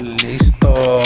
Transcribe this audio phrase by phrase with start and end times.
[0.00, 0.97] listo.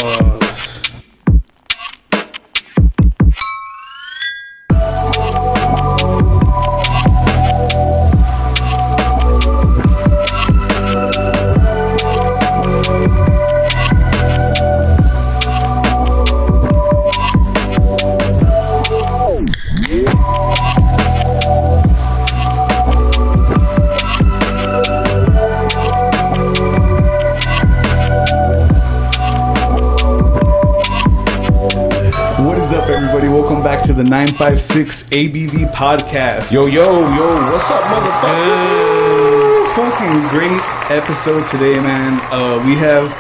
[35.12, 36.52] ABV podcast.
[36.54, 36.82] Yo, yo,
[37.14, 39.74] yo, what's up, motherfuckers?
[39.74, 42.18] fucking great episode today, man.
[42.32, 43.10] Uh, we have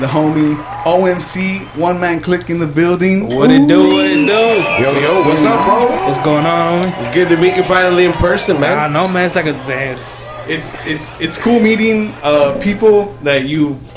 [0.00, 3.28] the homie OMC One Man Click in the building.
[3.36, 3.88] What it do?
[3.88, 4.82] What it do?
[4.82, 5.90] Yo, yo, what's up, bro?
[6.06, 7.14] What's going on, homie?
[7.14, 8.78] Good to meet you finally in person, man.
[8.78, 9.26] I know, man.
[9.26, 10.22] It's like a dance.
[10.48, 13.92] It's it's it's cool meeting uh, people that you've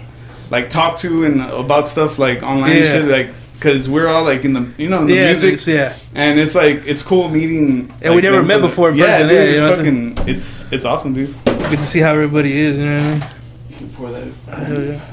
[0.52, 2.92] like talked to and about stuff like online and Yeah.
[2.92, 5.68] shit, like because we're all like in the you know in the Yeah, music, it's-
[5.68, 5.94] yeah.
[6.14, 7.92] and it's like it's cool meeting.
[8.02, 10.72] And we never met before in yeah, dude, yeah, you it's know what fucking it's
[10.72, 11.34] it's awesome, dude.
[11.46, 12.78] Get to see how everybody is.
[12.78, 13.90] You know what I mean?
[13.94, 14.28] Pour that.
[14.50, 15.12] Oh, hell yeah.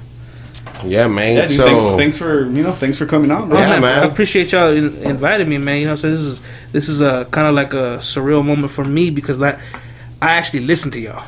[0.85, 1.37] Yeah, man.
[1.37, 3.57] Yeah, dude, so, thanks, thanks for you know, thanks for coming on, bro.
[3.57, 3.99] Oh, Yeah, man, man.
[4.03, 5.79] I appreciate y'all in, inviting me, man.
[5.79, 6.41] You know, what this is
[6.73, 9.59] this is a kind of like a surreal moment for me because like
[10.21, 11.23] I actually listen to y'all.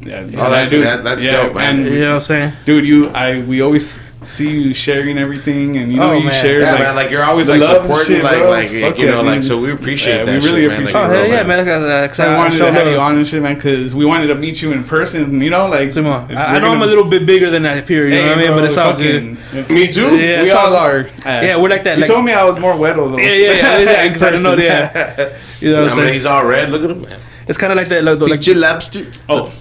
[0.00, 0.34] Yeah, dude.
[0.36, 1.80] Oh, that's- that- that's dope, man.
[1.80, 2.52] and You know what I'm saying?
[2.64, 6.32] dude, you, I, we always see you sharing everything, and you know Oh, you man.
[6.42, 8.50] share, yeah, like, man, like you're always like supporting, shit, like, bro.
[8.50, 10.42] like Fuck you yeah, know, like so we appreciate Yeah, that.
[10.42, 10.80] we really shit, man.
[10.82, 11.26] appreciate like, Oh it.
[11.28, 11.58] hell yeah, man!
[11.58, 13.94] Like, uh, 'cause I I, I wanted to have you on and shit, man, because
[13.94, 15.40] we wanted to meet you in person.
[15.40, 17.86] You know, like Simon, I, I we're know I'm a little bit bigger than that
[17.88, 18.06] here.
[18.08, 18.50] You know what I mean?
[18.52, 19.24] But it's all good.
[19.70, 20.00] Me too.
[20.16, 21.06] Yeah, we it's all all- are.
[21.24, 21.98] Yeah, we're like that.
[21.98, 23.18] You told me I was more wetter though.
[23.18, 24.90] Yeah, yeah, yeah, yeah, In 'cause I didn't know person.
[25.16, 25.32] that.
[25.60, 26.14] You know what I I'm mean, saying?
[26.14, 26.70] he's all red.
[26.70, 27.20] Look at him, man.
[27.46, 28.04] It's kind of like that.
[28.04, 29.06] Like, like Peachy lobster.
[29.28, 29.52] oh,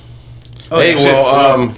[0.72, 1.06] oh, hey, yeah, shit.
[1.14, 1.74] well, um,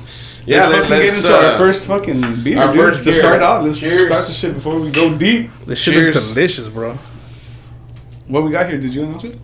[0.46, 2.76] yeah, let's let, fucking get into uh, our first fucking beer, our dude.
[2.82, 3.20] first to beer.
[3.20, 4.08] start out, let's Cheers.
[4.08, 5.52] start the shit before we go deep.
[5.66, 6.16] this shit cheers.
[6.16, 6.94] looks delicious, bro.
[8.28, 8.80] What we got here?
[8.80, 9.38] Did you announce it?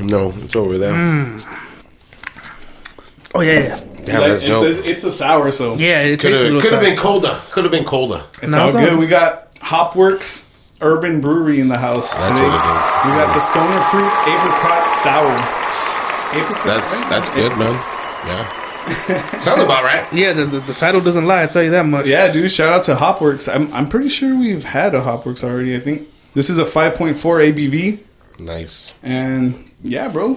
[0.00, 0.92] No, it's over there.
[0.92, 1.40] Mm.
[3.34, 4.62] Oh yeah, yeah, Yeah, that's it's dope.
[4.64, 6.00] A, it's a sour, so yeah.
[6.00, 6.90] It Could have little could have sour.
[6.90, 7.40] been colder.
[7.50, 8.24] Could have been colder.
[8.42, 8.92] It's No, all it's good.
[8.94, 10.48] all- We got Hopworks
[10.80, 12.42] Urban Brewery in the house That's today.
[12.42, 12.84] what it is.
[13.06, 15.32] We got the Stoner Fruit Apricot Sour.
[16.40, 17.10] Apricot, That's right?
[17.10, 17.95] that's good, man.
[18.26, 20.06] Yeah, sounds about right.
[20.12, 21.42] Yeah, the, the, the title doesn't lie.
[21.42, 22.06] I tell you that much.
[22.06, 22.50] Yeah, dude.
[22.50, 23.52] Shout out to Hopworks.
[23.52, 25.76] I'm I'm pretty sure we've had a Hopworks already.
[25.76, 27.98] I think this is a 5.4 ABV,
[28.40, 28.98] Nice.
[29.02, 30.34] and yeah, bro.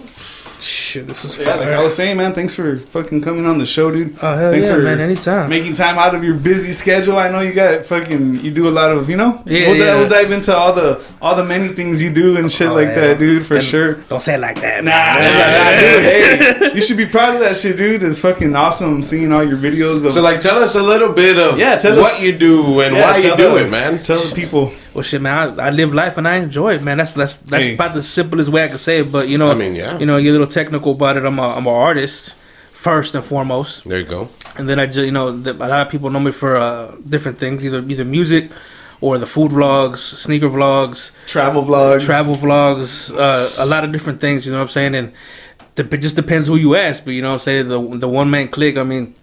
[0.60, 1.70] Shit, this is Yeah, like.
[1.70, 2.34] I was saying, man.
[2.34, 4.18] Thanks for fucking coming on the show, dude.
[4.22, 5.00] Oh hell thanks yeah, for man!
[5.00, 5.50] Anytime.
[5.50, 7.18] Making time out of your busy schedule.
[7.18, 8.42] I know you got fucking.
[8.44, 9.42] You do a lot of, you know.
[9.46, 9.96] Yeah, we'll, di- yeah.
[9.96, 12.88] we'll dive into all the all the many things you do and shit Oh, like
[12.90, 12.96] yeah.
[13.14, 13.46] that, dude.
[13.46, 13.94] For And sure.
[14.10, 14.84] Don't say it like that.
[14.84, 15.34] Nah, man.
[15.40, 16.68] nah, nah, dude.
[16.72, 18.04] Hey, you should be proud of that shit, dude.
[18.04, 20.12] It's fucking awesome seeing all your videos of.
[20.14, 22.96] So, like, tell us a little bit of Yeah, tell what us- you do and
[22.96, 24.04] Yeah, why you tell do it, man.
[24.04, 24.74] Tell the people.
[25.00, 25.58] Well, shit, man.
[25.60, 26.98] I, I live life and I enjoy it, man.
[26.98, 27.76] That's that's that's Hey.
[27.76, 29.10] about the simplest way I can say it.
[29.16, 29.98] But you know, I mean, yeah.
[29.98, 31.24] You know, you're a little technical about it.
[31.24, 32.36] I'm a I'm an artist
[32.74, 34.28] first and foremost, There you go.
[34.58, 36.96] and then I just you know the, a lot of people know me for uh,
[37.08, 38.52] different things, either either music
[39.00, 42.06] or the food vlogs, sneaker vlogs, Travel vlogs.
[42.06, 44.46] travel vlogs, uh, a lot of different things.
[44.46, 44.96] You know what I'm saying?
[44.96, 45.14] And
[45.78, 47.06] it just depends who you ask.
[47.06, 47.68] But you know what I'm saying?
[47.70, 48.78] The the one man click.
[48.78, 49.14] I mean,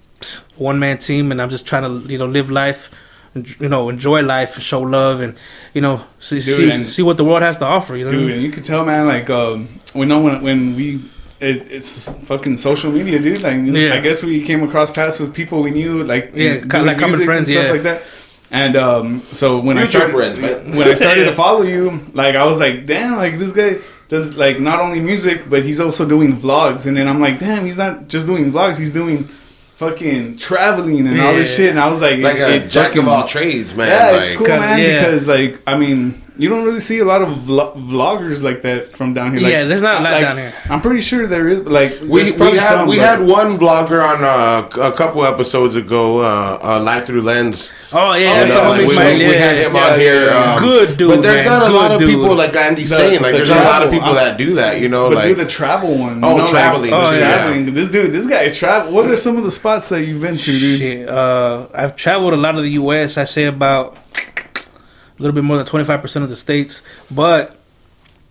[0.56, 2.88] one man team, and I'm just trying to you know live life.
[3.36, 5.34] En- You know, enjoy life and show love, and
[5.74, 7.96] you know, see Dude, see, see what the world has to offer.
[7.96, 8.26] You know, what I dude.
[8.28, 8.34] mean?
[8.36, 9.06] And you can tell, man.
[9.06, 11.00] Like, um, we know when when we.
[11.38, 13.42] It, it's fucking social media, dude.
[13.42, 13.92] Like, Yeah.
[13.92, 16.86] I guess we came across paths with people we knew, like, Yeah, in- co- doing
[16.86, 17.72] like common friends, and stuff yeah.
[17.72, 17.98] like that.
[18.50, 20.38] And um, so when I started, friends,
[20.78, 23.76] when I started to follow you, like, I was like, damn, like this guy
[24.08, 26.86] does like not only music, but he's also doing vlogs.
[26.86, 29.28] And then I'm like, damn, he's not just doing vlogs; he's doing
[29.76, 31.70] fucking traveling and all this shit.
[31.70, 33.88] And I was like, Like it- a it jack fucking- of all trades, man.
[33.88, 34.78] Yeah, like, it's cool, man.
[34.80, 35.04] yeah.
[35.04, 38.92] Because like, I mean, you don't really see a lot of vlo- vloggers like that
[38.92, 39.40] from down here.
[39.40, 40.52] Like, Yeah, there's not a lot like, down here.
[40.68, 41.60] I'm pretty sure there is.
[41.60, 46.20] Like, We, we had some, we had one vlogger on uh, a couple episodes ago,
[46.20, 47.72] uh, uh, live through lens.
[47.92, 49.80] Oh yeah, that's You the know, we, we, Ismail, we had him yeah.
[49.92, 50.24] on here.
[50.26, 50.54] yeah.
[50.54, 52.38] Um, Good dude, but there's man, not a lot good of people dude.
[52.38, 53.22] like Andy's The- saying.
[53.22, 54.80] Like the there's not a lot of travel, people uh, that do that.
[54.80, 56.22] You know, But like do the travel one.
[56.22, 57.18] Oh, you know, like- traveling, Oh, yeah.
[57.18, 57.74] traveling.
[57.74, 58.92] This dude, this guy travel.
[58.92, 60.78] What are some of the spots that you've been to, dude?
[60.78, 63.16] Shit, uh, I've traveled a lot of the U.S.
[63.16, 63.96] I say about
[65.18, 67.58] a little bit more than twenty five percent of the states, but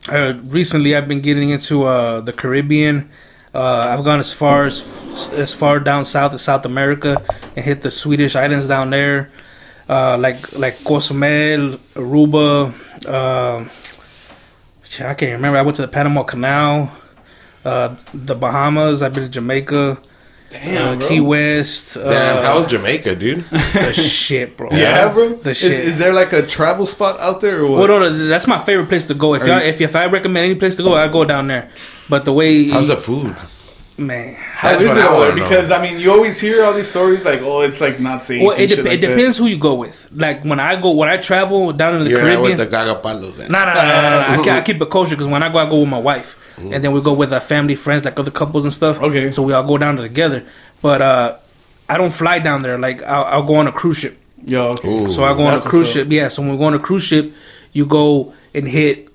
[0.09, 3.09] uh, recently I've been getting into uh, the Caribbean.
[3.53, 7.21] Uh, I've gone as far as as far down south as South America
[7.55, 9.31] and hit the Swedish islands down there,
[9.87, 12.73] uh, like like Cozumel, Aruba.
[13.07, 13.63] Uh,
[15.09, 15.57] I can't remember.
[15.57, 16.91] I went to the Panama Canal,
[17.63, 19.01] uh, the Bahamas.
[19.01, 19.97] I've been to Jamaica.
[20.49, 21.07] Damn, uh, bro.
[21.07, 21.95] Key West.
[21.95, 23.39] Damn, uh, how's Jamaica, dude?
[23.49, 24.69] the shit, bro?
[24.71, 25.35] Yeah, bro.
[25.35, 25.71] The Is- shit.
[25.71, 27.89] Is, there like a travel spot out there or what?
[27.89, 29.33] Well, no, no, that's my favorite place to go.
[29.33, 31.69] If y'all, you- if if I recommend any place to go, I go down there.
[32.09, 33.35] But the way, How's the food?
[33.97, 35.19] Man, How That's is it over there?
[35.19, 35.43] wanna know.
[35.43, 38.41] Because I mean, you always hear all these stories like, oh, it's like not safe.
[38.43, 39.15] well, it, shit dep like it that.
[39.15, 40.09] depends who you go with.
[40.13, 42.67] Like when I go, when I travel down in the You're not with Caribbean, the
[43.01, 43.51] gagapalos then.
[43.51, 45.59] Nah, nah, nah, nah, nah, I, keep, I keep it kosher because when I go,
[45.59, 48.31] I go with my wife, and then we go with our family, friends, like other
[48.31, 49.01] couples and stuff.
[49.01, 49.31] Okay.
[49.31, 50.45] So we all go down together.
[50.81, 51.37] But uh,
[51.89, 52.77] I don't fly down there.
[52.77, 54.17] Like I'll, I'll go on a cruise ship.
[54.43, 54.89] Yo, okay.
[54.93, 55.09] Ooh.
[55.09, 56.07] So I go on a cruise ship.
[56.11, 56.27] Yeah.
[56.27, 57.33] So when we go on a cruise ship,
[57.73, 59.09] you go and hit,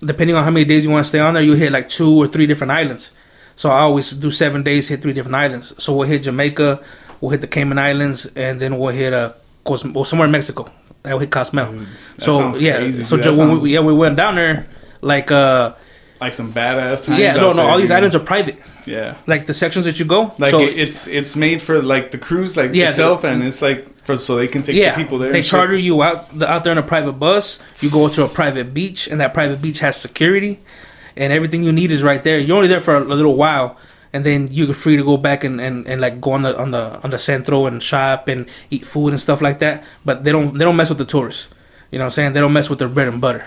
[0.00, 2.12] depending on how many days you want to stay on there, you hit like two
[2.16, 3.12] or three different islands.
[3.60, 5.74] So I always do seven days, hit three different islands.
[5.76, 6.80] So we'll hit Jamaica,
[7.20, 9.34] we'll hit the Cayman Islands, and then we'll hit uh,
[9.64, 10.62] Cos- well, somewhere in Mexico.
[11.02, 11.72] That will hit Cozumel.
[11.72, 11.86] that
[12.22, 14.66] so yeah, crazy, so sounds- we, yeah we went down there,
[15.02, 15.74] like uh
[16.22, 17.18] like some badass times.
[17.20, 18.56] yeah no no there, all these islands are private.
[18.86, 19.18] Yeah.
[19.26, 22.18] Like the sections that you go, Like so it, it's it's made for like the
[22.18, 25.18] cruise like Yeah, itself, and it's like for so they can take yeah, the people
[25.18, 25.32] there.
[25.32, 25.50] they and shit.
[25.50, 27.60] charter you out the, out there in a private bus.
[27.82, 30.60] You go to a private beach, and that private beach has security,
[31.16, 32.38] and everything you need is right there.
[32.38, 33.76] You're only there for a, little while,
[34.12, 36.70] and then you're free to go back and, and, and like go on the on
[36.70, 39.84] the on the centro and shop and eat food and stuff like that.
[40.04, 41.48] But they don't they don't mess with the tourists.
[41.90, 42.32] You know what I'm saying?
[42.34, 43.44] They don't mess with their bread and butter.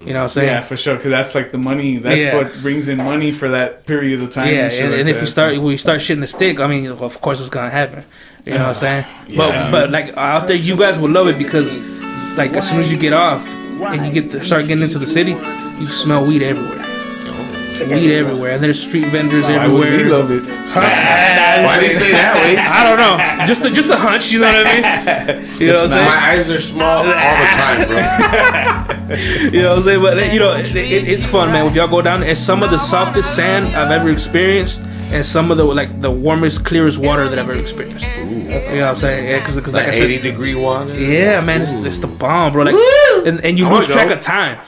[0.00, 0.48] You know what I'm saying?
[0.48, 0.96] Yeah, for sure.
[0.96, 1.96] Because that's like the money.
[1.96, 2.34] That's Yeah.
[2.36, 4.48] what brings in money for that period of time.
[4.52, 6.86] Yeah, and, and, like and if you start you start shitting the stick, I mean,
[6.90, 8.04] of course it's gonna happen.
[8.44, 8.74] You know what I'm
[9.04, 9.04] saying?
[9.28, 9.36] Yeah.
[9.38, 11.78] But but like out there, you guys will love it because
[12.36, 13.46] like as soon as you get off
[13.80, 15.30] and you get to start getting into the city,
[15.78, 16.84] you smell weed everywhere.
[17.80, 20.04] Weed everywhere, and there's street vendors why would everywhere.
[20.04, 20.42] we love it?
[21.54, 22.56] Why do you say that way?
[22.58, 24.32] I don't know, just a, just a hunch.
[24.32, 25.46] You know what I mean?
[25.60, 26.04] You know what I'm saying?
[26.06, 28.00] My eyes are small all the time, bro.
[29.54, 30.02] You know what I'm saying?
[30.02, 31.66] But you know, it, it, it's fun, man.
[31.66, 35.50] If y'all go down, it's some of the softest sand I've ever experienced, and some
[35.52, 38.04] of the like the warmest, clearest water that I've ever experienced.
[38.18, 39.28] you know what I'm saying?
[39.28, 40.98] Yeah, because like I Like said, 80 degree water.
[40.98, 42.64] Yeah, man, it's, it's the bomb, bro.
[42.64, 43.24] Like, Woo!
[43.26, 44.14] and, and you I lose track go.
[44.14, 44.58] of time.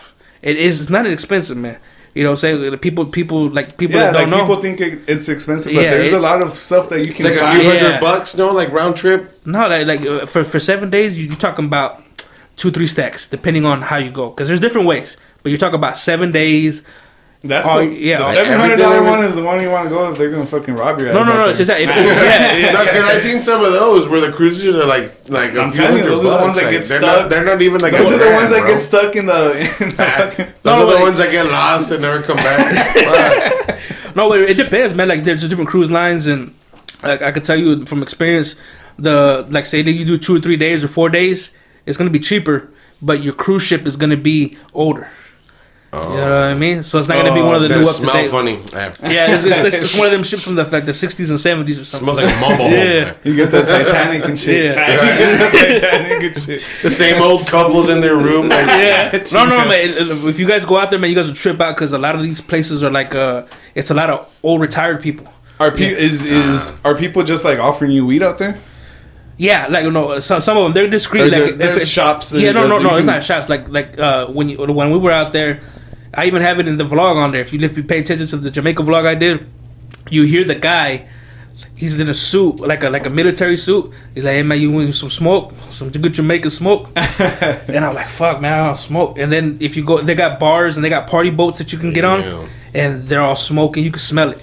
[0.42, 1.80] It is it's not expensive, man.
[2.16, 4.40] You know, what I'm saying the people, people like people Yeah, that like don't know.
[4.46, 7.16] people think it's expensive, but Yeah, there's it- a lot of stuff that you It's
[7.20, 8.00] can like a few hundred Yeah.
[8.00, 8.46] bucks, no?
[8.60, 9.20] Like round trip.
[9.44, 12.02] no, like, like uh, for for seven days, you, you're talking about
[12.56, 14.30] two, three stacks, depending on how you go.
[14.30, 16.82] Because there's different ways, but you're talking about seven days.
[17.42, 18.18] That's Oh, the, yeah.
[18.18, 20.46] the seven hundred dollar one is the one you want to go if they're gonna
[20.46, 21.14] fucking rob your ass.
[21.14, 21.40] No, no, out no.
[21.42, 21.50] there.
[21.50, 21.80] It's just that.
[21.80, 22.72] If, yeah, yeah.
[22.72, 25.98] No, because I've seen some of those where the cruises are like like I'm telling
[25.98, 27.20] you, hundred those are the ones that Like, get they're stuck.
[27.22, 28.70] Not, they're not even like Those a are the grand, ones that bro.
[28.70, 29.50] get stuck in the.
[29.58, 32.36] In the fucking, Those No, are the like- ones that get lost and never come
[32.36, 33.72] back.
[34.16, 35.08] No, it, it depends, man.
[35.08, 36.54] Like there's different cruise lines, and
[37.02, 38.56] like I could tell you from experience,
[38.98, 41.52] the like say that you do two or three days or four days,
[41.84, 42.70] it's gonna be cheaper,
[43.02, 45.10] but your cruise ship is gonna be older.
[45.92, 46.82] You know what I mean?
[46.82, 48.30] So it's not gonna be one of the Does new it up to smell date.
[48.30, 48.52] funny?
[48.72, 48.94] Yeah.
[49.10, 51.40] Yeah, it's, it's, it's, it's one of them ships from the like the sixties and
[51.40, 52.14] seventies or something.
[52.14, 52.72] smells like mobile home.
[52.72, 53.04] Yeah.
[53.04, 53.14] man.
[53.24, 54.74] you get the Titanic and shit.
[54.76, 54.92] Yeah.
[54.92, 56.62] you get the Titanic and shit.
[56.82, 58.48] The same old couples in their room.
[58.48, 59.24] Like, Yeah.
[59.32, 59.78] No, no, man.
[60.28, 62.14] If you guys go out there, man, you guys will trip out because a lot
[62.14, 65.26] of these places are like, uh, it's a lot of old retired people.
[65.58, 68.58] Are pe- is is are people just like offering you weed out there?
[69.38, 71.30] Yeah, like no, some some of them they're discreet.
[71.30, 72.32] There's, like, there's shops.
[72.32, 72.96] Yeah, no, no, no.
[72.96, 73.48] It's not shops.
[73.48, 75.60] Like like uh, when you when we were out there,
[76.14, 77.42] I even have it in the vlog on there.
[77.42, 79.46] If you if you pay attention to the Jamaica vlog I did,
[80.10, 81.08] you hear the guy.
[81.74, 83.92] He's in a suit, like a like a military suit.
[84.14, 85.52] He's like, "Hey man, you want some smoke?
[85.68, 89.76] Some good Jamaican smoke?" and I'm like, "Fuck man, I don't smoke." And then if
[89.76, 92.20] you go, they got bars and they got party boats that you can get on,
[92.74, 93.84] and they're all smoking.
[93.84, 94.38] You can smell it.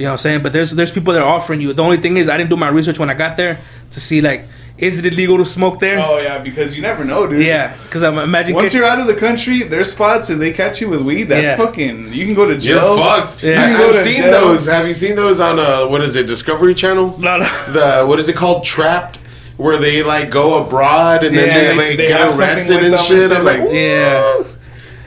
[0.00, 0.42] You know what I'm saying?
[0.42, 1.74] But there's there's people that are offering you.
[1.74, 3.58] The only thing is, I didn't do my research when I got there
[3.90, 4.46] to see like,
[4.78, 5.98] is it illegal to smoke there?
[6.02, 7.44] Oh yeah, because you never know, dude.
[7.44, 10.52] Yeah, because I'm imagine Once catch- you're out of the country, there's spots if they
[10.52, 11.56] catch you with weed, that's Yeah.
[11.62, 12.14] fucking.
[12.14, 12.96] You can go to You're jail.
[12.96, 13.42] fucked.
[13.42, 13.50] Yeah.
[13.50, 14.30] I, You can go I've to seen jail.
[14.32, 14.66] those.
[14.66, 17.18] Have you seen those on uh what is it, Discovery Channel?
[17.18, 17.44] No, no.
[17.76, 18.64] The what is it called?
[18.64, 19.18] Trapped,
[19.58, 22.98] where they like go abroad and then Yeah, they, they- like they get arrested and
[23.00, 23.18] shit.
[23.28, 24.42] shit, I'm like, like, Yeah.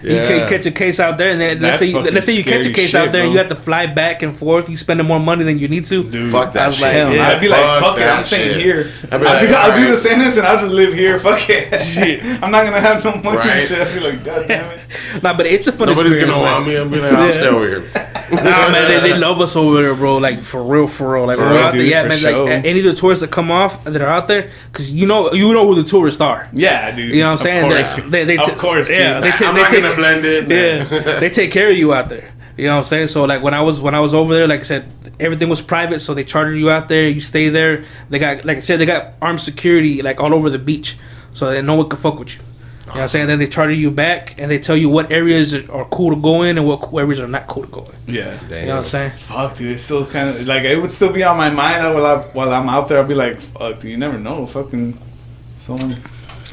[0.03, 0.27] You yeah.
[0.27, 2.65] ca- catch a case out there, and then let's say you, let's say you catch
[2.65, 4.69] a case shit, out there, and you have to fly back and forth.
[4.69, 6.03] You spending more money than you need to.
[6.03, 6.83] Dude, Fuck that I was shit.
[6.83, 7.27] like, Hell, Yeah.
[7.29, 8.61] I'd be like, Fuck fuck it, I'm staying shit.
[8.63, 8.91] here.
[9.11, 11.17] I'd be I'll, like, do, I'll do the sentence and I'll just live here.
[11.17, 11.79] Fuck it.
[11.79, 12.23] Shit.
[12.43, 13.61] I'm not gonna have no money Right.
[13.61, 13.79] shit.
[13.79, 14.79] I'll be like, god damn it.
[15.23, 16.31] Nah, but it's a fun Nobody's experience.
[16.31, 16.77] gonna want me.
[16.77, 18.12] I'll be like, I'll stay over here.
[18.35, 20.17] Nah, man, they, they love us over there, bro.
[20.17, 21.27] Like for real, for real.
[21.27, 22.17] Like For we're real, out there, yeah, man.
[22.17, 22.45] sure.
[22.45, 25.31] Like any of the tourists that come off that are out there, because you know,
[25.33, 26.49] you know who the tourists are.
[26.53, 27.13] Yeah, dude.
[27.13, 27.65] You know what I'm saying?
[27.65, 28.97] Of course, They, they, they of course, dude.
[28.99, 30.49] yeah, they, ta- I'm they not take, gonna blend it.
[30.49, 32.31] yeah, they take care of you out there.
[32.57, 33.07] You know what I'm saying?
[33.07, 35.61] So like when I was when I was over there, like I said, everything was
[35.61, 35.99] private.
[35.99, 37.07] So they chartered you out there.
[37.07, 37.85] You stay there.
[38.09, 40.95] They got like I said, they got armed security like all over the beach,
[41.31, 42.41] so that no one can fuck with you.
[42.93, 43.27] You know what I'm saying?
[43.27, 46.43] Then they charter you back and they tell you what areas are cool to go
[46.43, 48.13] in and what areas are not cool to go in.
[48.13, 48.37] Yeah.
[48.47, 48.61] Damn.
[48.61, 49.11] You know what I'm saying?
[49.11, 49.71] Fuck, dude.
[49.71, 52.53] It's still kind of like it would still be on my mind while I while
[52.53, 52.99] I'm out there.
[52.99, 53.91] I'll be like, fuck, dude.
[53.91, 54.45] You never know.
[54.45, 54.93] Fucking
[55.57, 55.97] someone.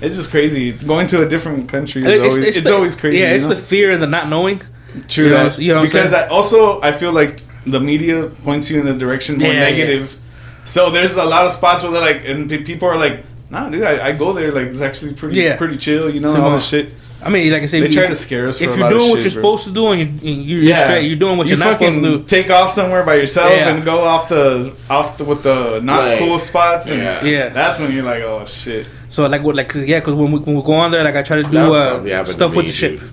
[0.03, 2.03] It's just crazy going to a different country.
[2.05, 3.19] Is always, it's, the- always crazy.
[3.19, 3.55] Yeah, you it's know?
[3.55, 4.63] the fear and the not knowing.
[5.09, 5.59] True you know, that.
[5.59, 6.25] you know what I'm because saying?
[6.31, 10.17] I, also I feel like the media points you in the direction more Yeah, negative.
[10.65, 13.83] So there's a lot of spots where they're like, and people are like, nah, dude,
[13.83, 14.52] I, I go there.
[14.52, 15.57] Like it's actually pretty Yeah.
[15.57, 16.09] pretty chill.
[16.09, 16.90] You know, Some, all this shit.
[17.23, 18.62] I mean, like I said, They try if- to scare us.
[18.62, 19.57] If a you're lot doing what shit, you're bro.
[19.57, 21.97] supposed to do and you, you're, you're straight, you're doing what you you're not supposed
[21.97, 22.25] fucking to do.
[22.25, 23.75] Take off somewhere by yourself Yeah.
[23.75, 26.88] and go off the off the, with the not Like, cool spots.
[26.88, 27.23] And yeah.
[27.25, 27.49] Yeah.
[27.50, 28.87] that's when you're like, oh shit.
[29.11, 31.16] So like what, like, cause, yeah, because when we, when we go on there, like
[31.16, 33.00] I try to do uh, probably happen to stuff with the ship.
[33.00, 33.11] dude.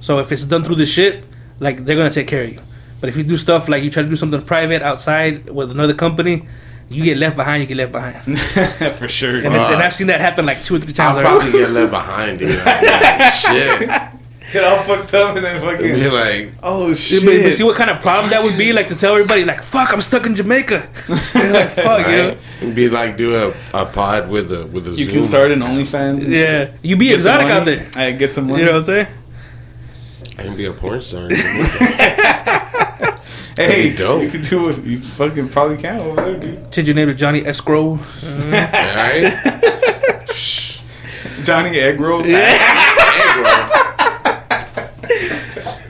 [0.00, 1.24] So if it's done through the ship,
[1.60, 2.60] like they're gonna take care of you.
[3.00, 5.94] But if you do stuff like you try to do something private outside with another
[5.94, 6.48] company,
[6.88, 7.62] you get left behind.
[7.62, 8.22] You get left behind.
[8.94, 9.36] for sure.
[9.36, 11.16] And, it's, and I've seen that happen like two or three times.
[11.18, 11.50] I'll already.
[11.50, 12.58] probably get left behind, dude.
[12.64, 14.10] I'm like, shit.
[14.52, 17.24] Get all fucked up and then fucking Be like, Oh shit.
[17.24, 19.62] But, but see what kind of problem that would be, like to tell everybody, like,
[19.62, 20.88] "Fuck, I'm stuck in Jamaica."
[21.32, 22.36] They're like, "Fuck," you know?
[22.60, 25.14] And be like, do a, a pod with a with a you Zoom.
[25.14, 26.22] can start an OnlyFans.
[26.24, 26.74] and Yeah, shit.
[26.82, 27.88] you be Get exotic out there.
[27.96, 28.60] I get some money.
[28.60, 29.06] You know what I'm saying?
[30.38, 31.28] I can be a porn star.
[33.56, 34.22] hey, That'd dope.
[34.22, 34.84] you can do it.
[34.84, 36.72] You fucking probably can over there, dude.
[36.72, 37.98] Change your name to Johnny Escrow.
[38.24, 39.32] Alright?
[41.44, 42.22] Johnny Egg Roll.
[42.24, 42.60] Egg.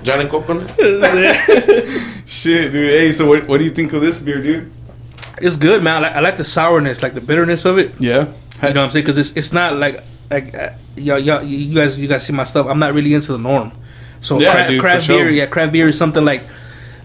[0.03, 0.71] Johnny Coconut?
[2.27, 2.89] Shit, dude.
[2.89, 4.71] Hey, so what, what do you think of this beer, dude?
[5.39, 5.97] It's good, man.
[5.97, 7.93] I like, I like the sourness, like the bitterness of it.
[7.99, 8.29] Yeah.
[8.63, 9.05] You know what I'm saying?
[9.05, 12.45] Because it's it's not like like uh, y'all, y'all you guys you guys see my
[12.45, 12.67] stuff.
[12.69, 13.73] I'm not really into the norm.
[14.21, 15.19] So Yeah, cra- dude, for craft sure.
[15.25, 16.45] beer, yeah, craft beer is something like.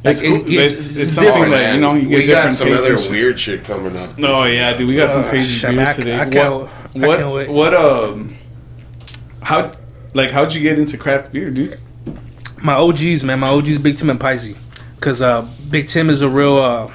[0.03, 0.35] Like It's cool.
[0.47, 1.51] It's- it's something different.
[1.53, 4.09] like- you know, you get we got different some tastes other weird shit coming up.
[4.23, 4.87] Oh yeah, dude.
[4.87, 6.15] We got some Uh, crazy shit, beers I- today.
[6.19, 6.69] I can't- what?
[7.03, 7.19] I What?
[7.19, 7.49] can't wait.
[7.49, 7.73] What?
[7.73, 8.35] Um.
[9.41, 9.71] How?
[10.13, 11.79] Like, how'd you get into craft beer, dude?
[12.61, 14.55] my OGs, man, my OGs, Big Tim and Pisey,
[14.95, 16.57] because uh, Big Tim is a real.
[16.57, 16.91] Uh,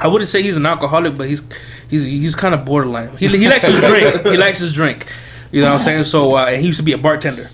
[0.00, 1.42] I wouldn't say he's an alcoholic, but he's
[1.88, 3.16] he's he's kind of borderline.
[3.16, 4.22] He, he likes his drink.
[4.26, 5.06] He likes his drink.
[5.50, 6.04] You know what I'm saying?
[6.04, 7.48] So uh, and he used to be a bartender.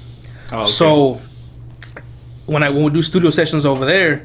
[0.53, 0.69] Oh, okay.
[0.69, 1.21] So
[2.47, 4.25] when I when we do studio sessions over there,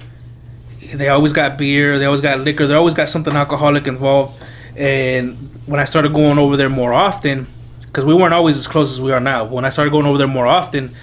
[0.94, 4.42] they always got beer, they always got liquor, they always got something alcoholic involved.
[4.76, 7.48] And when I started going over there more often,
[7.82, 10.18] because we weren't always as close as we are now, when I started going over
[10.18, 10.96] there more often,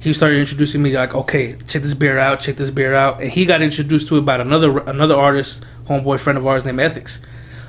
[0.00, 3.30] he started introducing me like, okay, check this beer out, check this beer out, and
[3.30, 7.20] he got introduced to it by another another artist, homeboy friend of ours named Ethics.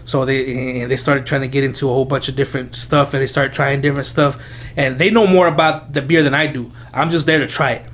[0.04, 3.22] So they they started trying to get into a whole bunch of different stuff, and
[3.22, 4.44] they started trying different stuff,
[4.78, 6.72] and they know more about the beer than I do.
[6.94, 7.86] I'm just there to try it.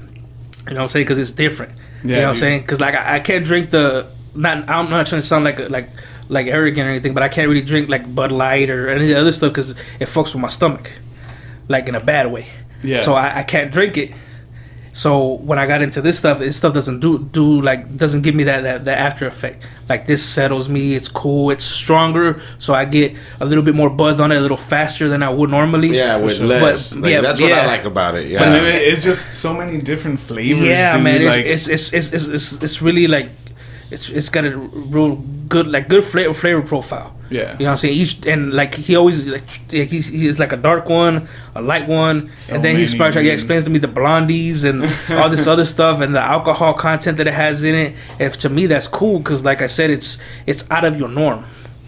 [0.68, 1.06] You know what I'm saying?
[1.06, 1.74] Because it's different.
[2.04, 2.62] You Yeah, know what I'm saying?
[2.62, 4.70] Because like I, I can't drink the not.
[4.70, 5.90] I'm not trying to sound like like
[6.30, 9.08] like arrogant or anything, but I can't really drink like Bud Light or any of
[9.10, 10.92] the other stuff because it fucks with my stomach,
[11.68, 12.48] like in a bad way.
[12.82, 13.02] Yeah.
[13.02, 14.12] So I, I can't drink it.
[14.96, 18.36] So when I got into this stuff, this stuff doesn't do do like doesn't give
[18.36, 19.68] me that that, that after effect.
[19.90, 20.94] Like this settles me.
[20.96, 21.50] It's cool.
[21.50, 22.40] It's stronger.
[22.60, 25.32] So I get a little bit more buzzed on it, a little faster than I
[25.32, 25.98] would normally.
[25.98, 26.46] Yeah, with sure.
[26.46, 26.94] less.
[26.94, 28.26] But, like, yeah, that's what I like about it.
[28.26, 28.46] But Yeah.
[28.50, 30.62] then it- it's just so many different flavors.
[30.64, 31.04] yeah, dude.
[31.04, 31.22] man.
[31.22, 33.30] It's, like, it's, it's, it's, it's, it's, it's really like
[33.90, 35.16] it's it's got a real
[35.50, 37.16] good like good flavor flavor profile.
[37.34, 37.54] Yeah.
[37.54, 37.96] you know what I'm saying.
[38.02, 41.16] Each and like he always like he's he's like a dark one,
[41.56, 44.64] a light one, So and then he starts like he explains to me the blondies
[44.70, 44.78] and
[45.20, 47.90] all this other stuff and the alcohol content that it has in it.
[48.20, 51.44] If to me that's cool because like I said, it's it's out of your norm.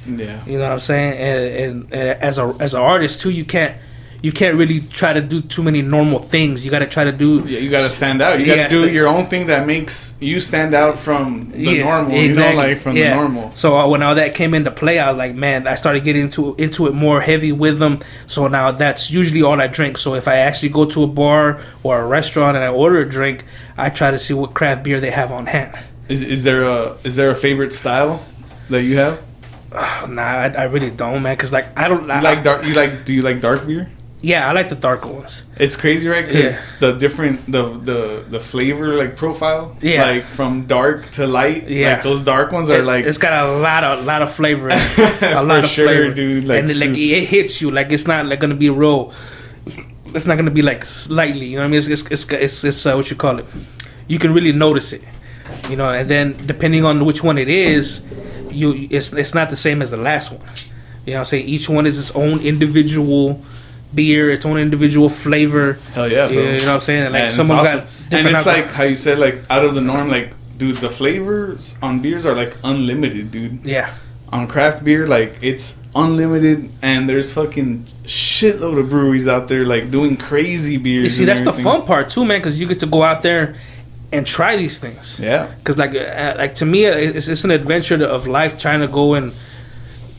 [0.06, 0.44] yeah.
[0.46, 1.14] You know what I'm saying?
[1.28, 3.76] And, and, and as a as an artist too, you can't
[4.22, 6.66] you can't really try to do too many normal things.
[6.66, 8.40] You got to try to do Yeah, you gotta stand out.
[8.40, 12.12] You gotta Yeah, do your own thing that makes you stand out from the normal.
[12.12, 13.10] You know, like from yeah.
[13.10, 13.52] the normal.
[13.52, 16.24] So uh, when all that came into play, I was like, man, I started getting
[16.24, 18.00] into into it more heavy with them.
[18.26, 19.98] So now that's usually all I drink.
[19.98, 23.10] So if I actually go to a bar or a restaurant and I order a
[23.10, 23.46] drink,
[23.78, 25.78] I try to see what craft beer they have on hand.
[26.10, 28.24] Is is there a is there a favorite style
[28.70, 29.22] that you have?
[30.08, 31.36] Nah, I, I really don't, man.
[31.36, 32.66] Cause like I don't You like dark?
[32.66, 33.06] You like?
[33.06, 33.90] Do you like dark beer?
[34.26, 35.44] Yeah, I like the darker ones.
[35.66, 36.28] It's crazy, right?
[36.28, 38.00] Because the different the the
[38.36, 40.02] the flavor like profile, Yeah.
[40.10, 41.70] like from dark to light.
[41.70, 41.94] Yeah.
[41.94, 44.70] like those dark ones are It- like it's got a lot of lot of flavor,
[44.74, 47.70] a For lot of sure, flavor, dude, like and it, like it hits you.
[47.70, 49.14] Like it's not like gonna be real.
[50.16, 51.46] It's not gonna be like slightly.
[51.46, 51.78] You know what I mean?
[51.80, 53.46] It's it's it's, it's, it's uh, what you call it.
[54.08, 55.04] You can really notice it.
[55.70, 58.02] You know, and then depending on which one it is,
[58.50, 60.42] you it's it's not the same as the last one.
[61.06, 63.44] You know, saying each one is its own individual
[63.96, 65.78] beer, its own individual flavor.
[65.94, 66.36] hell yeah, bro.
[66.38, 67.04] You know what I'm saying?
[67.12, 67.80] Like And it's someone awesome.
[67.80, 70.10] got and it's alcohol- like how you said like out of the norm.
[70.10, 73.64] Like, dude, the flavors on beers are like unlimited, dude.
[73.66, 73.94] yeah.
[74.32, 79.90] on craft beer, like it's unlimited, and there's fucking shitload of breweries out there like
[79.92, 81.04] doing crazy beers.
[81.06, 83.56] You see, that's the fun part too, man, because you get to go out there
[84.12, 85.20] and try these things.
[85.20, 88.88] Yeah, Because like, uh, like to me, it's, it's an adventure of life trying to
[88.88, 89.34] go and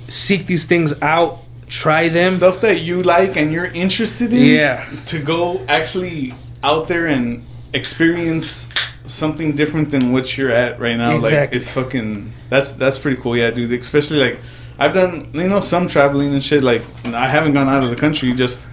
[0.09, 2.31] seek these things out, try them.
[2.33, 4.45] stuff that you like and you're interested in.
[4.57, 4.85] Yeah.
[5.07, 7.43] to go actually out there and
[7.75, 8.69] experience
[9.05, 11.15] something different than what you're at right now.
[11.17, 11.57] Like Exactly.
[11.57, 13.73] it's fucking that's that's pretty cool, yeah, dude.
[13.73, 14.41] Especially like
[14.79, 16.63] I've done you know some traveling and shit.
[16.63, 18.67] Like I haven't gone out of the country, just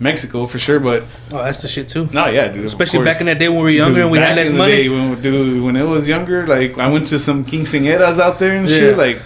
[0.00, 0.78] Mexico for sure.
[0.80, 1.02] But
[1.32, 2.06] Oh, that's the shit too.
[2.12, 2.66] no, yeah, dude.
[2.66, 4.72] Especially back in that day when we were younger Dude, and we had less money.
[4.76, 8.52] Day when, dude, when it was younger, like I went to some quinceañeras out there
[8.54, 8.76] and Yeah.
[8.76, 9.18] shit, like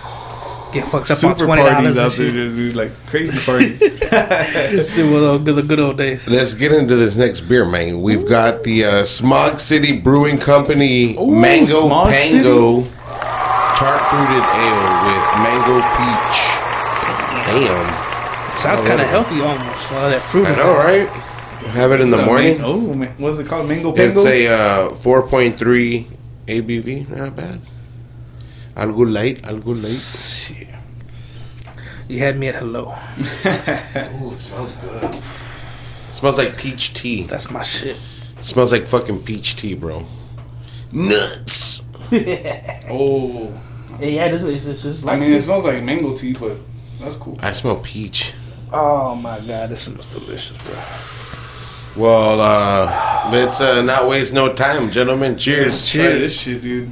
[0.72, 3.78] Get fucked up on super twenty parties dollars out and there, dude, like crazy parties.
[4.94, 6.26] See what the good, the good old days.
[6.26, 8.00] Let's get into this next beer, man.
[8.00, 12.82] We've got the uh, Smog City Brewing Company Ooh, Mango Smog Pango
[13.76, 16.38] tart fruited ale with mango peach.
[17.46, 19.92] Damn, Sounds kind of healthy almost.
[19.92, 20.46] Uh, that fruit.
[20.46, 21.08] I know, right?
[21.72, 22.56] Have it in the Uh, morning.
[22.58, 23.68] man- oh, man, what's it called?
[23.68, 24.20] Mango Pango.
[24.20, 26.06] It's a uh, 4.3
[26.46, 27.08] ABV.
[27.16, 27.60] Not bad.
[28.76, 29.84] Algo light, algo light.
[30.42, 30.66] Shit.
[32.08, 32.86] You had me at hello.
[32.88, 35.22] Ooh, it smells good.
[35.22, 37.22] smells like peach tea.
[37.22, 37.96] That's my shit.
[38.40, 40.04] smells like fucking peach tea, bro.
[40.90, 41.84] Nuts.
[42.90, 43.56] oh,
[44.00, 46.56] Yeah, yeah, this is this is I mean, it smells like mango tea, but
[47.00, 47.38] that's cool.
[47.40, 48.34] I smell peach.
[48.72, 50.56] Oh my god, this smells delicious,
[51.94, 52.02] bro.
[52.04, 55.38] Well, uh, let's uh, not waste no time, gentlemen.
[55.38, 55.88] Cheers.
[55.88, 56.90] Try this shit, dude.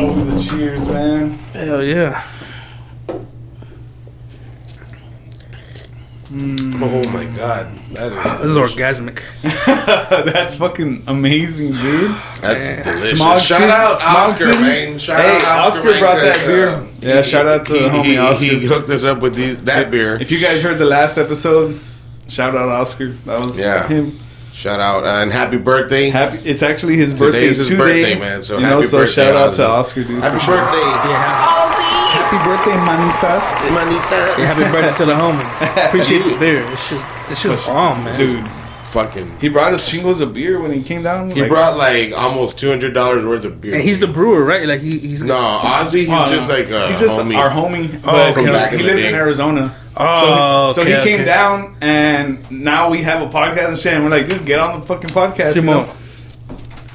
[0.00, 1.30] Always a cheers, man.
[1.52, 2.22] Hell yeah.
[6.32, 6.78] Mm.
[6.80, 10.24] Oh my god, that is This is is orgasmic.
[10.32, 12.12] That's fucking amazing, dude.
[12.40, 13.18] That's delicious.
[13.18, 14.62] Smog shout City- out Smog Oscar, City?
[14.62, 14.98] man.
[15.00, 16.68] Shout Hey, out Oscar man, brought that 'cause, beer.
[16.68, 18.46] Uh, yeah, shout out to he, the homie he, Oscar.
[18.46, 20.14] He hooked us up with these, that beer.
[20.20, 21.80] If you guys heard the last episode,
[22.28, 23.08] shout out Oscar.
[23.08, 23.88] That was Yeah.
[23.88, 24.12] him.
[24.52, 26.10] Shout out uh, and happy birthday.
[26.10, 26.38] Happy.
[26.44, 27.78] It's actually his birthday Today's his today.
[27.78, 30.22] birthday, man, so you know, happy so birthday, shout out to Oscar, dude.
[30.22, 30.56] Happy sure.
[30.56, 30.78] birthday,
[31.08, 31.70] Yeah,
[32.10, 33.64] Happy birthday, manitas.
[33.72, 34.02] manita.
[34.04, 35.86] happy, happy birthday to the homie.
[35.86, 36.62] Appreciate the beer.
[36.72, 38.18] It's just, it's just bomb, man.
[38.18, 38.44] Dude,
[38.90, 39.38] Fucking.
[39.40, 41.30] he brought us shingles of beer when he came down.
[41.30, 43.74] He like- brought like almost two hundred dollars worth of beer.
[43.74, 44.66] And he's the brewer, right?
[44.66, 46.00] Like he, he's no Ozzy.
[46.00, 46.54] He's Oh, just no.
[46.56, 47.36] like a he's just homie.
[47.36, 49.08] our homie, Oh, but from he, back in he lives day.
[49.08, 49.74] in Arizona.
[49.96, 51.24] Oh, so, okay, so he came okay.
[51.24, 53.92] down, and now we have a podcast and shit.
[53.92, 55.56] And we're like, dude, get on the fucking podcast.
[55.56, 55.88] you know?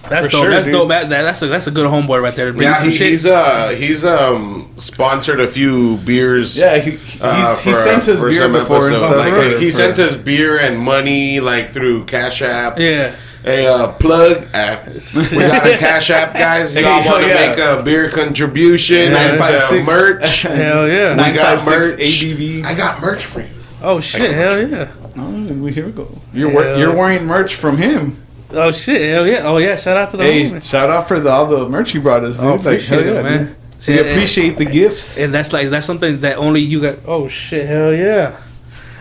[0.09, 0.41] That's For dope.
[0.41, 0.73] sure, that's dude.
[0.73, 0.89] dope.
[0.89, 2.51] That, that- that's a that's a good homeboy right there.
[2.53, 3.07] Bring Yeah, he, shit.
[3.11, 6.57] he's uh he's um sponsored a few beers.
[6.59, 9.03] Yeah, he he's, uh, he sent us for beer before and episodes.
[9.03, 9.17] stuff.
[9.17, 12.77] Like, for- he for- sent us beer and money like through Cash App.
[12.79, 13.15] yeah.
[13.47, 14.87] A uh, plug app.
[14.87, 16.73] We got a Cash App, guys.
[16.73, 17.49] Y'all Hey, want to yeah.
[17.51, 19.85] make a beer contribution Nine and five uh, six.
[19.85, 20.41] merch?
[20.41, 21.11] Hell yeah.
[21.11, 21.99] We Nine got five six merch.
[22.39, 22.65] ABV.
[22.65, 23.49] I got merch for you.
[23.83, 24.33] Oh shit.
[24.33, 24.91] Hell yeah.
[25.17, 26.07] Oh, here we go.
[26.33, 26.79] You're wear- Hell.
[26.79, 28.17] you're wearing merch from him.
[28.51, 29.01] Oh shit.
[29.01, 29.41] Hell yeah.
[29.43, 29.75] Oh yeah.
[29.75, 30.61] Shout out to the Hey, homie.
[30.69, 32.49] shout out for the, all the merch you brought us, oh, dude.
[32.51, 33.45] Oh, like, appreciate hell it, man.
[33.47, 33.81] dude.
[33.81, 35.19] See, we and- appreciate the gifts.
[35.19, 36.99] And that's like that's something that only you got.
[37.05, 37.65] Oh shit.
[37.67, 38.39] Hell yeah.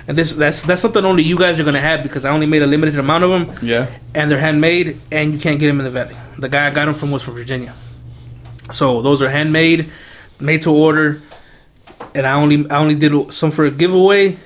[0.08, 2.62] And this that's that's something only you guys are gonna have because I only made
[2.62, 5.84] a limited amount of them yeah, and they're handmade and you can't get them in
[5.84, 6.14] the valley.
[6.38, 7.72] The guy I got them from was from Virginia.
[8.70, 9.90] So those are handmade,
[10.40, 11.22] made to order,
[12.14, 14.36] and I only I only did some for a giveaway,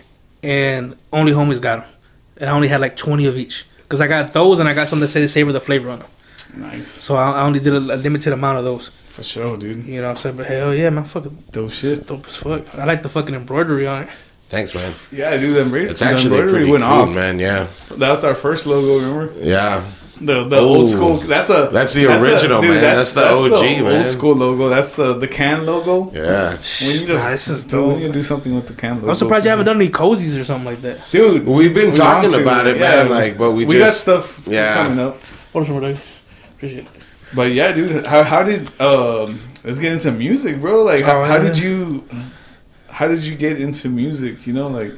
[0.45, 1.93] and only homies got them,
[2.37, 4.87] and I only had like twenty of each because I got those and I got
[4.89, 6.09] some that say to savor the flavor on them.
[6.57, 8.89] nice So I, I only did a, a limited amount of those.
[8.89, 9.85] for sure, dude.
[9.87, 10.37] You know what I'm saying?
[10.37, 12.07] But hell yeah, man, fucking Dope shit.
[12.07, 12.75] dope as fuck.
[12.75, 14.09] I like the fucking embroidery on it.
[14.51, 14.93] Thanks, man.
[15.11, 15.55] Yeah, dude.
[15.57, 17.15] The embroidery, It's the actually embroidery pretty went clean, off.
[17.15, 17.39] man.
[17.39, 18.99] Yeah, That was our first logo.
[18.99, 19.83] Remember yeah.
[20.21, 20.75] The the Oh.
[20.75, 21.17] old school.
[21.19, 22.81] That's a That's the original, man.
[22.81, 23.97] That's the OG, man.
[23.99, 24.69] Old school logo.
[24.69, 26.11] That's the the can logo.
[26.13, 26.51] Yeah.
[26.83, 27.99] We need to, Nah, this is dude, we dope.
[28.01, 29.09] need to do something with the can logo.
[29.09, 30.99] I'm surprised you haven't done any cozies or something like that.
[31.11, 31.47] dude.
[31.47, 32.43] We've been we talking want to.
[32.43, 33.09] about it, man.
[33.11, 34.75] Like, but we, we just got stuff yeah.
[34.75, 35.17] coming up.
[35.53, 35.97] What is wrong,
[36.57, 36.91] Appreciate it.
[37.35, 40.83] But yeah, dude, how how did um let's get into music, bro?
[40.83, 42.05] Like how, Oh, how did you
[42.91, 44.47] how did you get into music?
[44.47, 44.93] You know, like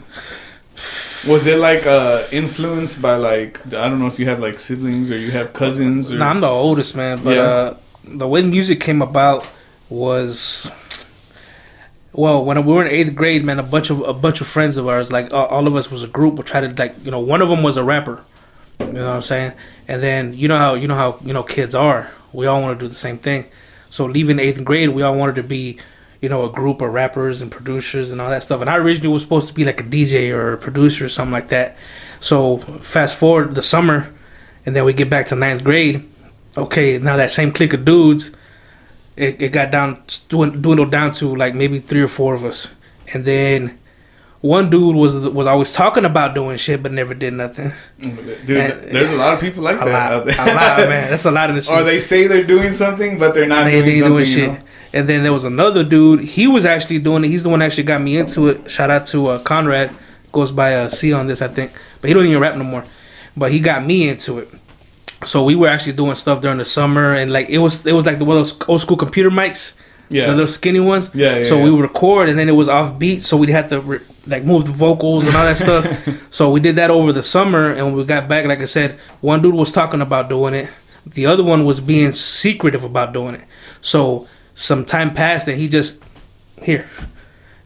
[1.29, 5.11] was it like uh influenced by like I don't know if you have like siblings
[5.11, 7.43] or you have cousins or Nah, I'm the oldest man, but Yeah.
[7.43, 9.47] uh, the way music came about
[9.89, 10.71] was
[12.13, 13.59] well when we were in eighth grade, man.
[13.59, 16.03] A bunch of a bunch of friends of ours, like uh, all of us, was
[16.05, 16.37] a group.
[16.37, 18.25] We tried to like you know one of them was a rapper.
[18.81, 19.53] You know what I'm saying?
[19.89, 22.11] And then you know how you know how you know kids are.
[22.33, 23.47] We all want to do the same thing.
[23.91, 25.79] So leaving eighth grade, we all wanted to be,
[26.21, 28.61] you know, a group of rappers and producers and all that stuff.
[28.61, 31.33] And I originally was supposed to be like a DJ or a producer or something
[31.33, 31.77] like that.
[32.21, 34.13] So fast forward the summer,
[34.67, 36.07] and then we get back to ninth grade.
[36.57, 38.33] Okay, now that same clique of dudes
[39.17, 39.97] it, it got down
[40.29, 42.69] dwind- dwindled down to like maybe three or four of us,
[43.15, 43.79] and then
[44.41, 47.73] one dude was was always talking about doing shit but never did nothing.
[47.99, 51.11] Mm, dude, And- there's a lot of people like A that lot, a lot, man.
[51.11, 51.79] That's a lot of the scene.
[51.79, 54.13] or they say they're doing something, but they're not they, doing they something.
[54.15, 54.49] doing shit.
[54.51, 54.59] know?
[54.93, 56.21] And then there was another dude.
[56.21, 57.29] He was actually doing it.
[57.29, 58.71] He's the one that actually got me into it.
[58.71, 59.95] Shout out to uh, Conrad.
[60.33, 61.73] Goes by uh, C on this, I think.
[62.01, 62.85] But he don't even rap no more.
[63.37, 64.49] But he got me into it.
[65.25, 68.07] So we were actually doing stuff during the summer, and like it was, it was
[68.07, 70.27] like the one of those old school computer mics, Yeah.
[70.27, 71.11] the little skinny ones.
[71.15, 71.65] Yeah, yeah, So yeah.
[71.65, 74.45] we would record, and then it was off beat, so we'd have to re- like
[74.45, 75.87] move the vocals and all that stuff.
[76.33, 78.99] So we did that over the summer, and when we got back, like I said,
[79.21, 80.71] one dude was talking about doing it,
[81.05, 83.45] the other one was being secretive about doing it.
[83.83, 84.27] So
[84.61, 86.03] some time passed, and he just
[86.63, 86.87] here,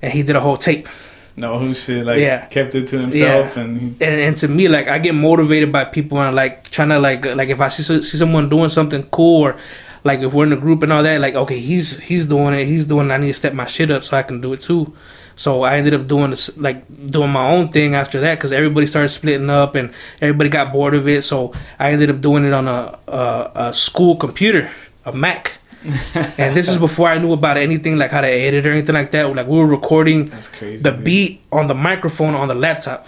[0.03, 0.89] and he did a whole tape.
[1.37, 2.47] No, who shit like Yeah.
[2.47, 5.83] kept it to himself and he, and, and to me like i get motivated by
[5.85, 9.43] people and like trying to like like if i see see someone doing something cool
[9.43, 9.59] or
[10.05, 12.67] like if we're in a group and all that like okay he's he's doing it
[12.67, 14.61] he's doing it, i need to step my shit up so i can do it
[14.61, 14.95] too.
[15.35, 18.87] So i ended up doing this like doing my own thing after that because everybody
[18.87, 21.23] started splitting up and everybody got bored of it.
[21.25, 24.71] So i ended up doing it on a a, a school computer
[25.05, 25.59] a mac
[26.39, 29.11] and this is before I knew about anything like how to edit or anything like
[29.13, 29.35] that.
[29.35, 31.05] Like we were recording crazy, the dude.
[31.05, 33.07] beat on the microphone on the laptop,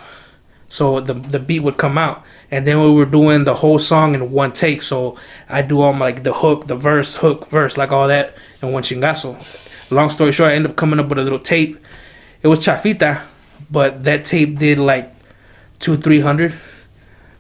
[0.69, 4.15] so the the beat would come out, and then we were doing the whole song
[4.15, 4.83] in one take.
[4.83, 8.35] So I do all my like the hook, the verse, hook, verse, like all that
[8.62, 9.91] in one chingazo.
[9.93, 11.79] Long story short, I ended up coming up with a little tape.
[12.43, 13.23] It was chafita,
[13.71, 15.12] but that tape did like
[15.79, 16.55] two, three hundred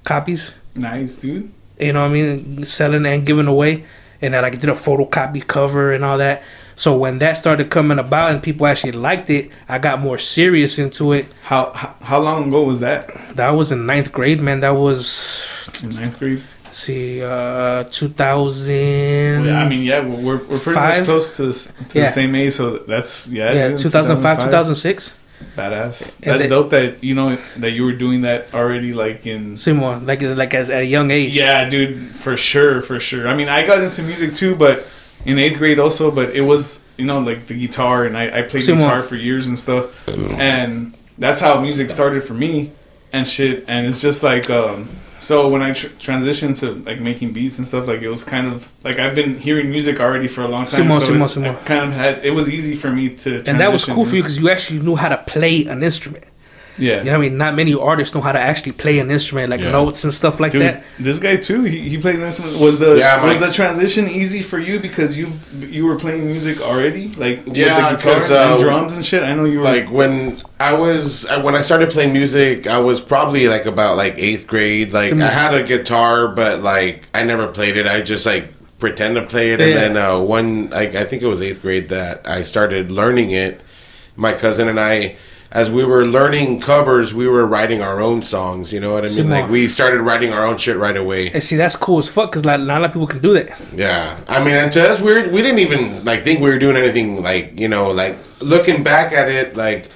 [0.04, 1.50] copies nice, dude.
[1.78, 3.84] you know what I mean, selling and giving away.
[4.22, 6.42] And I like did a photocopy cover and all that.
[6.74, 10.78] So when that started coming about and people actually liked it, I got more serious
[10.78, 11.26] into it.
[11.44, 13.08] How, how how long ago was that?
[13.36, 14.60] That was in ninth grade, man.
[14.60, 16.42] That was In ninth grade.
[16.64, 19.44] let's see, uh, two thousand.
[19.46, 20.98] Yeah, I mean, yeah, we're we're we're pretty Five?
[20.98, 22.04] much close to this, to Yeah.
[22.06, 25.16] the same age, so that's yeah, yeah, two thousand five, two thousand six.
[25.56, 26.16] Badass.
[26.18, 29.56] That's then- dope that you know that you were doing that already, like in.
[29.56, 31.34] Similar, like like as, at a young age.
[31.34, 33.28] Yeah, dude, for sure, for sure.
[33.28, 34.86] I mean, I got into music too, but
[35.24, 36.10] in eighth grade also.
[36.10, 39.16] But it was you know like the guitar, and I, I played Same guitar for
[39.16, 42.72] years and stuff, and that's how music started for me
[43.12, 43.64] and shit.
[43.68, 47.66] And it's just like um, so when I tr- transitioned to like making beats and
[47.66, 50.66] stuff, like it was kind of like I've been hearing music already for a long
[50.66, 53.42] time, so Simon, it's, I kind of had it was easy for me to.
[53.46, 56.24] and that was cool for you because you actually knew how to play an instrument.
[56.78, 56.98] Yeah.
[56.98, 57.38] You know what I mean?
[57.38, 59.70] Not many artists know how to actually play an instrument, like Yeah.
[59.70, 60.84] notes and stuff like Dude, that.
[60.98, 61.62] this guy too.
[61.62, 62.58] He, he played an instrument.
[62.60, 65.28] Was the Yeah, was my- the transition easy for you because you
[65.70, 69.04] you were playing music already, like Yeah, with the guitar 'cause, uh, and drums and
[69.04, 69.22] shit.
[69.22, 72.78] I know you were like when I was uh, when I started playing music, I
[72.78, 74.92] was probably like about like eighth grade.
[74.92, 77.86] Like I had a guitar, but like I never played it.
[77.86, 81.26] I just like pretend to play it, and then uh, one like I think it
[81.26, 83.60] was eighth grade that I started learning it.
[84.16, 85.16] My cousin and I.
[85.52, 88.72] As we were learning covers, we were writing our own songs.
[88.72, 89.14] You know what I mean?
[89.14, 89.42] Similar.
[89.42, 91.30] Like we started writing our own shit right away.
[91.30, 93.32] And see, that's cool as fuck because like, not a lot of people can do
[93.34, 93.58] that.
[93.74, 96.58] Yeah, I mean, and to us, we were, we didn't even like think we were
[96.58, 99.88] doing anything like you know, like looking back at it, like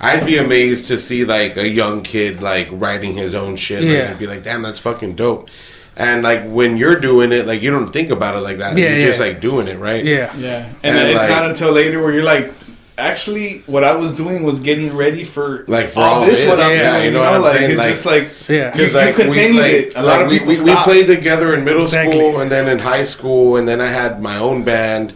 [0.00, 3.82] I'd be amazed to see like a young kid like writing his own shit.
[3.82, 4.10] Like, Yeah.
[4.10, 5.48] I'd be like, damn, that's fucking dope.
[5.96, 8.76] And like when you're doing it, like you don't think about it like that.
[8.76, 10.04] Yeah, you're just like doing it, right?
[10.04, 10.34] Yeah.
[10.36, 12.52] yeah, and, And then it's like- not until later where you're like,
[12.98, 16.72] actually, what I was doing was getting ready for Like, for all what this, I'm
[16.76, 17.04] yeah, doing.
[17.06, 17.70] you know what I'm like saying?
[17.70, 18.76] it's Like- just like Yeah.
[18.76, 19.92] You- you continued it.
[19.96, 22.12] A lot of we, people we, we played together in middle Exactly.
[22.18, 25.12] school and then in high school and then I had my own band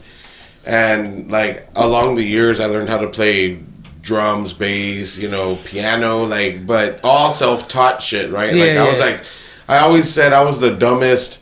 [0.66, 3.58] and like along the years I learned how to play
[4.02, 8.54] drums, bass, you know, piano, like but all self taught shit, right?
[8.54, 9.20] like Yeah, I was like
[9.68, 11.38] I always said I was the dumbest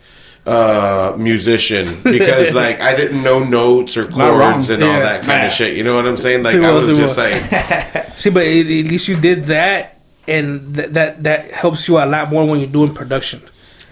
[0.49, 5.47] uh musician because like I didn't know notes or chords and all that kind Nah.
[5.47, 5.77] of shit.
[5.77, 6.43] You know what I'm saying?
[6.43, 7.31] Like See, I was see, just well.
[7.31, 11.99] like See, but at, at least you did that, and th- that that helps you
[11.99, 13.43] a lot more when you're doing production.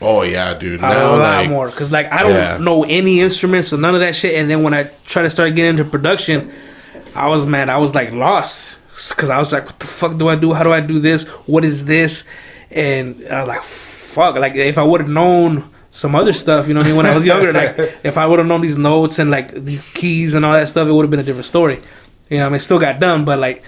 [0.01, 0.81] Oh yeah, dude.
[0.81, 2.57] A lot like more, because like I don't Yeah.
[2.59, 4.35] know any instruments or none of that shit.
[4.35, 6.51] And then when I try to start getting into production,
[7.15, 8.79] I was man, I was like lost
[9.11, 10.53] because I was like, what the fuck do I do?
[10.55, 11.25] How do I do this?
[11.47, 12.25] What is this?
[12.71, 14.37] And I was like, fuck.
[14.37, 16.97] Like if I would have known some other stuff, you know what I mean?
[16.99, 19.83] When I was younger, like if I would have known these notes and like these
[19.95, 21.79] keys and all that stuff, it would have been a different story.
[22.31, 23.63] You know, I mean, it still got done, but like.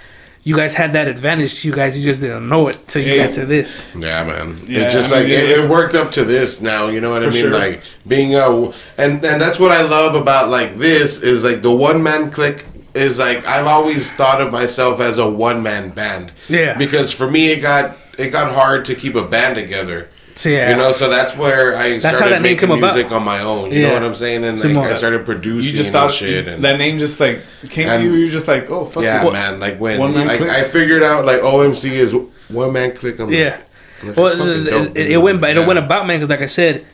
[0.45, 1.63] You guys had that advantage.
[1.65, 3.25] You guys, you just didn't know it till you Yeah.
[3.27, 3.95] got to this.
[3.95, 4.57] Yeah, man.
[4.67, 6.87] Yeah, it's just I mean, like it, it worked up to this now.
[6.89, 7.33] You know what I mean?
[7.43, 7.51] sure.
[7.51, 8.49] Like being a
[8.97, 12.65] and and that's what I love about like this is like the one man click
[12.95, 16.33] is like I've always thought of myself as a one man band.
[16.49, 16.79] Yeah.
[16.79, 20.09] Because for me, it got it got hard to keep a band together.
[20.39, 20.71] So, yeah.
[20.71, 22.95] You know, so that's where I That's how started that name making came about.
[22.95, 23.73] music on my own.
[23.73, 23.89] You Yeah.
[23.89, 24.45] know what I'm saying?
[24.45, 26.47] And like, I started producing You just thought shit.
[26.47, 28.15] And, that name just like came And- to you.
[28.15, 29.33] You're just like, oh fuck yeah, it.
[29.33, 29.59] man.
[29.59, 30.49] Like when One man like, click.
[30.51, 32.15] I figured out like OMC is
[32.51, 33.19] one man click.
[33.19, 33.57] I'm Yeah.
[34.05, 35.63] like, Well, it, it, it went, by, Yeah.
[35.63, 36.85] it went about man because, like I said,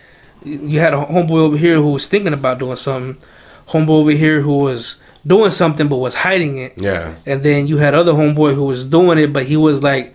[0.42, 3.18] you had a homeboy over here who was thinking about doing something,
[3.68, 7.12] homeboy over here who was doing something but was hiding it, Yeah.
[7.26, 10.14] and then you had other homeboy who was doing it but he was like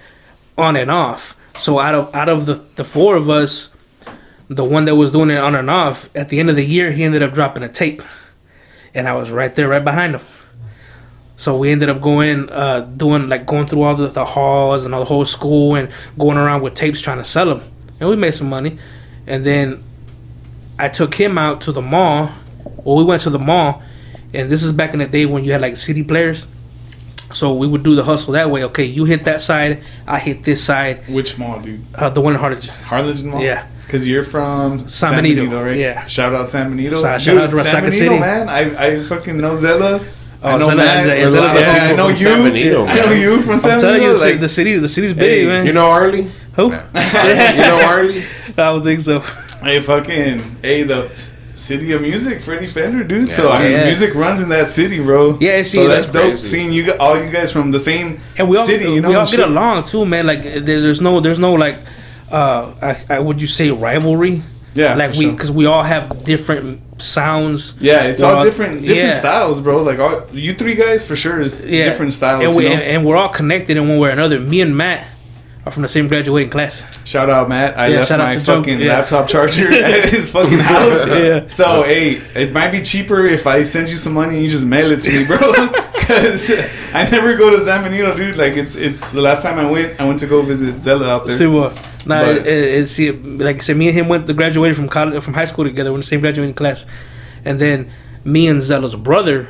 [0.58, 1.36] on and off.
[1.60, 3.70] So out of out of the the four of us,
[4.48, 6.92] the one that was doing it on and off, at the end of the year,
[6.92, 8.02] he ended up dropping a tape,
[8.94, 10.22] and I was right there, right behind him.
[11.36, 14.94] So we ended up going, uh, doing like going through all the, the halls and
[14.94, 17.62] all the whole school and going around with tapes trying to sell them,
[18.00, 18.80] and we made some money.
[19.28, 19.84] And then
[20.80, 22.32] I took him out to the mall.
[22.86, 23.84] Well, we went to the mall,
[24.34, 26.48] and this is back in the day when you had like CD players.
[27.34, 28.64] So we would do the hustle that way.
[28.66, 31.08] Okay, you hit that side, I hit this side.
[31.08, 31.82] Which mall, dude?
[31.94, 32.68] Uh, the one in Harlingen.
[32.86, 33.42] Harlingen Mall.
[33.42, 33.68] Yeah.
[33.86, 35.76] Because you're from San Benito, right?
[35.78, 36.06] yeah.
[36.06, 36.96] Shout out San Benito.
[36.96, 38.20] Sa- shout out to San Benito, City.
[38.20, 38.48] man.
[38.50, 39.96] I, I fucking know Zella.
[40.42, 41.04] I Oh, know Zella- Matt.
[41.04, 42.16] Zella- There's a lot of yeah, I know you.
[42.18, 44.24] San Benito, I know you from San I'm telling you, Benito.
[44.26, 45.66] the, like, the city, the city's Hey, big, man.
[45.66, 46.28] You know Arlie?
[46.54, 46.66] who?
[46.66, 48.24] you know Arlie?
[48.50, 49.20] I don't think so.
[49.64, 51.10] hey, fucking, hey, the
[51.60, 53.30] city of music, Freddie Fender, dude.
[53.30, 53.50] so Yeah.
[53.56, 53.86] I mean, Yeah.
[53.86, 55.38] music runs in that city, bro.
[55.40, 56.24] Yeah, see, so that's, that's dope.
[56.24, 56.46] crazy.
[56.48, 59.16] Seeing you, all you guys from the same and we all city, you know, we
[59.16, 59.48] all and get shit.
[59.48, 60.26] along too, man.
[60.26, 61.78] Like there, there's no there's no like
[62.32, 64.42] uh I, I would you say rivalry?
[64.76, 65.34] Yeah, like for we sure.
[65.34, 67.74] because we all have different sounds.
[67.82, 69.24] Yeah, it's We're all different, different yeah.
[69.24, 69.82] styles, bro.
[69.82, 72.44] Like all you three guys for sure is Yeah, different styles.
[72.44, 72.76] and, we, you know?
[72.76, 74.40] and, and we're all connected in one way or another.
[74.40, 75.06] Me and Matt
[75.66, 77.06] are from the same graduating class.
[77.08, 77.78] Shout out, Matt.
[77.78, 78.88] I Yeah, left shout out my fucking Yeah.
[79.00, 81.08] laptop charger at his fucking house.
[81.08, 81.48] Yeah.
[81.48, 84.66] So, hey, it might be cheaper if I send you some money and you just
[84.66, 85.38] mail it to me, bro.
[86.10, 86.50] Because
[86.92, 88.36] I never go to San Benito, dude.
[88.36, 91.28] Like, it's it's the last time I went, I went to go visit Zella out
[91.28, 91.36] there.
[91.36, 91.74] See what?
[92.08, 94.76] Nah, But- it, it, it- see, like I said, me and him went to graduated
[94.76, 95.92] from college, from high school together.
[95.92, 96.88] We're in the same graduating class,
[97.46, 97.92] and then
[98.24, 99.50] me and Zella's brother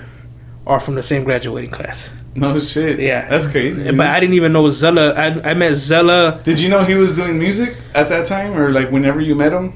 [0.69, 2.11] are from the same graduating class.
[2.35, 2.99] No shit.
[2.99, 3.83] Yeah, That's crazy.
[3.83, 3.97] dude.
[3.97, 5.13] But I didn't even know Zella.
[5.13, 6.39] I, I met Zella.
[6.43, 9.51] Did you know he was doing music at that time, or like whenever you met
[9.51, 9.73] him?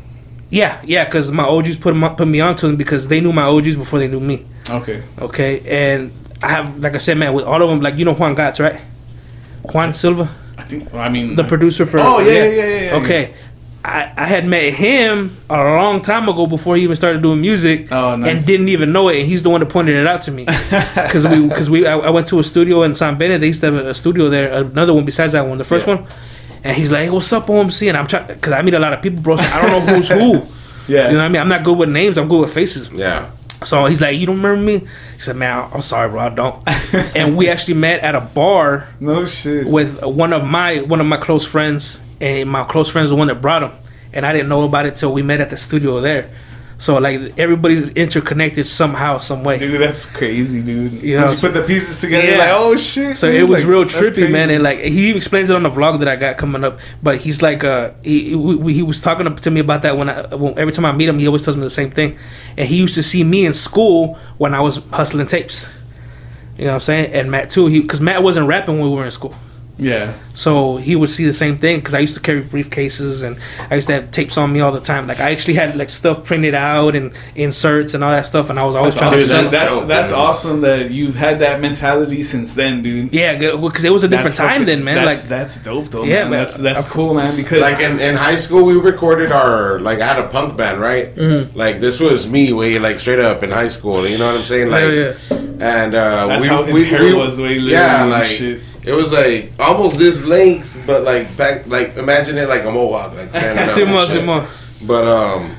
[0.50, 3.44] Yeah, yeah, because my OGs put him, put me onto him because they knew my
[3.44, 4.46] OGs before they knew me.
[4.70, 5.02] Okay.
[5.20, 6.12] Okay, and
[6.44, 8.60] I have, like I said, man, with all of them, like you know Juan Gats,
[8.60, 8.80] right?
[9.74, 10.94] Juan Silva, I think.
[10.94, 12.00] I mean, the producer for.
[12.00, 12.96] Oh, yeah, yeah, yeah, yeah, yeah.
[12.98, 13.34] Okay,
[13.86, 17.91] I, I had met him a long time ago before he even started doing music.
[17.91, 18.30] Oh, nice.
[18.39, 20.46] And didn't even know it, and he's the one that pointed it out to me.
[20.96, 23.39] Because we, because we, I, I went to a studio in San Benito.
[23.39, 25.86] They used to have a, a studio there, another one besides that one, the first
[25.88, 25.96] Yeah.
[25.96, 26.08] one.
[26.63, 28.93] And he's like, hey, "What's up, OMC?" And I'm trying because I meet a lot
[28.93, 29.36] of people, bro.
[29.36, 30.48] So I don't know who's who.
[30.88, 31.08] Yeah.
[31.08, 31.41] You know what I mean?
[31.41, 32.17] I'm not good with names.
[32.17, 32.89] I'm good with faces.
[32.91, 33.32] Yeah.
[33.63, 36.62] So he's like, "You don't remember me?" He said, "Man, I'm sorry, bro, I don't."
[37.15, 39.65] and we actually met at a bar No shit.
[39.67, 43.28] with one of my one of my close friends, and my close friend's the one
[43.28, 43.72] that brought him,
[44.14, 46.32] and I didn't know about it till we met at the studio there.
[46.78, 49.60] So like everybody's interconnected somehow, some way.
[49.60, 50.94] Dude, that's crazy, dude.
[51.04, 52.30] You know, you put the pieces together, yeah.
[52.30, 53.18] you're like, oh shit.
[53.18, 55.70] So dude, it was like, real trippy, man, and like he explains it on the
[55.70, 56.80] vlog that I got coming up.
[57.02, 60.34] But he's like, uh, he he, he was talking to me about that when I
[60.34, 62.18] when, every time I meet him, he always tells me the same thing.
[62.58, 65.68] And he used to see me in school when I was hustling tapes.
[66.58, 67.14] You know what I'm saying?
[67.14, 69.36] And Matt too, he because Matt wasn't rapping when we were in school.
[69.78, 70.14] Yeah.
[70.36, 73.38] So he would see the same thing because I used to carry briefcases and
[73.72, 75.06] I used to have tapes on me all the time.
[75.08, 78.60] Like I actually had like stuff printed out and inserts and all that stuff, and
[78.60, 79.24] I was always That's trying awesome.
[79.24, 79.42] to sell.
[79.44, 80.18] Dude, That- that's dope, that's dude.
[80.20, 83.14] awesome that you've had that mentality since then, dude.
[83.14, 84.98] Yeah, because it was a different That's time fucking- then, man.
[84.98, 86.04] Like That's, that's dope though.
[86.04, 86.32] Yeah, man.
[86.32, 86.40] man.
[86.40, 87.36] That's that's cool, man.
[87.36, 90.80] Because Like in, in high school, we recorded our like I had a punk band,
[90.80, 91.14] right?
[91.16, 91.58] Mm-hmm.
[91.58, 93.96] Like this was me way like straight up in high school.
[94.08, 94.70] You know what I'm saying?
[94.70, 95.14] Like, Hell yeah.
[95.84, 98.62] and uh, That's we, how his we, hair we- was way little yeah, like shit.
[98.86, 103.15] It was like almost this length, but like back like imagine it like a mohawk,
[103.15, 104.08] like standing up Simon.
[104.08, 104.48] Simon.
[104.88, 105.56] But um,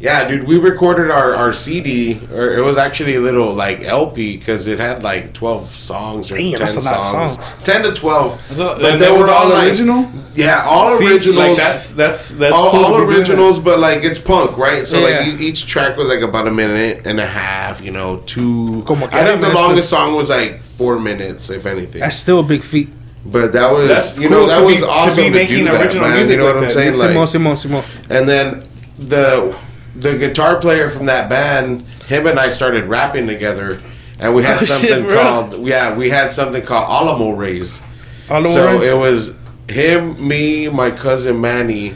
[0.00, 4.36] yeah, dude, we recorded our our CD, or it was actually a little like LP
[4.36, 7.64] because it had like twelve songs or Damn, ten that's a songs, songs.
[7.64, 8.40] ten to twelve.
[8.54, 10.08] So, but that, they that was were all like- original.
[10.34, 11.36] Yeah, all See, originals.
[11.36, 12.84] Like that's that's that's all, cool.
[12.84, 13.18] all We did that.
[13.18, 14.86] originals, but like it's punk, right?
[14.86, 15.18] So Yeah.
[15.18, 18.84] like each track was like about a minute and a half, you know, two.
[18.86, 22.00] Como I think the man, longest song was like four minutes, if anything.
[22.02, 22.88] That's still a big feat.
[23.26, 24.80] But that was, That's you cool know, that to was be-
[25.10, 26.14] to be to, making do that, original man.
[26.16, 26.72] music You know like what I'm that.
[26.72, 26.92] saying?
[26.94, 27.84] Simon, Like, Simon, Simon.
[28.08, 28.62] and then
[28.96, 29.56] the
[30.00, 33.80] the guitar player from that band, him and I started rapping together,
[34.20, 35.20] and we had Oh, something real?
[35.22, 37.82] called yeah, we had something called Alamo Raised.
[38.30, 38.88] All the So way.
[38.88, 39.34] it was
[39.68, 41.92] him, me, my cousin Manny.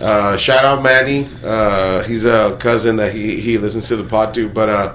[0.00, 1.26] Uh, shout out Manny.
[1.44, 4.48] Uh, he's a cousin that he, he listens to the pod too.
[4.48, 4.94] But uh,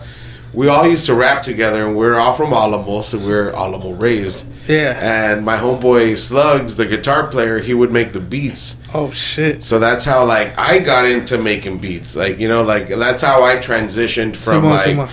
[0.54, 4.46] we all used to rap together, and we're all from Alamo, so we're Alamo raised.
[4.68, 4.98] Yeah.
[5.02, 8.78] And my homeboy Slugs, the guitar player, he would make the beats.
[8.94, 9.62] Oh shit.
[9.64, 12.16] So that's how like I got into making beats.
[12.16, 15.10] Like you know, like that's how I transitioned from like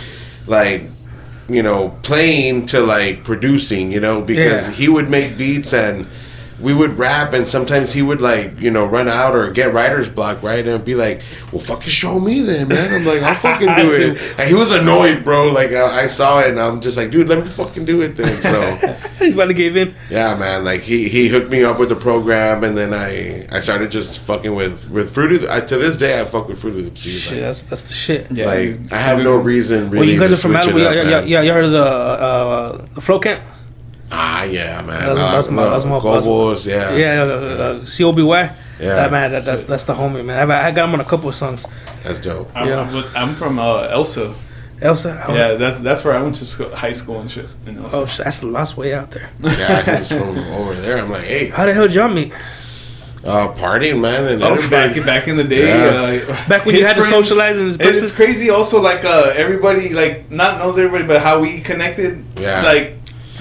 [0.46, 0.82] like
[1.48, 3.90] you know playing to like producing.
[3.90, 4.74] You know, because Yeah.
[4.74, 6.06] he would make beats and
[6.60, 10.08] we would rap, and sometimes he would like you know run out or get writer's
[10.08, 13.74] block, right, and be like, "Well, fucking show me then, man." I'm like, "I'll fucking
[13.76, 15.48] do it." And he was annoyed, bro.
[15.48, 18.16] Like I, I saw it, and I'm just like, "Dude, let me fucking do it
[18.16, 18.60] then." So.
[19.24, 19.94] you finally gave in.
[20.10, 20.64] Yeah, man.
[20.64, 24.20] Like he, he hooked me up with the program, and then I I started just
[24.26, 25.46] fucking with with Fruity.
[25.48, 27.02] I, to this day, I fuck with Fruity Loops.
[27.02, 27.12] dude.
[27.12, 28.30] Shit, Like, that's that's the shit.
[28.30, 28.92] Yeah, like.
[28.92, 29.98] I have no reason really.
[29.98, 30.86] Well, you guys to are from switch it Malibu.
[30.86, 31.10] up, Yeah, man.
[31.28, 31.42] yeah, yeah.
[31.42, 33.42] You heard the uh, the flow camp?
[34.12, 35.00] Ah, yeah, man.
[35.00, 36.94] That's- uh, that's my- that's my- Cobos, yeah.
[36.94, 38.22] Yeah, uh, uh, COBY.
[38.80, 38.94] Yeah.
[38.96, 40.50] That man, that, that's that's the homie, man.
[40.50, 41.66] I, I got him on a couple of songs.
[42.02, 42.50] That's dope.
[42.54, 43.02] I'm, Yeah.
[43.14, 44.34] I'm from uh, Elsa.
[44.80, 45.22] Elsa.
[45.28, 47.46] I- Yeah, that's that's where I went to school, high school and shit.
[47.66, 47.96] In Elsa.
[47.98, 49.28] Oh, that's the last way out there.
[49.42, 50.98] Yeah, he's from over there.
[50.98, 52.32] I'm like, hey, How the hell did y'all meet?
[53.22, 56.24] uh, partying, man, and Oh, back back in the day, Yeah.
[56.32, 57.96] uh, Back when you his had to friends- socialize in this and?
[58.04, 58.48] It's crazy.
[58.48, 62.24] Also, like uh, everybody, like not knows everybody, but how we connected.
[62.40, 62.62] Yeah.
[62.62, 62.96] Like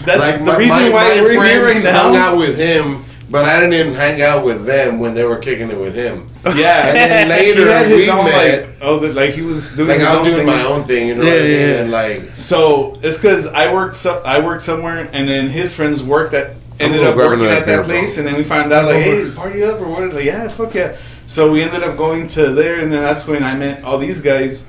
[0.06, 2.58] that's Like, the my- reason my- why my we're here friends right Hung out with
[2.58, 5.96] him, but I didn't even hang out with them when they were kicking it with
[5.96, 6.24] him.
[6.56, 8.62] Yeah, And then later he had his we own met.
[8.64, 10.46] like oh, the, like he was doing Like I was doing thing.
[10.48, 11.52] my own thing, you know Yeah, what I mean?
[11.52, 11.82] yeah, yeah.
[11.82, 16.02] And like, So it's because I worked so, I worked somewhere, and then his friends
[16.02, 17.84] worked at ended up working at that bro.
[17.84, 20.14] place, and then we found out like, hey, party up or what?
[20.14, 20.96] Like, yeah, fuck yeah.
[21.26, 24.22] So we ended up going to there, and then that's when I met all these
[24.22, 24.66] guys,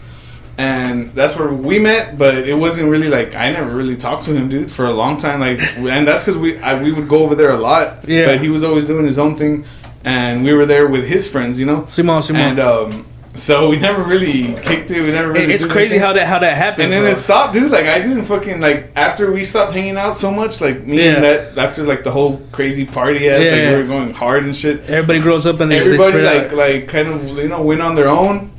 [0.59, 2.19] and that's where we met.
[2.19, 5.17] But it wasn't really like I never really talked to him, dude, for a long
[5.17, 5.41] time.
[5.41, 8.07] Like, and that's because we I, we would go over there a lot.
[8.09, 8.27] Yeah.
[8.27, 9.65] But he was always doing his own thing,
[10.05, 11.87] and we were there with his friends, you know.
[11.87, 12.43] Simon, Simon.
[12.43, 15.07] And um, so we never really kicked it.
[15.07, 15.53] We never really.
[15.55, 16.01] It's crazy anything.
[16.01, 16.85] how that how that happens.
[16.85, 17.13] And then bro.
[17.13, 17.71] it stopped, dude.
[17.71, 21.15] Like I didn't fucking like after we stopped hanging out so much, like me Yeah.
[21.15, 23.71] and that after like the whole crazy party ass, Yeah, like yeah.
[23.71, 24.81] we were going hard and shit.
[24.91, 26.57] Everybody grows up and they, Everybody they like out.
[26.59, 28.50] like kind of you know went on their own,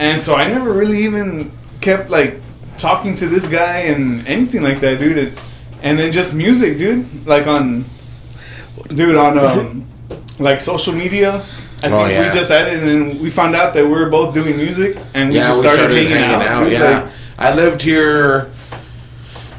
[0.00, 2.40] and so I never really even kept like
[2.78, 5.34] talking to this guy and anything like that, dude.
[5.82, 7.04] And, then just music, dude.
[7.26, 7.84] Like on,
[8.88, 9.86] dude on um
[10.38, 11.42] like social media.
[11.82, 12.26] I Oh, think yeah.
[12.28, 15.30] we just added, and then we found out that we were both doing music, and
[15.30, 16.64] we yeah, just we started, hanging, out.
[16.64, 16.72] dude.
[16.72, 18.50] yeah, Like, I lived here,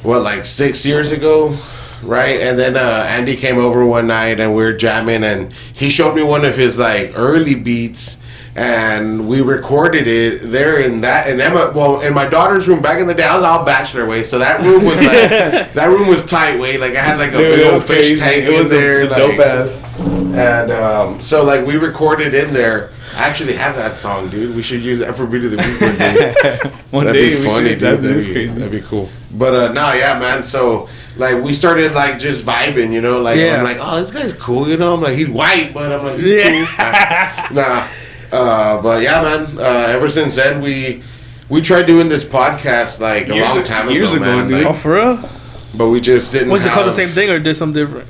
[0.03, 1.55] what, like six years ago,
[2.03, 2.39] right?
[2.41, 6.15] And then uh, Andy came over one night and we were jamming, and he showed
[6.15, 8.17] me one of his like early beats.
[8.53, 11.71] And we recorded it there in that in Emma.
[11.73, 14.39] Well, in my daughter's room back in the day, I was all bachelor way, so
[14.39, 16.77] that room was like that room was tight way.
[16.77, 18.19] Like I had like a Dude, big old fish crazy.
[18.19, 19.97] tank It was in there, the, like, dope ass.
[20.01, 22.91] and um, so like we recorded in there.
[23.15, 24.53] I actually have that song, dude.
[24.55, 25.81] We should use that for beat of the week.
[25.81, 26.77] one day.
[26.91, 27.99] One That'd day be funny, should, dude.
[27.99, 28.59] That That'd be, crazy.
[28.59, 29.09] That'd be cool.
[29.33, 30.43] But uh, no, yeah, man.
[30.43, 30.87] So
[31.17, 33.19] like we started like just vibing, you know.
[33.21, 33.57] Like Yeah.
[33.57, 34.93] I'm like, oh, this guy's cool, you know.
[34.93, 37.47] I'm like, he's white, but I'm like, he's Yeah.
[37.47, 37.55] cool.
[37.57, 37.87] nah,
[38.31, 39.47] uh, but yeah, man.
[39.57, 41.03] Uh, ever since then, we
[41.49, 44.47] we tried doing this podcast like a Years long a- time years ago, ago, man.
[44.47, 44.65] dude.
[44.65, 45.29] oh, for real?
[45.77, 46.49] but we just didn't.
[46.49, 48.07] Was it called the same thing or did something different?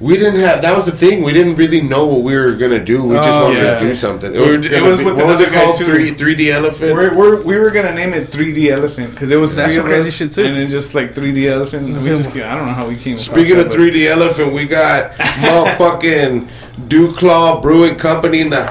[0.00, 0.62] We didn't have.
[0.62, 1.22] That was the thing.
[1.22, 3.04] We didn't really know what we were gonna do.
[3.04, 3.78] We just Oh, wanted yeah.
[3.78, 4.34] to do something.
[4.34, 4.56] It We was.
[4.56, 5.76] were- it was be- with what was it called?
[5.76, 6.94] Three three D elephant.
[6.94, 9.92] We're, we're, we were gonna name it 3D Elephant because it was That's three some
[9.92, 10.44] of us, shit, too.
[10.44, 11.86] and then just like 3D Elephant.
[11.86, 13.18] We just I don't know how we came.
[13.18, 16.48] Speaking that, of 3D elephant, we got motherfucking
[16.88, 18.60] Dewclaw Brewing Company in the.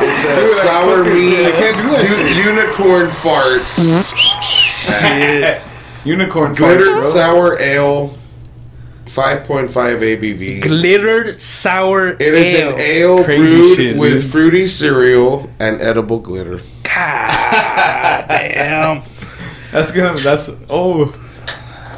[0.00, 2.08] it's a Dude, sour fucking- meat I can't do that
[2.46, 3.76] unicorn farts,
[5.02, 5.60] Shit.
[6.06, 8.16] Unicorn glittered farts, sour ale,
[9.06, 10.62] five point five ABV.
[10.62, 12.72] Glittered sour It is ale.
[12.74, 14.30] an ale Crazy brewed shit, with dude.
[14.30, 16.60] fruity cereal and edible glitter.
[16.84, 19.02] God damn.
[19.72, 20.16] That's gonna.
[20.18, 21.06] That's oh.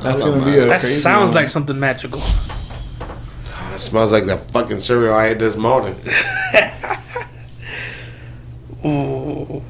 [0.03, 1.35] That's gonna be a That crazy sounds one.
[1.43, 2.21] like something magical.
[2.23, 5.95] Ah, it smells like that fucking cereal I ate this morning.
[8.85, 9.63] Ooh.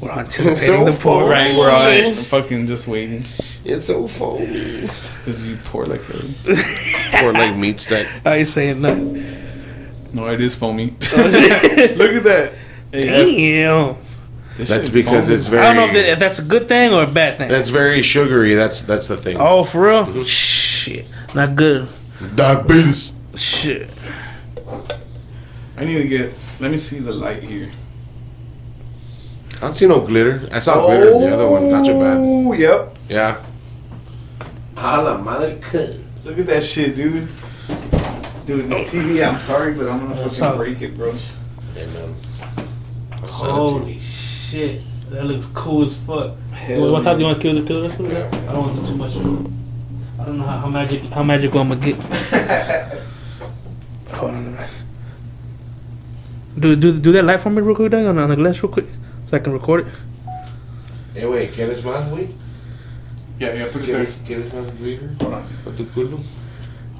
[0.00, 1.20] We're anticipating the So pour.
[1.20, 1.28] full.
[1.30, 1.54] right.
[1.56, 3.24] We're all fucking just waiting.
[3.64, 4.44] It's so foamy.
[4.46, 7.24] It's because you pour like a.
[7.26, 8.08] or like meat stick.
[8.24, 9.14] I ain't saying nothing.
[10.12, 10.86] No, it is foamy.
[10.90, 12.52] Look at that.
[12.92, 13.96] Hey, that's- Damn.
[14.56, 15.34] this That's because foamy.
[15.36, 15.62] it's very.
[15.66, 17.48] I don't know if, it, if that's a good thing or a bad thing.
[17.48, 18.54] That's very sugary.
[18.54, 19.36] That's that's the thing.
[19.38, 20.06] Oh, for real?
[20.06, 20.22] Mm-hmm.
[20.22, 21.06] Shit.
[21.34, 21.88] Not good.
[22.34, 23.12] Diabetes.
[23.36, 23.90] Shit.
[25.76, 26.32] I need to get.
[26.58, 27.70] Let me see the light here.
[29.60, 30.48] I don't see no glitter.
[30.52, 31.68] I saw glitter in the other one.
[31.70, 32.16] Not too bad.
[32.18, 32.96] Oh, yep.
[33.08, 33.44] Yeah.
[34.76, 35.96] A la madre cut.
[36.24, 37.28] Look at that shit, dude.
[38.46, 40.56] Dude, this TV, I'm sorry, but I'm gonna What's fucking up?
[40.56, 41.12] break it, bro.
[41.76, 42.14] Amen.
[43.12, 44.80] I'll sell it to Holy shit.
[45.10, 46.36] That looks cool as fuck.
[46.52, 48.34] Hell what time do you want to kill the killer the rest of it?
[48.48, 49.16] I don't want to do too much.
[50.18, 51.96] I don't know how, how magic how magical I'm gonna get.
[54.12, 54.36] Hold on.
[54.36, 54.70] a minute.
[56.58, 58.72] Do do do that light for me real quick, Doug, on, on the glass real
[58.72, 58.86] quick,
[59.30, 59.92] so I can record it.
[61.14, 62.26] Eh, güey, ¿quieres más, güey?
[63.38, 64.04] Yeah, yeah, put it there.
[64.04, 65.08] ¿Quieres, ¿Quieres más glitter?
[65.20, 65.42] Hold on.
[65.64, 66.18] ¿Para tu culo?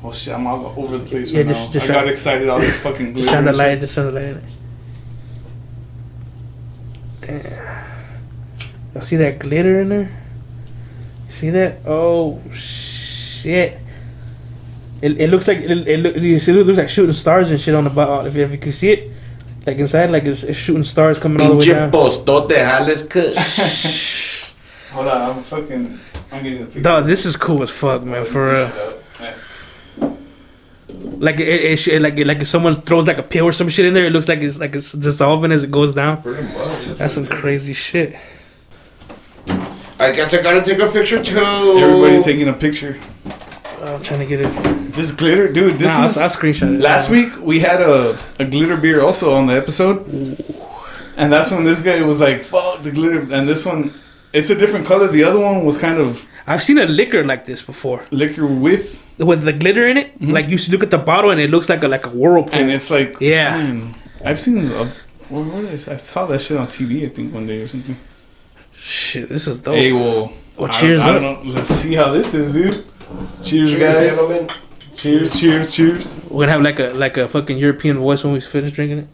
[0.03, 1.73] Oh shit, I'm all over the place Yeah, right just- now.
[1.73, 3.31] just I got excited all this fucking Just glitter.
[3.33, 3.81] shine the light.
[3.81, 4.37] Just shine the light.
[7.21, 7.85] Damn.
[8.95, 10.11] Y'all see that glitter in there?
[11.27, 11.79] You see that?
[11.87, 13.79] Oh shit!
[15.03, 17.85] It, it looks like it, it, look, it looks like shooting stars and shit on
[17.85, 18.27] the bottom.
[18.27, 19.13] If, if you can see it,
[19.67, 21.91] like inside, like it's, it's shooting stars coming all the way Pinche down.
[21.91, 24.53] postote, jales kush.
[24.93, 25.99] Hold on, I'm fucking.
[26.33, 26.83] I'm getting the picture.
[26.83, 28.25] Dog, this is cool as fuck, man.
[28.25, 28.73] For real.
[29.21, 29.35] Yeah.
[31.19, 33.85] Like it, it, should- like like if someone throws like a pill or some shit
[33.87, 36.23] in there, it looks like it's like it's dissolving as it goes down.
[36.23, 36.97] Pretty much.
[36.99, 38.17] That's some crazy shit.
[39.99, 41.37] I guess I gotta take a picture too.
[41.39, 42.97] Everybody's taking a picture.
[43.83, 44.53] I'm trying to get it.
[44.95, 45.79] This glitter, dude.
[45.79, 46.17] This nah, is.
[46.19, 46.81] I'll, I'll screenshot it.
[46.81, 50.07] Last week we had a, a glitter beer also on the episode,
[51.17, 53.93] and that's when this guy was like, "Fuck the glitter," and this one,
[54.33, 55.09] it's a different color.
[55.09, 59.07] The other one was kind of I've seen a liquor like this before liquor with,
[59.19, 60.19] with the glitter in it.
[60.19, 60.33] Mm-hmm.
[60.33, 62.55] Like you should look at the bottle and it looks like a like a whirlpool.
[62.55, 63.51] and it's like, Yeah.
[63.57, 64.59] man, I've seen.
[64.73, 64.87] A,
[65.31, 67.05] where is, I saw that shit on TV.
[67.05, 67.97] I think one day or something.
[68.73, 69.77] Shit, this is dope.
[69.77, 71.23] Hey, well, Well, cheers I, up.
[71.23, 71.53] don't know.
[71.53, 72.85] Let's see how this is, dude.
[73.43, 74.17] Cheers, Cheers, guys.
[74.17, 74.49] gentlemen.
[74.95, 76.21] Cheers, cheers, cheers.
[76.31, 79.09] We're gonna have like a like a fucking European voice when we finish drinking it.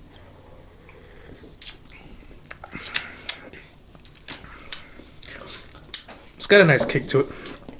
[6.36, 7.26] It's got a nice kick to it.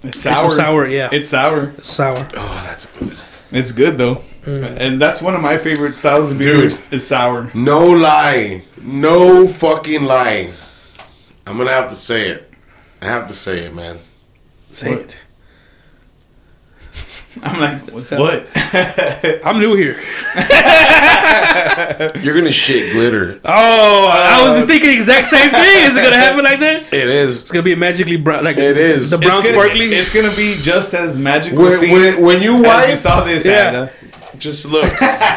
[0.02, 0.46] It's It's sour.
[0.46, 1.08] a sour, yeah.
[1.12, 1.72] It's sour.
[1.78, 2.24] It's sour.
[2.36, 3.16] Oh, that's good.
[3.52, 4.76] It's good though, Mm.
[4.78, 6.82] and that's one of my favorite styles of beers.
[6.90, 7.50] Is sour.
[7.54, 8.62] No lie.
[8.82, 10.50] No fucking lie.
[11.46, 12.52] I'm gonna have to say it.
[13.00, 13.98] I have to say it, man.
[14.70, 15.00] Say What?
[15.00, 15.16] it.
[17.42, 18.46] I'm like, what's what?
[19.44, 19.92] I'm new here.
[22.22, 23.40] You're gonna shit glitter.
[23.44, 25.84] Oh, I was uh, thinking the exact same thing.
[25.84, 26.92] Is it gonna happen like that?
[26.92, 27.42] It is.
[27.42, 29.10] It's gonna be magically brown, like It is.
[29.10, 29.94] the brown it's gonna, sparkly.
[29.94, 33.22] It's gonna be just as magical When, scene when, when you as wipe, you saw
[33.22, 33.46] this.
[33.46, 33.68] Yeah.
[33.68, 33.92] Anna.
[34.38, 34.90] just look.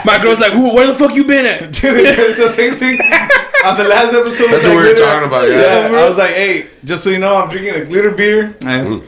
[0.05, 2.99] My girl's like, Where the fuck you been at?" Dude, it's the same thing
[3.65, 4.51] on the last episode.
[4.51, 5.89] That's what we were talking about, yeah.
[5.91, 8.55] I was like, hey, just so you know, I'm drinking a glitter beer.
[8.65, 9.03] And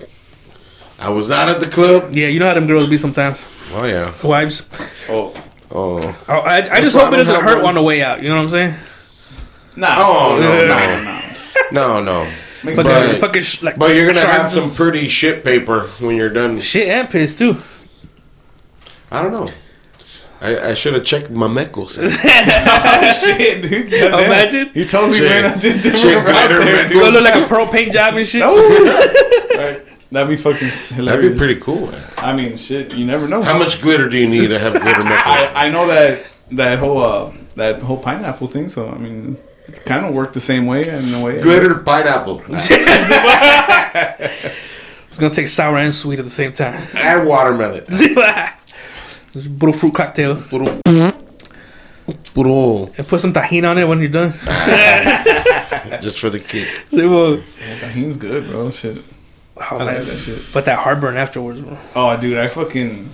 [1.02, 2.12] I was not at the club.
[2.14, 3.44] Yeah, you know how them girls be sometimes.
[3.76, 4.14] Oh yeah.
[4.24, 4.68] Wives.
[5.10, 5.34] oh,
[5.74, 6.00] Oh.
[6.28, 7.70] Oh, I, I just why I hope it doesn't hurt one.
[7.70, 8.22] on the way out.
[8.22, 8.74] You know what I'm saying?
[9.78, 9.96] nah.
[9.98, 11.22] Oh no Yeah.
[11.72, 12.32] no no no.
[12.64, 13.78] Makes Fucking, But- fucking sh- like.
[13.80, 16.60] But you're gonna have some pretty shit paper when you're done.
[16.60, 17.56] shit and piss too.
[19.12, 19.50] I don't know.
[20.42, 21.98] I, I should have checked my mecos.
[22.02, 23.90] oh, shit, dude.
[23.92, 24.26] Goddamn.
[24.26, 24.72] Imagine.
[24.74, 25.30] You totally Shit.
[25.30, 26.98] went and did Shit, different route glitter, there, dude.
[26.98, 28.42] You look like a pro paint job and shit.
[29.62, 29.80] Right.
[30.12, 31.06] That'd be fucking hilarious.
[31.06, 31.88] That'd be pretty cool.
[31.92, 32.04] Man.
[32.18, 32.94] I mean, shit.
[32.94, 33.42] You never know.
[33.44, 35.26] How much glitter do you need to have glitter mecos?
[35.26, 38.68] I, I know that that whole uh, that whole pineapple thing.
[38.68, 39.38] So I mean,
[39.68, 41.42] it's kind of worked the same way in a way.
[41.42, 42.44] Glitter pineapple
[45.12, 46.82] It's gonna take sour and sweet at the same time.
[46.96, 47.84] and watermelon.
[49.60, 50.82] Puro fruit cocktail Puro,
[52.34, 54.32] puro, and put some tahini on it when you're done.
[56.02, 56.68] just for the kick.
[56.90, 58.72] See, well, Yeah, tahini's good, bro.
[58.72, 58.98] Shit.
[59.72, 60.50] Oh, I like that shit.
[60.54, 61.78] But that heartburn afterwards, bro.
[61.96, 63.10] Oh, dude, I fucking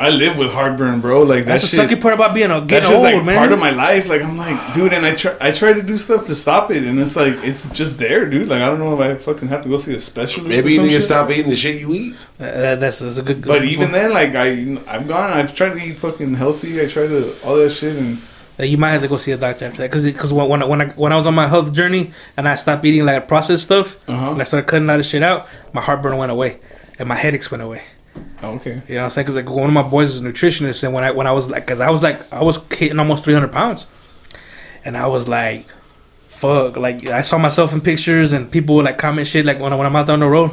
[0.00, 1.22] I live with heartburn, bro.
[1.22, 1.98] Like that That's the shit.
[1.98, 3.36] sucky part about being a That's just old, like man.
[3.36, 4.08] part of my life.
[4.08, 6.84] Like I'm like, dude, and I try, I try to do stuff to stop it,
[6.84, 8.48] and it's like it's just there, dude.
[8.48, 10.48] Like I don't know if I fucking have to go see a specialist.
[10.48, 12.14] Maybe or you some need to stop eating the shit you eat.
[12.38, 13.44] Uh, that's, that's a good.
[13.44, 15.30] But even then, like I, I've gone.
[15.32, 16.80] I've tried to eat fucking healthy.
[16.80, 18.18] I try to all that shit, and
[18.64, 20.66] you might have to go see a doctor after that, because because when when I,
[20.66, 23.64] when I when I was on my health journey and I stopped eating like processed
[23.64, 24.32] stuff Uh-huh.
[24.32, 26.58] and I started cutting a lot of shit out, my heartburn went away
[26.98, 27.82] and my headaches went away.
[28.42, 28.82] oh, okay.
[28.88, 29.24] You know what I'm saying?
[29.26, 31.48] Because like one of my boys is a nutritionist, and when I when I was
[31.48, 33.86] like, because I was like I was hitting almost 300 pounds,
[34.84, 35.66] and I was like,
[36.26, 39.72] fuck, like I saw myself in pictures, and people would like comment shit like when,
[39.72, 40.50] I, when I'm out on the road.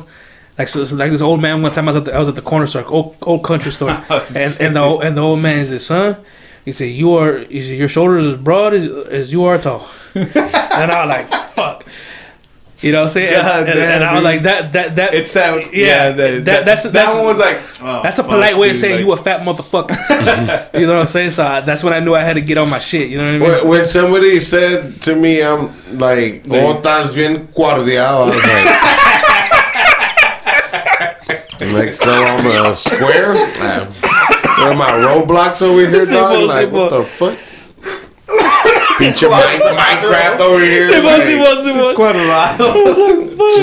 [0.57, 2.29] Like so, so like this old man one time I was at the, I was
[2.29, 5.21] at the corner store, old, old country store, Oh, and and the old- and the
[5.21, 6.15] old man said, "Son,"
[6.65, 9.87] he said, "You are, he said, your shoulders as broad as, as you are tall,"
[10.15, 10.35] and
[10.91, 11.85] I was like, "Fuck,"
[12.81, 13.33] you know what I'm saying?
[13.33, 14.23] And- God and, and damn, I was dude.
[14.23, 15.73] like, "That that that It's that.
[15.73, 17.57] Yeah, Yeah, that, that- that, that's- that that's- one was like.
[17.83, 20.73] oh, That's a fuck, polite way of saying like- you a fat motherfucker.
[20.79, 21.31] you know what I'm saying?
[21.31, 23.09] So I, that's when I knew I had to get on my shit.
[23.09, 23.49] You know what I mean?
[23.49, 28.23] When, when somebody said to me, I'm like, Like- oh, estás bien cuardeado.
[28.23, 28.67] I was like,
[31.61, 33.35] I'm like, so I'm a square?
[34.57, 36.47] What am I, Roblox over here, Simple, dog?
[36.47, 36.99] Like, what simple.
[36.99, 37.37] the fuck?
[38.97, 40.87] Pinche Mike, Minecraft over here.
[40.87, 41.93] Se va, like, se va, se va.
[41.93, 42.73] Colorado.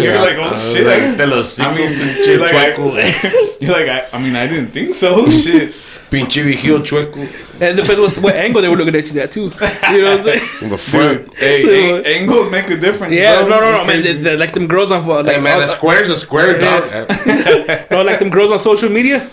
[0.02, 0.86] You're like, oh uh, shit.
[0.86, 4.22] Like, I, te lo sigo, I mean, pinche you're like, I, you're like, I, I
[4.22, 5.30] mean, I didn't think so.
[5.30, 5.72] Shit.
[6.10, 7.20] Pinche viejillo chueco.
[7.54, 9.44] And it depends what, what angle they were looking at you at too.
[9.90, 10.48] You know what I'm saying?
[10.60, 11.24] In the front.
[11.30, 13.14] Dude, hey, a- angles make a difference.
[13.14, 13.48] Yeah, bro.
[13.48, 14.02] no, no, no, man.
[14.02, 14.12] crazy.
[14.12, 16.90] They, they, like them girls on, like, Hey man, uh, a square's a square, dog.
[17.90, 19.26] no, like them girls on social media.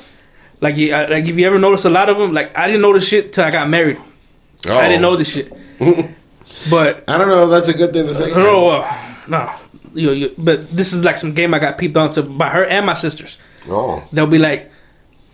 [0.61, 2.81] Like, you, uh, like if you ever notice a lot of them, like I didn't
[2.81, 3.97] know this shit till I got married.
[4.67, 4.77] Oh.
[4.77, 5.51] I didn't know this shit.
[6.69, 7.43] but I don't know.
[7.45, 8.31] if That's a good thing to say.
[8.31, 8.93] no, uh,
[9.29, 9.51] no,
[9.93, 12.85] you, you, but this is like some game I got peeped onto by her and
[12.85, 13.37] my sisters.
[13.69, 14.69] Oh, They'll be like,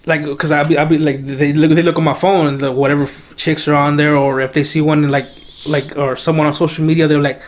[0.06, 2.60] like, cause I'll be, I'll be like, they look, they look on my phone and
[2.60, 5.28] the, whatever f- chicks are on there, or if they see one like,
[5.68, 7.42] like, or someone on social media, they're like,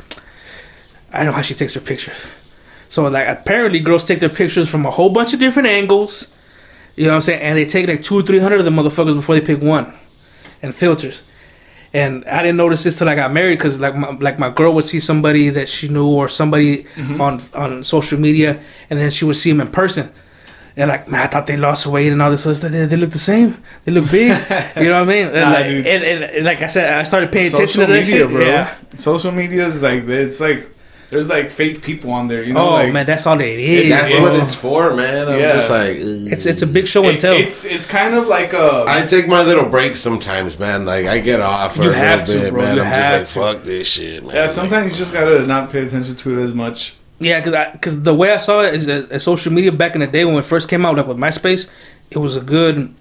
[1.13, 2.27] I know how she takes her pictures.
[2.89, 6.27] So like, apparently, girls take their pictures from a whole bunch of different angles.
[6.97, 7.41] You know what I'm saying?
[7.41, 9.93] And they take like two or three hundred of the motherfuckers before they pick one,
[10.61, 11.23] and filters.
[11.93, 14.73] And I didn't notice this till I got married because like my, like my girl
[14.73, 17.21] would see somebody that she knew or somebody mm-hmm.
[17.21, 20.11] on on social media, and then she would see him in person.
[20.75, 22.71] And like, man, I thought they lost weight and all this other stuff.
[22.71, 23.57] They, they look the same.
[23.83, 24.29] They look big.
[24.77, 25.25] you know what I mean?
[25.27, 27.93] And, Nah, like, and, and, and like I said, I started paying attention Social to
[27.93, 28.29] that media, shit.
[28.29, 28.41] bro.
[28.45, 28.75] Yeah.
[28.95, 30.69] Social media is like it's like
[31.09, 32.43] there's like fake people on there.
[32.43, 33.89] You know, Oh like, man, that's all it is.
[33.89, 35.27] that's it's- what it's for, man.
[35.29, 35.53] I'm Yeah.
[35.53, 37.33] just like, It's it's a big show and it- tell.
[37.33, 40.85] it's it's kind of like a I take my little breaks sometimes, man.
[40.85, 42.61] Like I get off for You a have little to, bit, bro.
[42.63, 42.75] man.
[42.75, 44.35] You I'm have just like, fuck this shit, man.
[44.35, 44.47] yeah.
[44.47, 46.95] Sometimes you just gotta not pay attention to it as much.
[47.19, 50.01] Yeah, because because the way I saw it is that that social media back in
[50.01, 51.67] the day when it first came out, like with MySpace,
[52.11, 52.93] it was a good,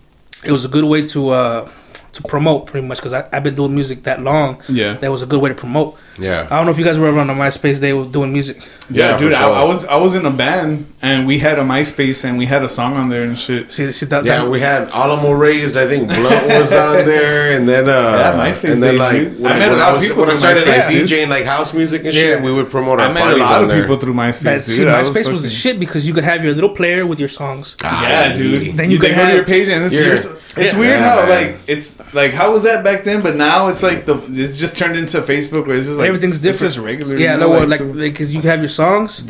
[0.45, 1.69] it was a good way to uh
[2.15, 4.63] to promote pretty much because I've been doing music that long.
[4.71, 4.95] Yeah.
[4.95, 5.99] that was a good way to promote.
[6.19, 6.47] Yeah.
[6.51, 8.57] I don't know if you guys were ever on the MySpace day was doing music.
[8.91, 9.33] Yeah, Yeah, dude.
[9.35, 9.63] for I.
[9.63, 12.63] I was I was in a band and we had a MySpace and we had
[12.63, 13.71] a song on there and shit.
[13.73, 15.77] See, see that, Yeah, that- we had Alamo raised.
[15.77, 17.93] I think Blunt was on there, and then uh,
[18.37, 19.41] Yeah, MySpace and then days, like dude.
[19.41, 20.89] when I I, met a lot I of was people when I through started MySpace,
[20.91, 21.09] dude.
[21.09, 22.45] DJing like house music and shit, Yeah.
[22.45, 23.81] we would promote our I met a lot on of there.
[23.83, 24.89] people through MySpace, see, dude.
[24.89, 27.77] I MySpace was the shit because you could have your little player with your songs.
[27.83, 28.77] Yeah, dude.
[28.77, 30.07] Then you, you could go to have- your page and it's Yeah.
[30.07, 30.29] yours.
[30.59, 33.21] It's weird how like it's like how was that back then?
[33.23, 36.39] But now it's like the it's just turned into Facebook where it's just like Everything's
[36.39, 36.55] different.
[36.55, 37.17] It's just regular.
[37.17, 39.25] Yeah, you no, know, like so- because you have your songs,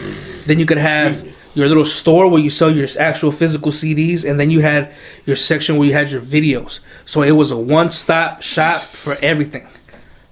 [0.47, 4.39] then you could have your little store where you sell your actual physical CDs, and
[4.39, 6.81] then you had your section where you had your videos.
[7.07, 9.67] So it was a one-stop shop for everything.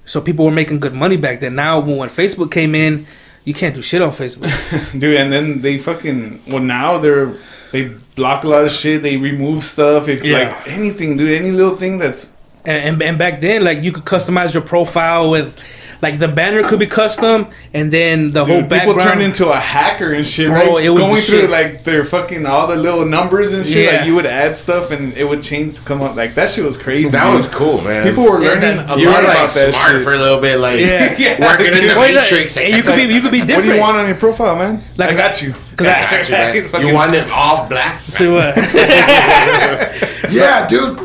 [0.04, 1.54] So people were making good money back then.
[1.54, 3.06] Now when Facebook came in,
[3.44, 4.50] you can't do shit on Facebook.
[5.00, 5.16] dude.
[5.16, 7.34] And then they fucking well now they're
[7.72, 9.02] they block a lot of shit.
[9.02, 10.54] They remove stuff if Yeah.
[10.56, 11.32] like anything, dude.
[11.40, 12.30] Any little thing that's
[12.66, 15.58] and, and and back then, like you could customize your profile with,
[16.04, 19.00] like the banner could be custom, and then the whole Dude, people background.
[19.00, 20.84] turned into a hacker and shit, Bro, right?
[20.84, 21.50] it was Going through shit.
[21.50, 23.84] like their fucking all the little numbers and shit.
[23.90, 23.96] Yeah.
[23.98, 26.14] Like you would add stuff and it would change to come up.
[26.14, 27.08] Like that shit was crazy.
[27.10, 27.34] That dude.
[27.34, 28.04] was cool, man.
[28.06, 30.02] People were Yeah, learning that- a you were lot like about that smart shit.
[30.04, 31.16] for a little bit, like Yeah.
[31.18, 31.40] Yeah.
[31.40, 32.56] working in the Wait, matrix.
[32.56, 33.56] and you could be you could be different.
[33.56, 34.82] What do you want on your profile, man?
[34.96, 35.54] Like- I got you.
[35.76, 36.68] Cause I, Got you, man.
[36.68, 37.98] Fucking- You want it all black?
[38.00, 38.54] see what?
[40.30, 40.98] yeah, dude.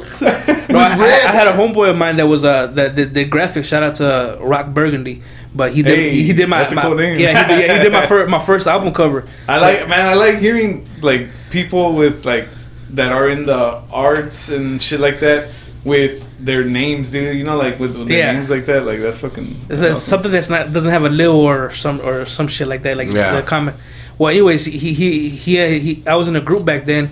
[0.69, 3.31] No, I, I- I had a homeboy of mine that was uh that did, did
[3.31, 3.65] graphics.
[3.65, 5.23] Shout out to Rock Burgundy,
[5.55, 7.19] but he did Hey, he did my, that's a my cool name.
[7.19, 9.27] yeah he did, yeah, he did my first my first album cover.
[9.47, 10.05] I like, man.
[10.07, 12.47] I like hearing like people with like
[12.91, 15.49] that are in the arts and shit like that
[15.83, 17.35] with their names, dude.
[17.35, 18.31] You know, like with, with their Yeah.
[18.33, 18.85] names like that.
[18.85, 19.99] Like that's fucking It's, that's awesome.
[20.01, 22.95] something that's not doesn't have a lil or some or some shit like that.
[22.97, 23.35] Like Yeah.
[23.37, 23.75] the comment.
[24.19, 27.09] Well, anyways, he he he, he I was in a group back then,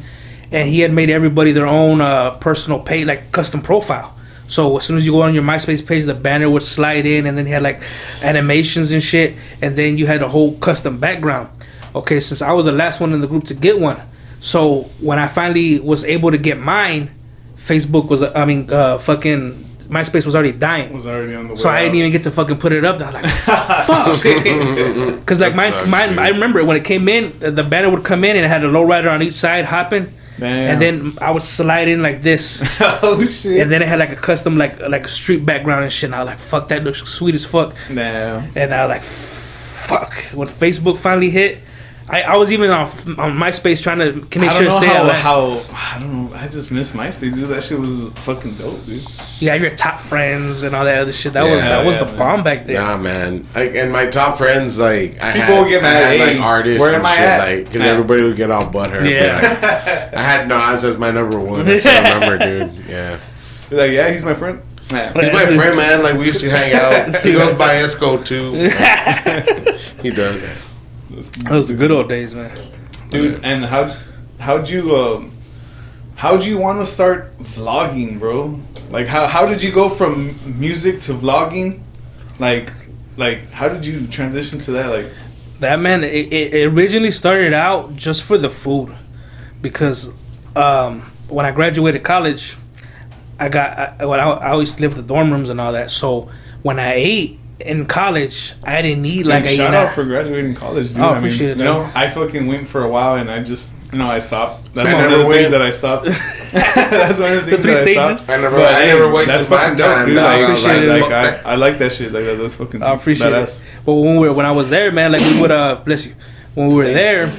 [0.52, 4.14] and he had made everybody their own uh, personal page, like custom profile.
[4.48, 7.26] So as soon as you go on your MySpace page, the banner would slide in,
[7.26, 7.82] and then he had like
[8.26, 11.50] animations and shit, and then you had a whole custom background.
[11.96, 14.02] Okay, since I was the last one in the group to get one,
[14.42, 17.10] so when I finally was able to get mine,
[17.56, 20.94] Facebook was I mean uh, fucking MySpace was already dying.
[20.94, 21.56] was already on the way.
[21.58, 22.00] So I didn't out.
[22.00, 23.00] even get to fucking put it up.
[23.02, 23.26] I was like,
[23.88, 24.24] fuck.
[25.20, 26.20] Because like mine, sucks, mine, dude.
[26.20, 28.64] I remember when it came in, the- the banner would come in and it had
[28.64, 30.08] a low rider on each side hopping,
[30.40, 30.72] Damn.
[30.72, 33.62] and then I would slide in like this, oh shit.
[33.62, 36.08] and then it had like a custom like like street background and shit.
[36.10, 37.74] And I was like, fuck, that looks sweet as fuck.
[37.90, 38.44] Nah.
[38.56, 40.14] And I was like, fuck.
[40.34, 41.58] When Facebook finally hit,
[42.10, 42.88] I, I was even on
[43.20, 45.18] on MySpace trying to make I sure don't know stay how, alive.
[45.18, 46.36] how I don't know.
[46.36, 47.50] I just miss MySpace, dude.
[47.50, 49.04] That shit was fucking dope, dude.
[49.40, 51.34] You have your top friends and all that other shit.
[51.34, 52.18] That was Yeah, that was the man.
[52.18, 52.76] bomb back then.
[52.76, 53.46] Nah, man.
[53.54, 56.34] Like, and my top friends, like, I People had, would get I mad, had, "Hey,
[56.36, 57.88] like artists where and am I shit, at?" like, because Yeah.
[57.88, 59.04] everybody would get all butthurt.
[59.10, 59.42] Yeah.
[59.42, 60.10] Yeah.
[60.16, 61.66] I had Nas as my number one.
[61.66, 62.88] That's what I remember, dude.
[62.88, 63.18] Yeah.
[63.70, 64.62] He's like, yeah, he's my friend.
[64.92, 65.12] Nah.
[65.20, 66.04] He's my friend, man.
[66.04, 67.14] Like, we used to hang out.
[67.22, 68.52] He goes by Esco, too.
[70.02, 70.42] he does.
[71.10, 72.56] Those are good old days, man.
[73.10, 73.44] dude.
[73.44, 73.90] And how
[74.40, 75.32] how'd you um,
[76.16, 78.60] how'd you want to start vlogging, bro?
[78.90, 81.82] Like how how did you go from music to vlogging?
[82.40, 82.72] Like,
[83.16, 84.90] like how did you transition to that?
[84.90, 85.08] Like,
[85.60, 88.94] That man, it, it originally started out just for the food,
[89.62, 90.12] because
[90.56, 92.56] um, when I graduated college,
[93.40, 95.90] I got I, when I, I always lived in the dorm rooms and all that.
[95.90, 96.30] So
[96.64, 99.84] when I ate in college, I didn't need like man, I eat shout now.
[99.86, 101.00] out for graduating college, dude.
[101.04, 101.90] Oh, I mean, it, you know.
[101.96, 104.74] I fucking went for a while and I just, you know, I stopped.
[104.76, 106.06] That's I one of never the things that I stopped.
[106.76, 108.18] that's one of the things three that I stages?
[108.20, 108.30] stopped.
[108.30, 109.98] I never, But, I hey, never wasted that's my fucking time.
[110.00, 110.16] dope, dude.
[110.16, 110.26] dog.
[110.26, 110.90] Like, I was appreciate it.
[110.90, 111.10] like, like, fuck
[111.44, 111.46] that.
[111.48, 112.12] I, I like that shit.
[112.12, 112.84] Like that, that's fucking.
[112.84, 113.60] I appreciate badass.
[113.62, 113.66] it.
[113.86, 116.14] But when we were, when I was there, man, like we would uh bless you.
[116.54, 117.32] When we were there,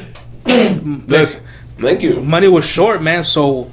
[0.46, 1.40] Bless.
[1.78, 2.20] Thank you.
[2.22, 3.22] money was short, man.
[3.24, 3.70] So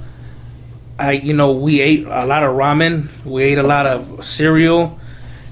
[0.98, 3.08] I, you know, we ate a lot of ramen.
[3.24, 4.98] We ate a lot of cereal,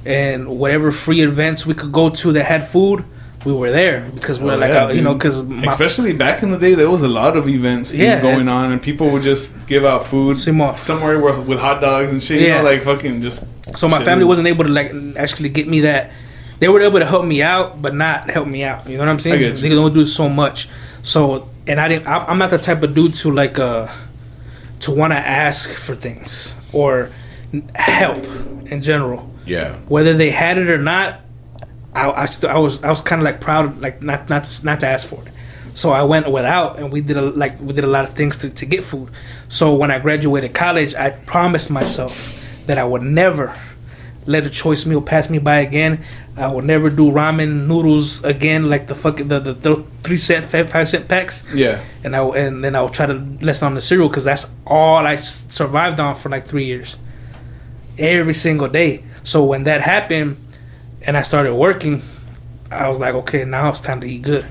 [0.06, 3.04] and whatever free events we could go to that had food,
[3.44, 6.50] we were there because we're Oh, like, yeah, uh, you know, because Especially back in
[6.50, 9.22] the day, there was a lot of events dude, Yeah, going on, and people would
[9.22, 12.40] just give out food somewhere where, with hot dogs and shit.
[12.40, 12.58] You Yeah.
[12.58, 13.46] know, like fucking just.
[13.76, 14.04] So my chilling.
[14.06, 16.10] family wasn't able to like actually get me that.
[16.60, 18.86] They were able to help me out, but not help me out.
[18.88, 19.36] You know what I'm saying?
[19.36, 19.68] I get you.
[19.68, 20.68] They don't do so much.
[21.02, 22.06] So, and I didn't.
[22.08, 23.88] I'm not the type of dude to like uh
[24.80, 27.10] to want to ask for things or
[27.74, 28.24] help
[28.70, 29.30] in general.
[29.46, 29.76] Yeah.
[29.88, 31.20] Whether they had it or not,
[31.94, 34.64] I I, st- I was I was kind of like proud like not not to,
[34.64, 35.32] not to ask for it.
[35.74, 38.36] So I went without, and we did a, like we did a lot of things
[38.38, 39.10] to, to get food.
[39.48, 43.56] So when I graduated college, I promised myself that I would never
[44.26, 46.02] let a choice meal pass me by again.
[46.36, 50.44] I would never do ramen noodles again, like the fucking the, the, the three cent
[50.44, 51.42] five five cent packs.
[51.52, 51.84] Yeah.
[52.04, 55.04] And I and then I would try to lessen on the cereal because that's all
[55.04, 56.96] I survived on for like three years,
[57.98, 59.04] every single day.
[59.24, 60.36] So when that happened,
[61.06, 62.02] and I started working,
[62.70, 64.46] I was like, okay, now it's time to eat good.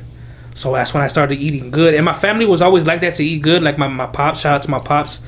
[0.55, 3.24] So that's when I started eating good, and my family was always like that to
[3.24, 3.63] eat good.
[3.63, 5.19] Like my my pops, shout out to my pops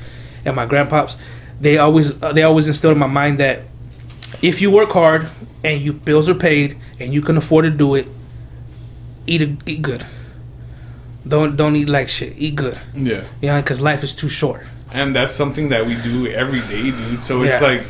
[0.44, 1.16] and my grandpops.
[1.60, 3.62] They always uh, they always instilled in my mind that
[4.42, 5.28] if you work hard
[5.64, 8.06] and you bills are paid and you can afford to do it,
[9.26, 10.06] eat a, eat good.
[11.26, 12.34] Don't don't eat like shit.
[12.36, 12.78] Eat good.
[12.94, 13.24] Yeah.
[13.42, 14.64] You know, because life is too short.
[14.92, 17.20] And that's something that we do every day, dude.
[17.20, 17.66] So it's Yeah.
[17.68, 17.82] like.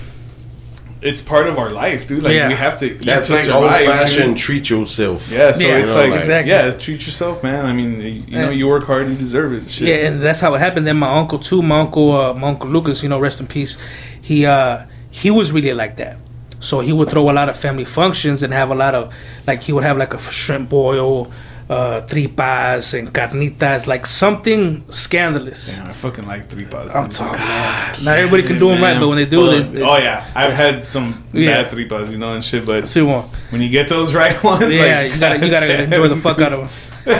[1.03, 2.22] It's part of our life, dude.
[2.22, 2.49] Like Yeah.
[2.49, 2.86] we have to.
[2.86, 3.86] Eat That's to like survive, old dude.
[3.88, 5.30] fashioned treat yourself.
[5.30, 5.76] Yeah, so Yeah.
[5.78, 6.53] it's You know, like, like- Exactly.
[6.53, 7.66] yeah, treat yourself, man.
[7.66, 8.51] I mean, you, you know, Yeah.
[8.51, 9.68] you work hard, you deserve it.
[9.68, 9.88] Shit.
[9.88, 10.86] Yeah, and that's how it happened.
[10.86, 13.76] Then my uncle too, my uncle, uh, my uncle Lucas, you know, rest in peace.
[14.20, 14.78] He uh,
[15.11, 16.16] he was really like that.
[16.61, 19.12] So he would throw a lot of family functions and have a lot of
[19.47, 21.30] like he would have like a shrimp boil,
[21.68, 25.76] uh, tripas and carnitas, like something scandalous.
[25.76, 26.94] Damn, I fucking like three pots.
[26.94, 27.40] I'm talking.
[27.40, 27.94] man.
[28.04, 30.52] Not everybody can do them right, but when they do, they, they oh yeah, I've
[30.54, 31.62] had some Yeah.
[31.62, 32.64] bad three pots, you know, and shit.
[32.64, 33.24] But see one.
[33.50, 36.16] when you get those right ones, Yeah, like, you gotta you gotta damn, enjoy the
[36.16, 36.60] fuck out of
[37.04, 37.06] them.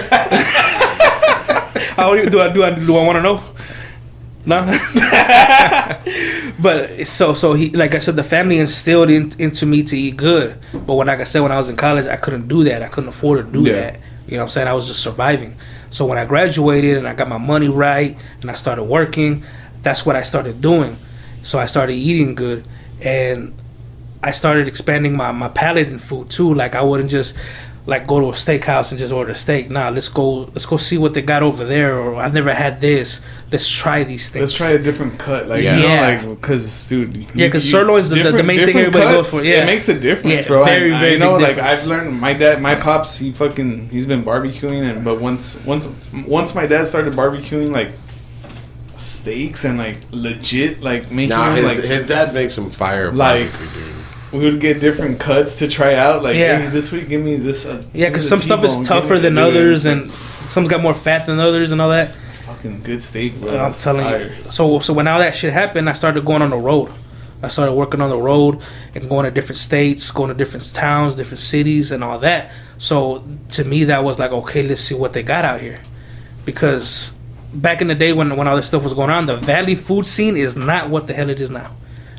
[1.97, 3.42] How do you- do I do I do I want to know?
[4.49, 4.62] No.
[6.62, 10.16] but so so he like I said the family instilled in, into me to eat
[10.16, 10.57] good.
[10.72, 12.82] But when like I said when I was in college I couldn't do that.
[12.82, 13.80] I couldn't afford to do Yeah.
[13.80, 14.01] that.
[14.27, 14.68] You know I'm saying?
[14.68, 15.57] I was just surviving.
[15.91, 19.45] So when I graduated and I got my money right and I started working,
[19.83, 20.97] that's what I started doing.
[21.43, 22.64] So I started eating good
[23.05, 23.55] and
[24.22, 26.53] I started expanding my, my palate in food too.
[26.53, 27.37] Like I wouldn't just
[27.87, 29.70] like go to a steakhouse and just order a steak.
[29.70, 32.80] Nah, let's go let's go see what they got over there or I've never had
[32.80, 33.20] this.
[33.53, 34.43] Let's try these things.
[34.43, 35.76] Let's try a different cut, like Yeah.
[35.76, 36.01] you know, Yeah.
[36.28, 39.47] like because dude, Yeah, 'cause sirloin's the- the- the main thing different everybody goes for,
[39.47, 39.62] yeah.
[39.62, 40.64] it makes a difference, Yeah, bro.
[40.64, 41.59] very, I, very I know, big like.
[41.59, 42.20] I've learned.
[42.20, 45.87] My dad, my pops, he fucking, he's been barbecuing, and but once, once,
[46.26, 47.93] once my dad started barbecuing, like
[48.97, 53.12] steaks and like legit, like making Nah, his, like his dad makes some fire.
[53.12, 53.86] Like- barbecue, dude.
[54.33, 56.22] We would get different cuts to try out.
[56.22, 56.59] Like, Yeah.
[56.59, 57.64] hey, this week give me this.
[57.66, 61.27] Uh, yeah, because some stuff is T-bone, tougher than others, and some's got more fat
[61.27, 62.09] than others, and all that.
[62.09, 63.59] fucking good steak, bro.
[63.59, 64.33] I'm telling fire.
[64.45, 64.51] you.
[64.51, 66.91] So so when all that shit happened, I started going on the road.
[67.43, 68.61] I started working on the road
[68.95, 72.51] and going to different states, going to different towns, different cities, and all that.
[72.79, 75.81] So to me, that was like, okay, let's see what they got out here,
[76.45, 77.14] because
[77.53, 80.07] back in the day when when all this stuff was going on, the Valley food
[80.07, 81.70] scene is not what the hell it is now.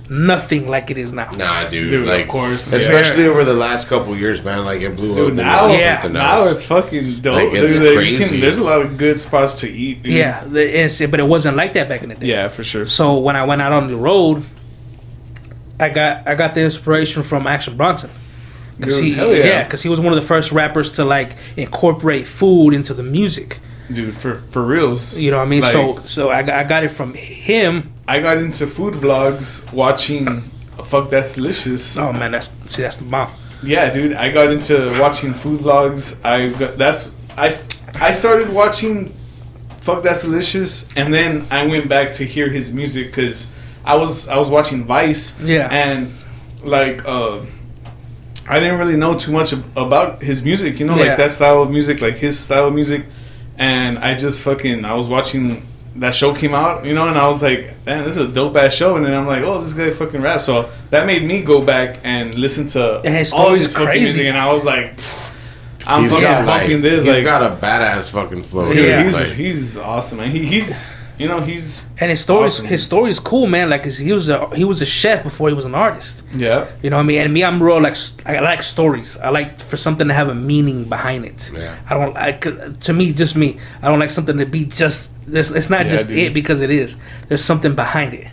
[0.10, 1.32] Nothing like it is now.
[1.32, 1.90] Nah, dude.
[1.90, 2.80] Dude, like, of course, yeah.
[2.80, 4.64] Especially over the last couple years, man.
[4.64, 5.36] Like it blew Dude, up.
[5.36, 6.08] now, Yeah.
[6.10, 7.36] now it's fucking dope.
[7.36, 8.30] Like, it's Dude, like, you crazy.
[8.30, 10.04] can- there's a lot of good spots to eat.
[10.04, 10.14] Dude.
[10.14, 12.28] Yeah, the, it's, but it wasn't like that back in the day.
[12.28, 12.86] yeah, for sure.
[12.86, 14.44] So when I went out on the road,
[15.80, 18.10] I got I got the inspiration from Action Bronson.
[18.82, 19.44] Cause Dude, he, hell yeah.
[19.44, 23.04] yeah, because he was one of the first rappers to like incorporate food into the
[23.04, 23.60] music.
[23.88, 25.62] Dude for for reals You know what I mean?
[25.62, 27.92] Like- so so I, got- I got it from him.
[28.08, 30.26] i got into food vlogs watching
[30.84, 33.30] fuck that's delicious Oh man, that's see that's the bomb.
[33.64, 37.48] yeah dude i got into watching food vlogs i got that's i
[38.08, 39.10] i started watching
[39.78, 43.48] fuck that's delicious and then i went back to hear his music because
[43.86, 45.68] i was i was watching vice Yeah.
[45.72, 46.12] and
[46.64, 47.40] like uh
[48.50, 51.08] I didn't really know too much ab- about his music, you know, Yeah.
[51.08, 53.04] like that style of music, like his style of music.
[53.58, 57.28] And I just fucking, I was watching that show came out, you know, and I
[57.28, 58.98] was like, man, this is a dope ass show.
[58.98, 60.46] And then I'm like, oh, this guy fucking raps.
[60.46, 63.88] So that made me go back and listen to Yeah, his all story's his fucking
[63.88, 64.04] crazy.
[64.04, 64.26] music.
[64.28, 64.94] And I was like,
[65.88, 67.04] I'm He's fucking got like bumping this.
[67.04, 68.72] he's like, got a badass fucking flow.
[68.72, 69.04] dude, Yeah.
[69.04, 70.30] he's, Like, he's awesome, man.
[70.30, 72.66] He, he's, you know, he's, And his story's Awesome.
[72.68, 73.70] his story is cool, man.
[73.70, 76.24] Like he was a he was a chef before he was an artist.
[76.34, 76.66] yeah.
[76.84, 77.22] You know what I mean?
[77.22, 77.96] And me, I'm real like
[78.26, 79.18] I like stories.
[79.18, 81.52] I like for something to have a meaning behind it.
[81.54, 81.78] Yeah.
[81.90, 82.16] I don't.
[82.18, 82.32] I,
[82.88, 83.60] to me, just me.
[83.82, 85.12] I don't like something to be just.
[85.30, 86.18] It's not Yeah, just dude.
[86.20, 86.98] it because it is.
[87.28, 88.28] There's something behind it.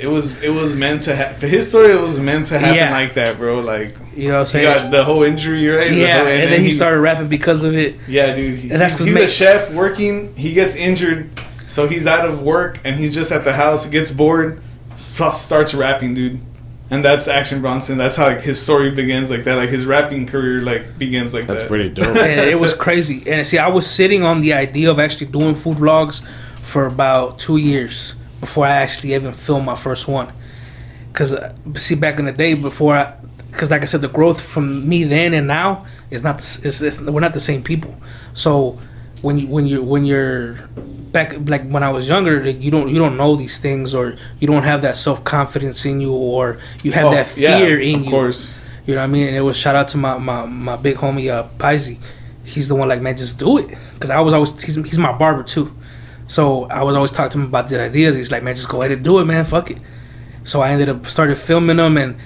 [0.00, 1.34] It was, it was meant to happen.
[1.34, 2.92] For his story, it was meant to happen Yeah.
[2.92, 3.58] like that, bro.
[3.58, 4.82] Like, You know what I'm he saying?
[4.82, 5.88] got the whole injury, right?
[5.90, 7.96] The yeah, whole- and, then he started rapping because of it.
[8.06, 8.54] Yeah, dude.
[8.60, 10.32] He, And that's he's he's a chef working.
[10.36, 11.30] He gets injured,
[11.68, 13.86] so he's out of work and he's just at the house.
[13.86, 14.60] Gets bored,
[14.96, 16.40] starts rapping, dude.
[16.90, 17.98] And that's Action Bronson.
[17.98, 19.56] That's how like, his story begins, like that.
[19.56, 21.68] Like his rapping career, like begins like that's that.
[21.68, 22.16] That's pretty dope.
[22.16, 23.22] and it was crazy.
[23.30, 26.24] And see, I was sitting on the idea of actually doing food vlogs
[26.56, 30.32] for about two years before I actually even filmed my first one.
[31.12, 33.14] Because uh, see, back in the day, before I,
[33.50, 36.38] because like I said, the growth from me then and now is not.
[36.38, 37.94] The, it's, it's, we're not the same people.
[38.32, 38.80] So
[39.22, 40.54] when you when you when you're
[41.12, 44.14] back like when I was younger, like, you don't you don't know these things or
[44.40, 47.78] you don't have that self confidence in you or you have Oh, that yeah, fear
[47.80, 48.10] in of you.
[48.10, 48.58] course.
[48.86, 49.28] You know what I mean?
[49.28, 51.98] And it was shout out to my my, my big homie uh Paisy.
[52.44, 53.68] He's the one like man, just do it.
[53.94, 55.74] Because I was always he's, he's my barber too,
[56.26, 58.16] so I was always talking to him about the ideas.
[58.16, 59.44] He's like, man, just go ahead and do it, man.
[59.44, 59.78] Fuck it.
[60.44, 62.16] So I ended up started filming them, and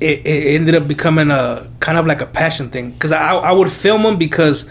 [0.00, 2.92] it, it ended up becoming a kind of like a passion thing.
[2.92, 4.68] Because I I would film them because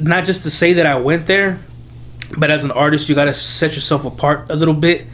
[0.00, 1.58] not just to say that I went there,
[2.36, 5.06] but as an artist, you got to set yourself apart a little bit.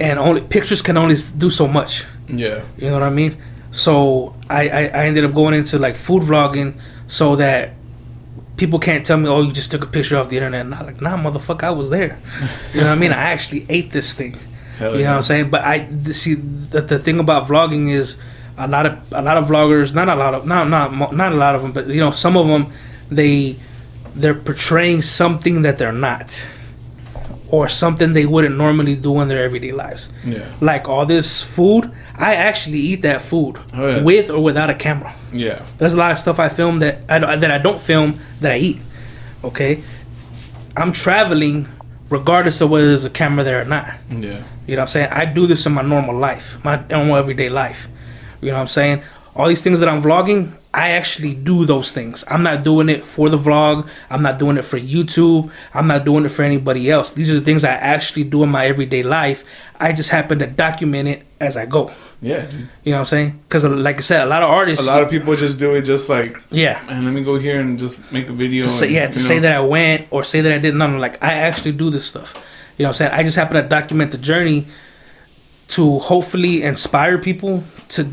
[0.00, 2.04] And only pictures can only do so much.
[2.26, 2.64] Yeah.
[2.76, 3.36] You know what I mean?
[3.70, 7.74] So I, I, I ended up going into like food vlogging so that
[8.56, 10.66] people can't tell me, oh, you just took a picture off the internet.
[10.66, 12.18] And I'm like, nah, motherfucker, I was there.
[12.72, 13.12] You know what I mean?
[13.12, 14.36] I actually ate this thing.
[14.78, 15.10] Hell you know yeah.
[15.10, 15.50] what I'm saying?
[15.50, 18.16] But I the- see the, the thing about vlogging is
[18.58, 21.36] a lot of a lot of vloggers, not a lot of not not not a
[21.36, 22.72] lot of them, but you know some of them
[23.10, 23.56] they
[24.16, 26.46] they're portraying something that they're not,
[27.48, 30.46] or something they wouldn't normally do in their everyday lives Yeah.
[30.60, 34.02] like all this food, I actually eat that food Oh, yeah.
[34.02, 35.12] with or without a camera.
[35.32, 35.62] Yeah.
[35.78, 38.52] There's a lot of stuff I film that I don't- that I don't film that
[38.52, 38.80] I eat.
[39.42, 39.82] Okay,
[40.76, 41.66] I'm traveling
[42.10, 43.86] regardless of whether there's a camera there or not.
[44.10, 44.42] Yeah.
[44.66, 45.08] You know what I'm saying?
[45.10, 47.88] I do this in my normal life, my normal everyday life.
[48.40, 49.02] You know what I'm saying?
[49.36, 52.24] All these things that I'm vlogging, I actually do those things.
[52.28, 53.88] I'm not doing it for the vlog.
[54.08, 55.52] I'm not doing it for YouTube.
[55.72, 57.12] I'm not doing it for anybody else.
[57.12, 59.44] These are the things I actually do in my everyday life.
[59.78, 61.90] I just happen to document it as I go.
[62.22, 62.68] Yeah, dude.
[62.84, 63.40] You know what I'm saying?
[63.42, 64.84] Because, like I said, a lot of artists.
[64.84, 67.60] A lot of people just do it just like, yeah, And let me go here
[67.60, 68.62] and just make a video.
[68.62, 69.42] to say, and, yeah, to say know.
[69.42, 70.78] that I went or say that I didn't.
[70.78, 72.34] No, no, like I actually do this stuff.
[72.78, 73.12] You know what I'm saying?
[73.12, 74.66] I just happen to document the journey
[75.68, 78.08] to hopefully inspire people to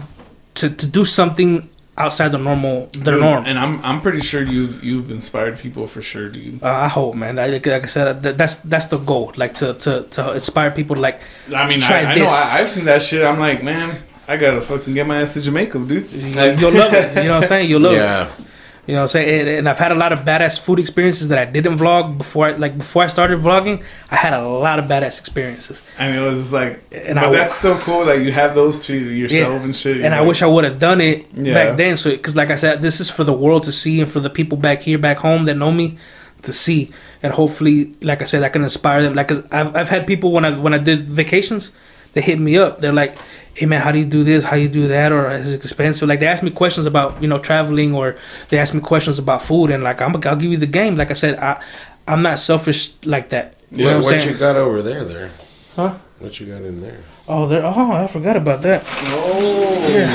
[0.55, 3.45] to, to do something outside the normal the Dude, norm.
[3.45, 6.63] And I'm I'm pretty sure you you've inspired people for sure, dude.
[6.63, 7.37] Uh, I hope, man.
[7.37, 9.33] I, like, like I said, that, that's that's the goal.
[9.35, 10.95] Like to, to, to inspire people.
[10.95, 11.21] To, like
[11.55, 12.53] I mean, try I, I know this.
[12.53, 13.23] I, I've seen that shit.
[13.23, 13.95] I'm like, man,
[14.27, 16.35] I gotta fucking get my ass to Jamaica, dude.
[16.35, 17.17] like, you'll love it.
[17.17, 17.69] You know what I'm saying?
[17.69, 18.45] You'll love it.
[18.87, 19.39] You know what I'm saying?
[19.41, 22.47] And, and I've had a lot of badass food experiences that I didn't vlog before.
[22.47, 25.83] I, like before I started vlogging, I had a lot of badass experiences.
[25.99, 28.85] And it was just like, And but I- that's still cool that you have those
[28.87, 29.63] to yourself Yeah.
[29.63, 30.01] and shit.
[30.01, 31.53] And I wish I would have done it Yeah.
[31.53, 31.95] back then.
[31.95, 34.31] So, because like I said, this is for the world to see and for the
[34.31, 35.97] people back here, back home that know me
[36.41, 36.89] to see.
[37.21, 39.13] And hopefully, like I said, I can inspire them.
[39.13, 41.71] Like 'cause I've I've had people when I when I did vacations,
[42.13, 42.81] they hit me up.
[42.81, 43.15] They're like,
[43.55, 44.43] "Hey man, how do you do this?
[44.43, 45.11] How do you do that?
[45.11, 48.17] Or is it expensive?" Like they ask me questions about you know traveling, or
[48.49, 50.95] they ask me questions about food, and like I'm I'll give you the game.
[50.95, 51.61] Like I said, I
[52.07, 53.55] I'm not selfish like that.
[53.71, 54.33] You know What, what I'm what saying?
[54.33, 55.03] you got over there?
[55.05, 55.31] There.
[55.75, 55.95] Huh?
[56.19, 56.99] What you got in there?
[57.27, 57.63] Oh, there.
[57.65, 58.83] Oh, I forgot about that.
[58.85, 60.05] Oh, Yeah.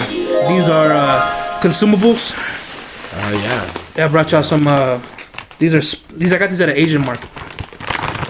[0.51, 2.35] These are uh, consumables.
[3.19, 3.73] Oh yeah.
[3.97, 4.67] Yeah, I brought y'all some.
[4.67, 5.01] Uh,
[5.59, 6.33] these are sp- these.
[6.33, 7.29] I got these at an Asian market.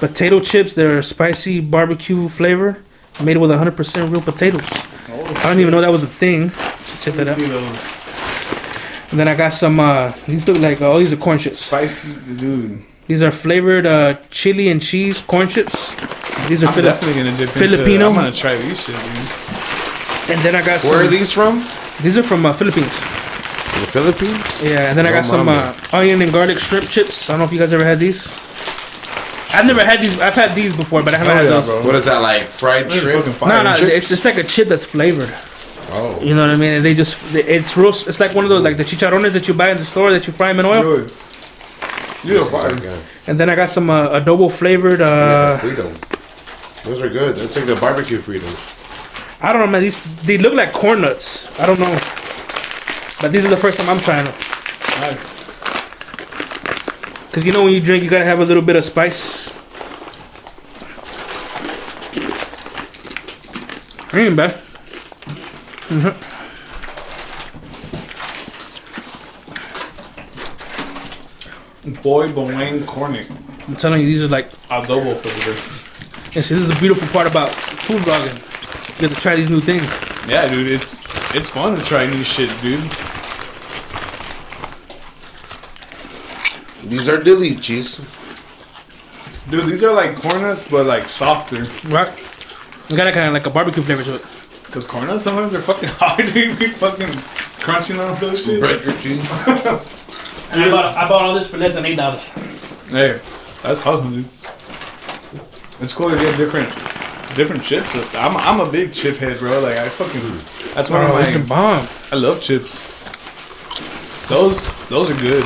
[0.01, 0.75] Potato chips.
[0.75, 2.79] They're spicy barbecue flavor,
[3.25, 4.63] made with 100% real potatoes.
[5.29, 6.51] I don't even know that was a thing.
[7.03, 7.39] Check that out.
[9.11, 9.79] And then I got some.
[9.79, 11.59] Uh, these look like oh, these are corn chips.
[11.61, 12.81] spicy, dude.
[13.07, 15.95] These are flavored uh, chili and cheese corn chips.
[16.49, 16.93] These are I'm Philip.
[16.95, 18.07] definitely gonna dip Filipino?
[18.07, 20.35] Into, I'm gonna try these shit, dude.
[20.35, 20.97] And then I got some.
[20.97, 21.55] Where are these from?
[22.03, 22.99] These are from uh, Philippines.
[23.01, 24.63] The Philippines?
[24.63, 27.29] Yeah, and then I Oh, got some uh, onion and garlic shrimp chips.
[27.31, 28.27] I don't know if you guys ever had these.
[29.55, 30.19] I've never had these.
[30.21, 31.67] I've had these before, but I haven't Oh, had yeah, those.
[31.67, 31.87] bro.
[31.87, 32.43] What is that like?
[32.43, 33.41] Fried They're shrimp?
[33.43, 33.93] No, no, chips?
[33.93, 35.33] it's just like a chip that's flavored.
[35.89, 36.21] Oh.
[36.21, 36.73] You know what I mean?
[36.75, 37.89] And they just it's real.
[37.91, 40.27] It's like one of those like the chicharrones that you buy in the store that
[40.27, 40.83] you fry them in oil.
[40.83, 41.13] Good.
[42.25, 42.75] You're It's fire.
[43.29, 44.99] And then I got some uh, adobo flavored.
[45.01, 46.83] like Uh, a Frito.
[46.85, 47.37] Those are good.
[47.37, 48.75] That's like the barbecue Fritos.
[49.43, 49.83] I don't know, man.
[49.83, 51.49] These they look like corn nuts.
[51.61, 51.97] I don't know,
[53.21, 54.35] but these are the first time I'm trying them.
[57.37, 59.51] Cause you know when you drink, you gotta have a little bit of spice.
[64.15, 64.53] Ain't bad.
[65.93, 66.17] Mm-hmm.
[72.03, 73.29] Boy Bawang Cornick.
[73.69, 74.51] I'm telling you, these are like.
[74.71, 75.53] Adobo flavor.
[76.35, 78.95] And see, this is the beautiful part about food vlogging.
[78.95, 79.85] You get to try these new things.
[80.27, 80.97] Yeah, dude, it's
[81.35, 82.81] it's fun to try new shit, dude.
[86.89, 88.05] These are delichis.
[89.51, 91.63] Dude, these are like corn nuts, but like softer.
[91.89, 92.13] Right?
[92.91, 94.23] You got a kind of like a barbecue flavor to it.
[94.73, 96.33] Cause corn nuts sometimes they're fucking hard.
[96.33, 97.09] Dude, be fucking
[97.63, 98.61] crunching on those shit.
[98.61, 99.25] Bread your cheese.
[100.53, 102.31] And I bought, I bought all this for less than eight dollars.
[102.89, 103.21] Hey,
[103.65, 104.29] that's awesome, dude.
[105.81, 106.69] It's cool to get different
[107.35, 107.97] different chips.
[108.15, 109.59] I'm I'm a big chip head, bro.
[109.59, 110.23] Like I fucking
[110.75, 111.89] that's one Oh, it's a of my bomb.
[112.13, 112.85] I love chips.
[114.29, 115.45] Those those are good.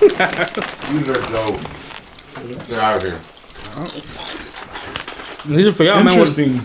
[0.00, 1.60] These are dope.
[2.68, 3.18] Get out of here.
[5.56, 6.04] These are for y'all, man.
[6.04, 6.60] What- Interesting.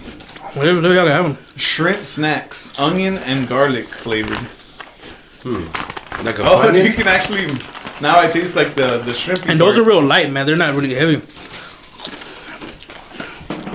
[0.54, 1.38] Whatever, whatever y'all have them.
[1.56, 4.38] Shrimp snacks, onion and garlic flavored.
[5.44, 6.26] Hmm.
[6.26, 6.86] Like a Oh, onion.
[6.86, 7.48] you can actually
[8.02, 9.48] now I taste like the the shrimp.
[9.48, 10.46] And those are real light, man.
[10.46, 11.22] They're not really heavy.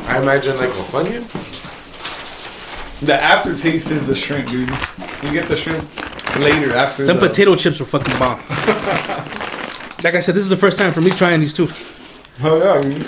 [0.09, 1.25] I imagine like a funyun.
[3.01, 4.69] the aftertaste is the shrimp, dude.
[5.23, 5.83] You get the shrimp
[6.41, 7.05] later after.
[7.07, 8.39] Them the, potato chips are fucking bomb.
[10.05, 11.69] like I said, this is the first time for me trying these two.
[12.43, 13.07] Oh yeah, dude.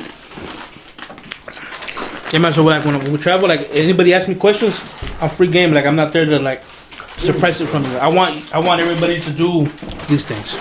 [2.32, 2.52] Yeah, man.
[2.52, 4.78] So like when, when we travel, like anybody ask me questions,
[5.20, 5.72] I'm free game.
[5.72, 7.96] Like I'm not there to like suppress it from you.
[7.98, 9.64] I want I want everybody to do
[10.08, 10.54] these things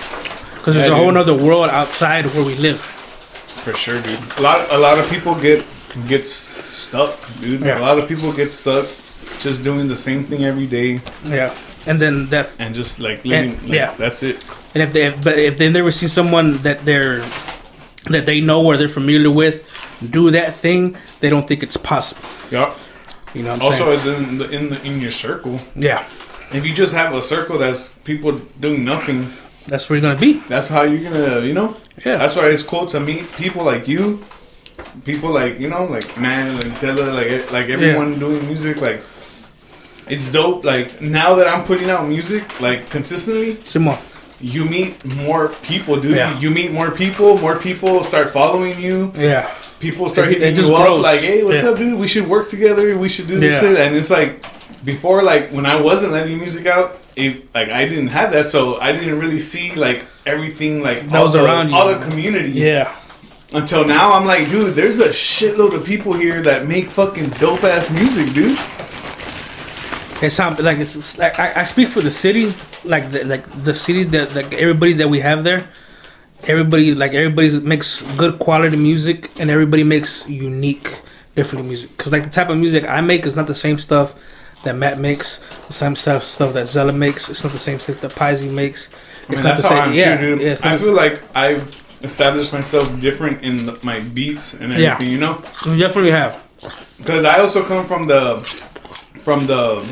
[0.54, 2.80] because there's Yeah, a whole other world outside where we live.
[2.80, 4.18] For sure, dude.
[4.38, 5.64] A lot, a lot of people get
[6.08, 7.60] gets stuck, dude.
[7.60, 7.78] Yeah.
[7.78, 8.86] A lot of people get stuck
[9.40, 11.54] just doing the same thing every day Yeah,
[11.86, 13.52] and then that and just like living.
[13.52, 13.94] And- like, yeah.
[13.98, 14.42] that's it.
[14.74, 17.20] And if they, but if they never see someone that they're
[18.10, 19.64] that they know or they're familiar with
[20.10, 22.22] do that thing, they don't think it's possible.
[22.50, 22.74] Yeah.
[23.34, 24.14] You know what I'm Also, saying?
[24.22, 25.60] it's in the in the in your circle.
[25.76, 26.04] Yeah,
[26.52, 29.26] If you just have a circle that's people doing nothing,
[29.66, 30.34] that's where you're gonna be.
[30.48, 31.74] that's how you're gonna, you know.
[32.06, 32.16] Yeah.
[32.16, 34.22] That's why it's cool to meet people like you,
[35.04, 38.80] people like you know, like man, like Zella, like like everyone doing music.
[38.80, 39.02] Like,
[40.08, 40.64] it's dope.
[40.64, 43.98] Like now that I'm putting out music like consistently, Simon.
[44.40, 46.16] You meet more people, dude.
[46.16, 46.38] Yeah.
[46.38, 47.38] You meet more people.
[47.38, 49.12] More people start following you.
[49.16, 49.48] Yeah,
[49.80, 51.02] People start hitting you up grows.
[51.02, 51.70] like, "Hey, what's Yeah.
[51.70, 51.98] up, dude?
[51.98, 52.96] We should work together.
[52.98, 53.60] We should do this Yeah.
[53.70, 54.44] shit." And it's like
[54.84, 58.78] before, like when I wasn't letting music out, it, like I didn't have that, so
[58.80, 61.76] I didn't really see like everything like That all was the, around you.
[61.76, 62.50] all the community.
[62.52, 62.88] yeah.
[63.52, 67.64] Until now, I'm like, dude, there's a shitload of people here that make fucking dope
[67.64, 68.58] ass music, dude.
[70.20, 72.52] It's not like it's, it's like I, I speak for the city,
[72.84, 75.68] like the like the city that like everybody that we have there.
[76.46, 81.02] Everybody like everybody makes good quality music, and everybody makes unique,
[81.34, 81.96] different music.
[81.96, 84.14] Cause like the type of music I make is not the same stuff
[84.64, 87.28] that Matt makes, the same stuff stuff that Zella makes.
[87.28, 88.88] It's not the same stuff that Paisy makes.
[89.28, 90.40] I mean, that's how I'm yeah, too, dude.
[90.40, 91.62] yeah, it's I feel like I've
[92.02, 94.92] established myself different in the, my beats and Yeah.
[94.94, 95.34] everything, you know.
[95.66, 96.44] we definitely have.
[96.98, 98.38] Because I also come from the
[99.20, 99.82] from the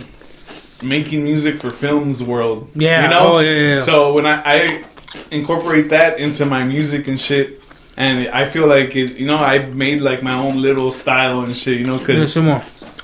[0.82, 2.68] making music for films world.
[2.74, 3.04] Yeah.
[3.04, 3.36] You know?
[3.36, 3.76] Oh, yeah, yeah.
[3.76, 4.84] So when I, I
[5.30, 7.62] incorporate that into my music and shit,
[7.96, 11.56] and I feel like it, you know, I made like my own little style and
[11.56, 12.36] shit, you know, because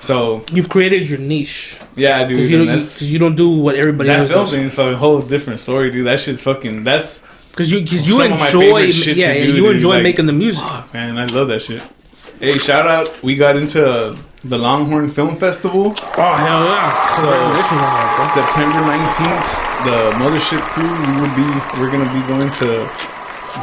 [0.01, 4.09] so You've created your niche yeah, dude, because you, don't- you don't do what everybody
[4.09, 4.55] that else film does.
[4.55, 6.07] thing is a whole different story, dude.
[6.07, 6.85] That shit's fucking.
[6.85, 9.95] That's Because you, cause you Some of my enjoy, yeah, yeah, do, you dude, enjoy
[9.95, 10.65] like- making the music.
[10.93, 11.83] man, I love that shit.
[12.41, 13.23] Hey, shout out!
[13.23, 15.95] We got into the Longhorn Film Festival.
[15.97, 17.07] Oh hell yeah!
[17.17, 18.25] So- Congratulations on that, bro.
[18.39, 19.49] September 19th,
[19.89, 21.47] the Mothership crew, we would be,
[21.81, 22.89] we're going to be going to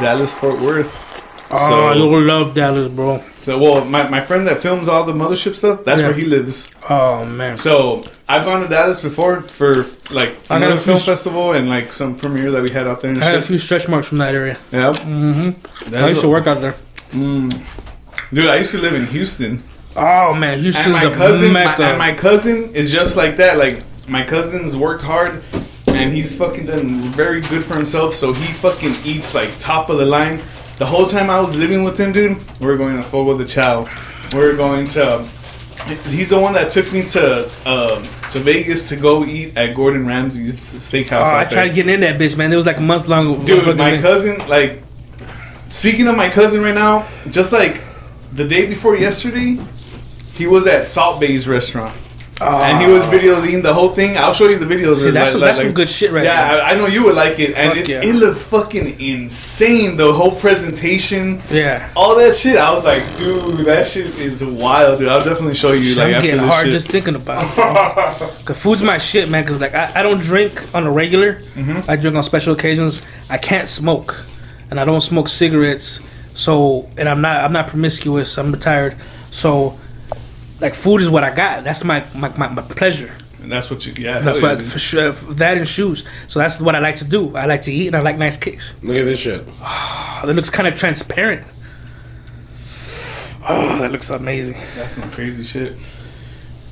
[0.00, 1.06] Dallas, Fort Worth.
[1.52, 3.20] Oh, So, you'll love Dallas, bro.
[3.40, 6.06] so, well, my, my friend that films all the Mothership stuff, that's Yeah.
[6.08, 6.68] where he lives.
[6.88, 7.56] Oh man.
[7.56, 12.14] So, I've gone to Dallas before for, like, another a film festival and, like, some
[12.16, 14.56] premiere that we had out there I had a few stretch marks from that area.
[14.72, 14.92] Yeah.
[14.92, 15.90] Mm-hmm.
[15.90, 16.74] That's I used to work out there.
[17.12, 19.62] Dude, I used to live in Houston.
[20.02, 23.58] Oh man, And my a cousin, my, and my cousin is just like that.
[23.58, 25.42] Like my cousin's worked hard,
[25.86, 28.14] and he's fucking done very good for himself.
[28.14, 30.38] So he fucking eats like top of the line.
[30.78, 33.44] The whole time I was living with him, dude, we were going to Fogo de
[33.44, 33.86] Chao.
[34.32, 35.26] We were going to
[36.08, 40.06] He's the one that took me to um, to Vegas to go eat at Gordon
[40.06, 41.32] Ramsay's steakhouse.
[41.32, 42.52] Oh, I tried getting in that bitch, man.
[42.52, 43.44] It was like a month long.
[43.44, 44.82] Dude, my cousin, like,
[45.68, 47.80] speaking of my cousin right now, just like
[48.32, 49.56] the day before yesterday,
[50.40, 51.94] he was at Salt Bae's restaurant.
[52.42, 54.16] And he was videoing the whole thing.
[54.16, 55.04] I'll show you the videos.
[55.04, 56.62] See, that's some- that's some good shit right yeah, there.
[56.62, 57.54] I, I know you would like it.
[57.54, 58.00] and it, yeah.
[58.02, 59.98] it looked fucking insane.
[59.98, 61.92] The whole presentation, Yeah.
[61.94, 62.56] all that shit.
[62.56, 65.08] I was like, dude, that shit is wild, dude.
[65.08, 65.82] I'll definitely show you.
[65.82, 66.72] Shit, like I'm after getting this hard shit.
[66.72, 68.44] just thinking about it.
[68.46, 69.46] Cause food's my shit, man.
[69.46, 71.42] Cause like I, I don't drink on a regular.
[71.54, 71.90] Mm-hmm.
[71.90, 73.02] I drink on special occasions.
[73.28, 74.24] I can't smoke,
[74.70, 76.00] and I don't smoke cigarettes.
[76.32, 78.38] So and I'm not I'm not promiscuous.
[78.38, 78.96] I'm retired.
[79.30, 79.78] So
[80.60, 81.64] like food is what I got.
[81.64, 83.12] That's my my, my, my pleasure.
[83.42, 83.94] And that's what you.
[83.96, 85.12] Yeah, That's hell yeah, what for sure.
[85.12, 86.04] That and shoes.
[86.26, 87.34] So that's what I like to do.
[87.34, 88.74] I like to eat and I like nice kicks.
[88.82, 89.46] Look at this shit.
[90.22, 91.46] Oh, that looks kind of transparent.
[93.48, 94.58] Oh, that looks amazing.
[94.76, 95.72] That's some crazy shit.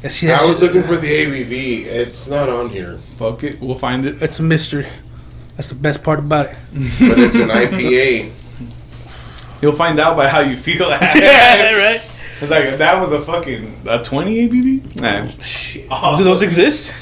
[0.02, 1.86] And see, I was shit- looking for the ABV.
[1.86, 4.22] It's not on here, Fuck it, we'll find it.
[4.22, 4.86] It's a mystery.
[5.56, 6.56] That's the best part about it.
[7.00, 8.30] but it's an IPA.
[9.62, 10.88] You'll find out by how you feel.
[10.90, 11.97] yeah, right.
[12.40, 15.00] It's like that was a fucking a twenty ABV.
[15.00, 15.26] Nah.
[15.40, 15.86] Shit.
[15.90, 16.16] Oh.
[16.16, 16.92] Do those exist?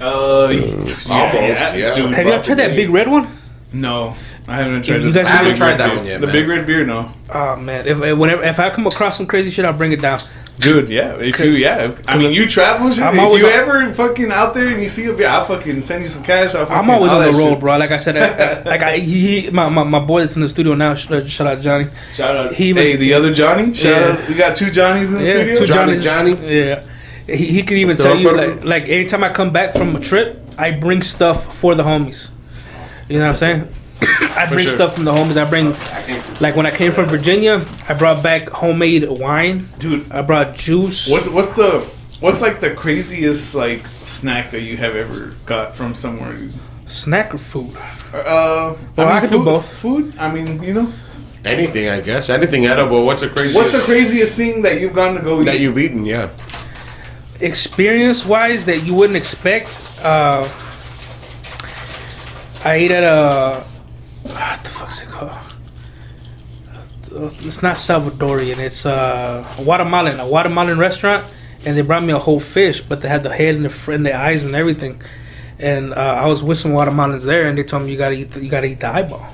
[0.00, 0.04] Uh,
[0.46, 1.94] almost, yeah.
[1.94, 3.28] dude, Have y'all tried that big red one?
[3.72, 4.14] No,
[4.48, 4.96] I haven't tried.
[5.02, 5.96] You the- guys the haven't tried that beer.
[5.96, 6.32] one yet, The man.
[6.34, 9.50] big red beer, no, Oh man, if if- whenever if I come across some crazy
[9.50, 10.18] shit, I'll bring it down.
[10.58, 10.88] Dude.
[10.88, 11.96] Yeah, if you, yeah.
[12.06, 13.02] I mean, you travel shit.
[13.02, 15.80] I'm if you on- ever fucking out there and you see a beer, I'll fucking
[15.80, 16.54] send you some cash.
[16.54, 17.60] I'll fucking, I'm always on the road, shit.
[17.60, 17.76] bro.
[17.78, 20.42] Like I said, I, I- like I, he, he- my, my my boy that's in
[20.42, 20.92] the studio now.
[20.92, 21.88] uh, Shout out Johnny.
[22.14, 23.74] Shout out, He hey, the other Johnny.
[23.74, 24.22] Shout Yeah.
[24.22, 25.56] out, we got two Johnnies in the Yeah, studio.
[25.58, 26.32] two Johnny, Johnny.
[26.56, 26.84] Yeah,
[27.26, 30.00] he, he could even tell you upper- like like anytime I come back from a
[30.00, 32.30] trip, I bring stuff for the homies.
[33.08, 33.68] You know what I'm saying?
[34.36, 34.74] I bring sure.
[34.74, 35.36] stuff from the homies.
[35.36, 35.72] I bring
[36.40, 39.66] like when I came from Virginia, I brought back homemade wine.
[39.78, 41.08] Dude, I brought juice.
[41.08, 41.80] What's what's the
[42.20, 46.36] what's like the craziest like snack that you have ever got from somewhere?
[46.86, 47.74] snack or food?
[48.12, 49.78] Uh, Well, I mean, could do food, both.
[49.78, 50.14] Food.
[50.18, 50.92] I mean, you know,
[51.44, 52.28] Anything, I guess.
[52.28, 53.04] Anything edible.
[53.06, 55.44] What's the craziest what's the craziest thing that you've gone to go eat?
[55.46, 56.04] that you've eaten?
[56.04, 56.28] Yeah.
[57.40, 59.80] experience wise that you wouldn't expect.
[60.04, 60.46] Uh,
[62.64, 63.64] I ate at a
[64.22, 65.36] what the fuck's it called?
[67.44, 68.58] It's not Salvadorian.
[68.58, 71.24] It's uh, Guatemalan, a Guatemalan restaurant,
[71.64, 74.06] and they brought me a whole fish, but they had the head and the and
[74.06, 75.00] the eyes and everything.
[75.58, 78.30] And uh, I was with some Guatemalans there, and they told me you gotta eat
[78.30, 79.28] the, you gotta eat the eyeball.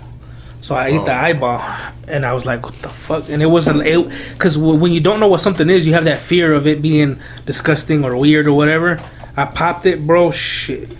[0.60, 1.24] So I ate the Oh.
[1.26, 1.62] eyeball,
[2.08, 3.84] and I was like, "What the fuck?" And it wasn't
[4.32, 7.20] because when you don't know what something is, you have that fear of it being
[7.46, 8.98] disgusting or weird or whatever.
[9.36, 10.32] I popped it, bro.
[10.32, 10.96] Shit,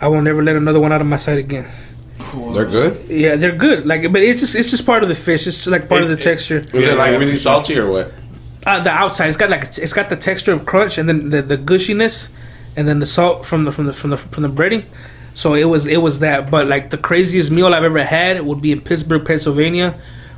[0.00, 1.66] I will never let another one out of my sight again.
[2.32, 3.10] They're good.
[3.10, 3.86] Yeah, they're good.
[3.86, 5.46] Like, but it's just it's just part of the fish.
[5.46, 6.58] It's like part of the It- it- texture.
[6.58, 7.18] Is Yeah, it like yeah.
[7.18, 8.12] really salty or what?
[8.66, 11.42] Uh, the outside, it's got like it's got the texture of crunch, and then the,
[11.42, 12.28] the gushiness,
[12.76, 14.84] and then the salt from the from the from the from the breading.
[15.34, 16.50] So it was it was that.
[16.50, 19.94] But like the craziest meal I've ever had would be in Pittsburgh, Pennsylvania,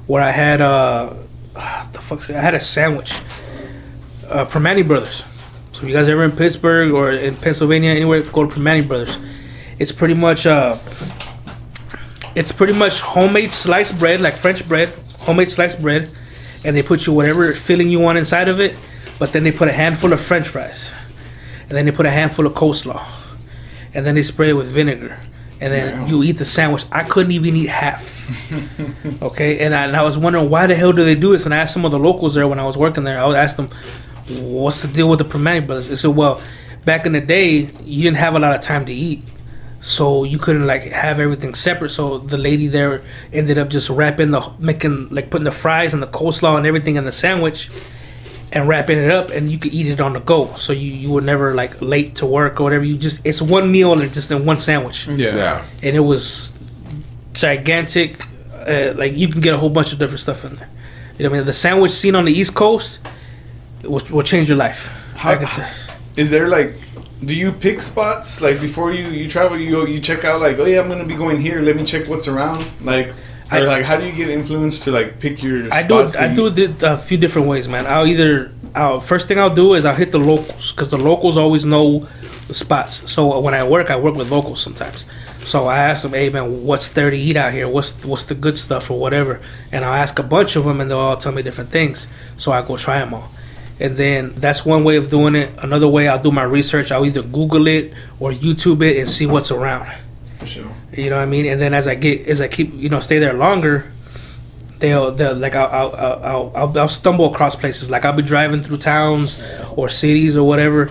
[0.06, 1.12] where I had uh,
[1.56, 2.36] ah, the fuck's it?
[2.36, 3.20] I had a sandwich.
[4.28, 5.22] Uh, Primanti Brothers.
[5.72, 9.18] So if you guys ever in Pittsburgh or in Pennsylvania anywhere, go to Primanti Brothers.
[9.78, 10.76] It's pretty much uh,
[12.34, 16.12] it's pretty much homemade sliced bread, like French bread, homemade sliced bread,
[16.64, 18.76] and they put you whatever filling you want inside of it.
[19.18, 20.92] But then they put a handful of French fries,
[21.62, 23.02] and then they put a handful of coleslaw,
[23.94, 25.18] and then they spray it with vinegar,
[25.60, 26.84] and then you eat the sandwich.
[26.90, 28.12] I couldn't even eat half.
[29.22, 31.44] okay, and I, and I was wondering why the hell do they do this?
[31.44, 33.18] And I asked some of the locals there when I was working there.
[33.18, 33.68] I would ask them,
[34.28, 36.40] "What's the deal with the Primanti brothers?" They said, "Well,
[36.84, 39.22] back in the day, you didn't have a lot of time to eat."
[39.84, 41.90] So you couldn't like have everything separate.
[41.90, 43.02] So the lady there
[43.34, 46.96] ended up just wrapping the making like putting the fries and the coleslaw and everything
[46.96, 47.68] in the sandwich
[48.50, 50.54] and wrapping it up, and you could eat it on the go.
[50.56, 52.82] So you you were never like late to work or whatever.
[52.84, 55.36] You just it's one meal and just in one sandwich, yeah.
[55.36, 55.64] Yeah.
[55.82, 56.50] and it was
[57.34, 58.24] gigantic.
[58.66, 60.70] Uh, like you can get a whole bunch of different stuff in there.
[61.18, 61.46] You know what I mean?
[61.46, 63.06] The sandwich scene on the East Coast
[63.82, 64.88] will, will change your life.
[65.16, 65.70] How- I can tell.
[66.16, 66.72] Is there like,
[67.24, 69.58] do you pick spots like before you you travel?
[69.58, 71.60] You you check out like, oh yeah, I'm gonna be going here.
[71.60, 72.64] Let me check what's around.
[72.82, 73.12] Like,
[73.50, 75.72] I- or like, how do you get influenced to like pick your?
[75.72, 77.86] I do I do it a few different ways, man.
[77.86, 81.36] I'll either I'll, first thing I'll do is I'll hit the locals because the locals
[81.36, 82.08] always know
[82.48, 83.10] the spots.
[83.10, 85.06] So uh, when I work, I work with locals sometimes.
[85.44, 87.68] So I ask them, "Hey man, what's there to eat out here?
[87.68, 89.40] What's what's the good stuff or whatever?"
[89.72, 92.06] And I'll ask a bunch of them, and they'll all tell me different things.
[92.36, 93.30] So I go try them all.
[93.80, 95.52] And then that's one way of doing it.
[95.62, 96.92] Another way, I'll do my research.
[96.92, 99.92] I'll either Google it or YouTube it and see what's around.
[100.38, 100.70] For sure.
[100.92, 101.46] You know what I mean?
[101.46, 103.90] And then as I get as I keep you know stay there longer,
[104.78, 105.94] they'll they'll like I'll I'll,
[106.24, 109.42] I'll I'll I'll stumble across places like I'll be driving through towns
[109.76, 110.90] or cities or whatever,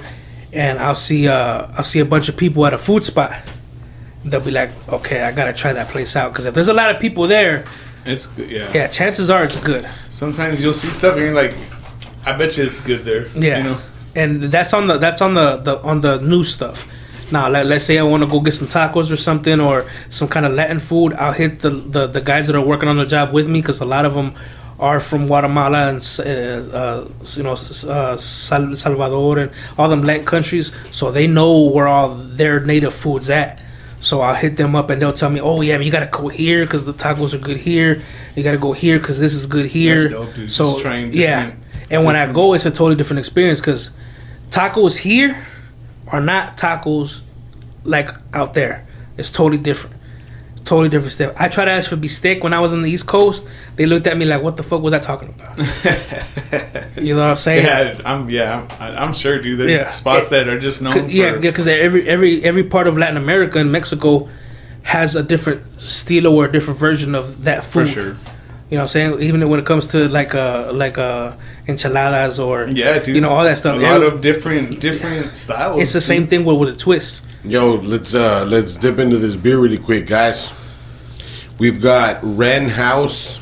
[0.52, 3.32] and I'll see uh I'll see a bunch of people at a food spot.
[4.26, 6.94] They'll be like, okay, I gotta try that place out because if there's a lot
[6.94, 7.66] of people there,
[8.06, 8.50] It's good.
[8.50, 8.72] Yeah.
[8.74, 9.88] yeah, chances are it's good.
[10.10, 11.54] Sometimes you'll see stuff and you're like,
[12.26, 13.28] I bet you it's good there.
[13.36, 13.78] Yeah, You know.
[14.16, 16.88] and that's on the that's on the, the on the new stuff.
[17.32, 20.28] Now, let, let's say I want to go get some tacos or something or some
[20.28, 21.14] kind of Latin food.
[21.14, 23.80] I'll hit the the, the guys that are working on the job with me because
[23.82, 24.36] a lot of them
[24.80, 30.72] are from Guatemala and uh, uh, you know uh, Salvador and all them Latin countries,
[30.92, 33.62] so they know where all their native foods at.
[34.00, 36.66] So I'll hit them up and they'll tell me, "Oh yeah, you gotta go here
[36.66, 38.02] because the tacos are good here.
[38.36, 40.52] You gotta go here because this is good here." That's dope, dude.
[40.52, 41.63] So Just trying yeah, different-
[41.94, 43.92] and when I go, it's a totally different experience because
[44.50, 45.38] tacos here
[46.12, 47.22] are not tacos
[47.84, 48.86] like out there.
[49.18, 49.96] It's totally different.
[50.54, 51.34] It's totally different stuff.
[51.40, 53.48] I tried to ask for beefsteak when I was on the East Coast.
[53.76, 55.58] They looked at me like, "What the fuck was I talking about?"
[56.98, 57.66] you know what I'm saying?
[57.66, 58.30] Yeah, I'm.
[58.30, 59.60] Yeah, I'm, I'm sure, dude.
[59.60, 59.88] There's Yeah.
[59.88, 60.94] spots that are just known.
[60.94, 64.30] For, yeah, because every every every part of Latin America and Mexico
[64.84, 67.88] has a different style or a different version of that food.
[67.88, 68.04] for sure.
[68.70, 69.22] You know what I'm saying?
[69.22, 71.34] Even when it comes to like uh like uh
[71.68, 73.16] enchiladas or Yeah, dude.
[73.16, 73.78] you know all that stuff.
[73.78, 75.80] A lot Every- of different different styles.
[75.82, 77.24] it's the same thing with, with a twist.
[77.44, 80.54] Yo, let's uh let's dip into this beer really quick, guys.
[81.60, 83.40] We've got Wren House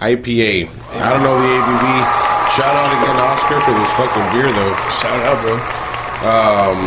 [0.00, 0.68] IPA.
[0.94, 2.26] I don't know the ABV.
[2.56, 4.74] Shout out again, Oscar, for this fucking beer, though.
[4.90, 5.56] Shout out, bro.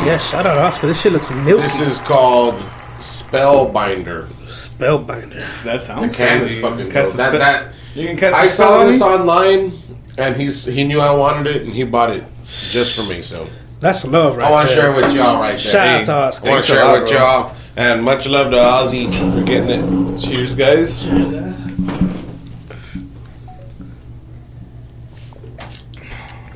[0.05, 0.87] Yeah, shout out Oscar.
[0.87, 1.63] This shit looks milky.
[1.63, 2.55] This is called
[2.99, 4.27] Spellbinder.
[4.45, 5.63] Spellbinder.
[5.63, 6.55] That The sounds can crazy.
[6.55, 7.33] is fucking Cast dope.
[7.33, 9.71] a That, spe- that, you can cast I a spell saw this online,
[10.17, 13.21] and he's he knew I wanted it, and he bought it just for me.
[13.21, 13.47] So
[13.79, 15.57] That's love, right I want to share it with y'all right there.
[15.57, 16.47] Shout out Hey, to Oscar.
[16.47, 17.19] I want to share lot, it with bro.
[17.19, 19.05] y'all, and much love to Ozzy
[19.39, 19.69] for getting
[20.13, 20.17] it.
[20.19, 21.07] Cheers, guys.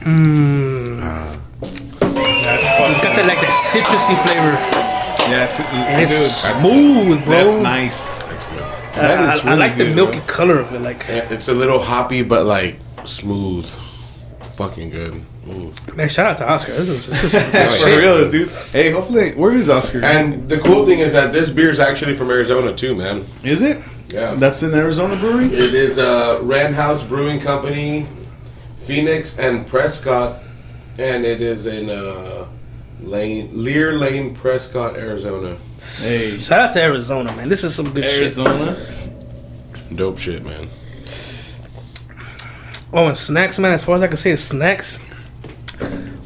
[0.07, 0.99] Mmm.
[2.43, 4.55] That's fucking It's got that like that citrusy flavor,
[5.29, 7.33] Yes, and it's dude, smooth, bro.
[7.33, 8.13] That's nice.
[8.23, 8.59] That's good.
[8.95, 10.27] That I, is I really like the milky bro.
[10.27, 10.79] color of it.
[10.81, 13.67] Like, It's a little hoppy, but like smooth.
[14.55, 15.23] Fucking good.
[15.47, 15.73] Ooh.
[15.95, 16.71] man, shout out to Oscar.
[16.73, 18.49] This is, this is For real, dude.
[18.71, 20.03] Hey, hopefully, where is Oscar?
[20.03, 23.23] And the cool thing is that this beer is actually from Arizona too, man.
[23.43, 23.77] is it?
[24.09, 24.33] Yeah.
[24.35, 25.45] That's in Arizona Brewery.
[25.45, 28.07] It is uh, Wren House Brewing Company,
[28.77, 30.41] Phoenix and Prescott,
[30.97, 32.47] and it is in uh,
[33.01, 35.55] Lane Lear Lane, Prescott, Arizona.
[35.77, 37.49] Hey, Shout out to Arizona, man.
[37.49, 38.19] This is some good shit.
[38.19, 38.77] Arizona.
[39.93, 40.67] Dope shit, man.
[42.97, 43.73] Oh, and snacks, man.
[43.73, 44.97] As far as I can say, snacks.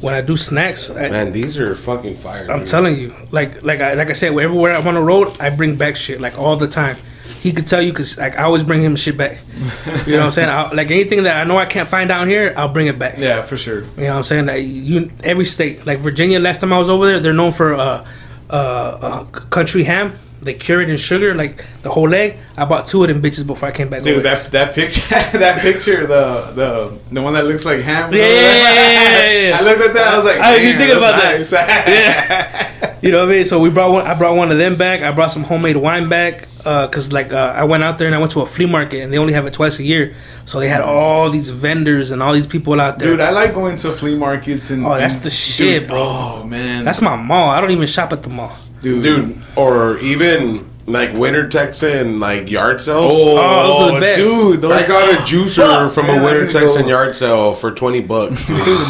[0.00, 2.50] When I do snacks, I, Man, these are fucking fire.
[2.50, 2.68] I'm dude.
[2.68, 5.76] telling you, like like I like I said, everywhere I'm on the road, I bring
[5.76, 6.96] back shit like all the time.
[7.40, 9.42] He could tell you because like I always bring him shit back.
[10.06, 10.48] You know what I'm saying?
[10.48, 13.18] I, like anything that I know I can't find down here, I'll bring it back.
[13.18, 13.82] Yeah, for sure.
[13.82, 14.46] You know what I'm saying?
[14.46, 16.40] Like, you every state, like Virginia.
[16.40, 18.06] Last time I was over there, they're known for uh,
[18.50, 20.12] uh, uh, country ham.
[20.42, 22.36] They cure it in sugar, like the whole leg.
[22.56, 24.02] I bought two of them bitches before I came back.
[24.02, 24.42] over Dude, there.
[24.42, 25.02] that that picture,
[25.38, 28.12] that picture, the the the one that looks like ham.
[28.12, 29.56] Yeah, yeah, yeah, yeah, yeah.
[29.60, 30.06] I looked at that.
[30.08, 31.38] I was like, I didn't think about that?
[31.38, 32.68] nice."
[33.02, 33.44] You know what I mean?
[33.44, 34.06] So we brought one.
[34.06, 35.02] I brought one of them back.
[35.02, 38.18] I brought some homemade wine back because, like, uh, I went out there and I
[38.18, 40.14] went to a flea market and they only have it twice a year.
[40.44, 43.10] So they had all these vendors and all these people out there.
[43.10, 44.86] Dude, I like going to flea markets and.
[44.86, 45.98] Oh, that's the shit, dude, bro.
[46.00, 47.50] Oh man, That's my mall.
[47.50, 48.56] I don't even shop at the mall.
[48.82, 49.02] Dude.
[49.02, 49.36] dude.
[49.56, 53.12] Or even like Winter Texan like yard sales.
[53.14, 54.18] Oh, Oh, those are the best.
[54.18, 54.60] dude.
[54.60, 58.44] Those, I got a juicer from a Winter need Texan yard sale for twenty bucks.
[58.46, 58.88] Dude.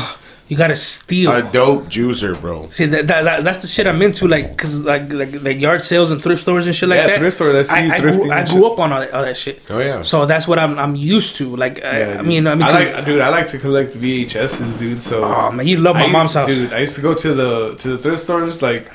[0.48, 1.30] You gotta steal.
[1.32, 2.68] a dope juicer, bro.
[2.68, 5.82] See that, that, that that's the shit I'm into, like, cause like like like yard
[5.82, 7.18] sales and thrift stores and shit like Yeah, that.
[7.20, 9.22] thrift stores, I see you I, thrifting grew, I grew up on all that, all
[9.22, 9.66] that shit.
[9.70, 10.02] Oh yeah.
[10.02, 11.56] So that's what I'm I'm used to.
[11.56, 13.20] Like I, Yeah, I mean I mean, I 'cause- like, dude.
[13.22, 15.00] I like to collect VHSs, dude.
[15.00, 16.46] So, oh man, you love my I used- mom's house.
[16.48, 16.72] dude.
[16.74, 18.90] I used to go to the to the thrift stores like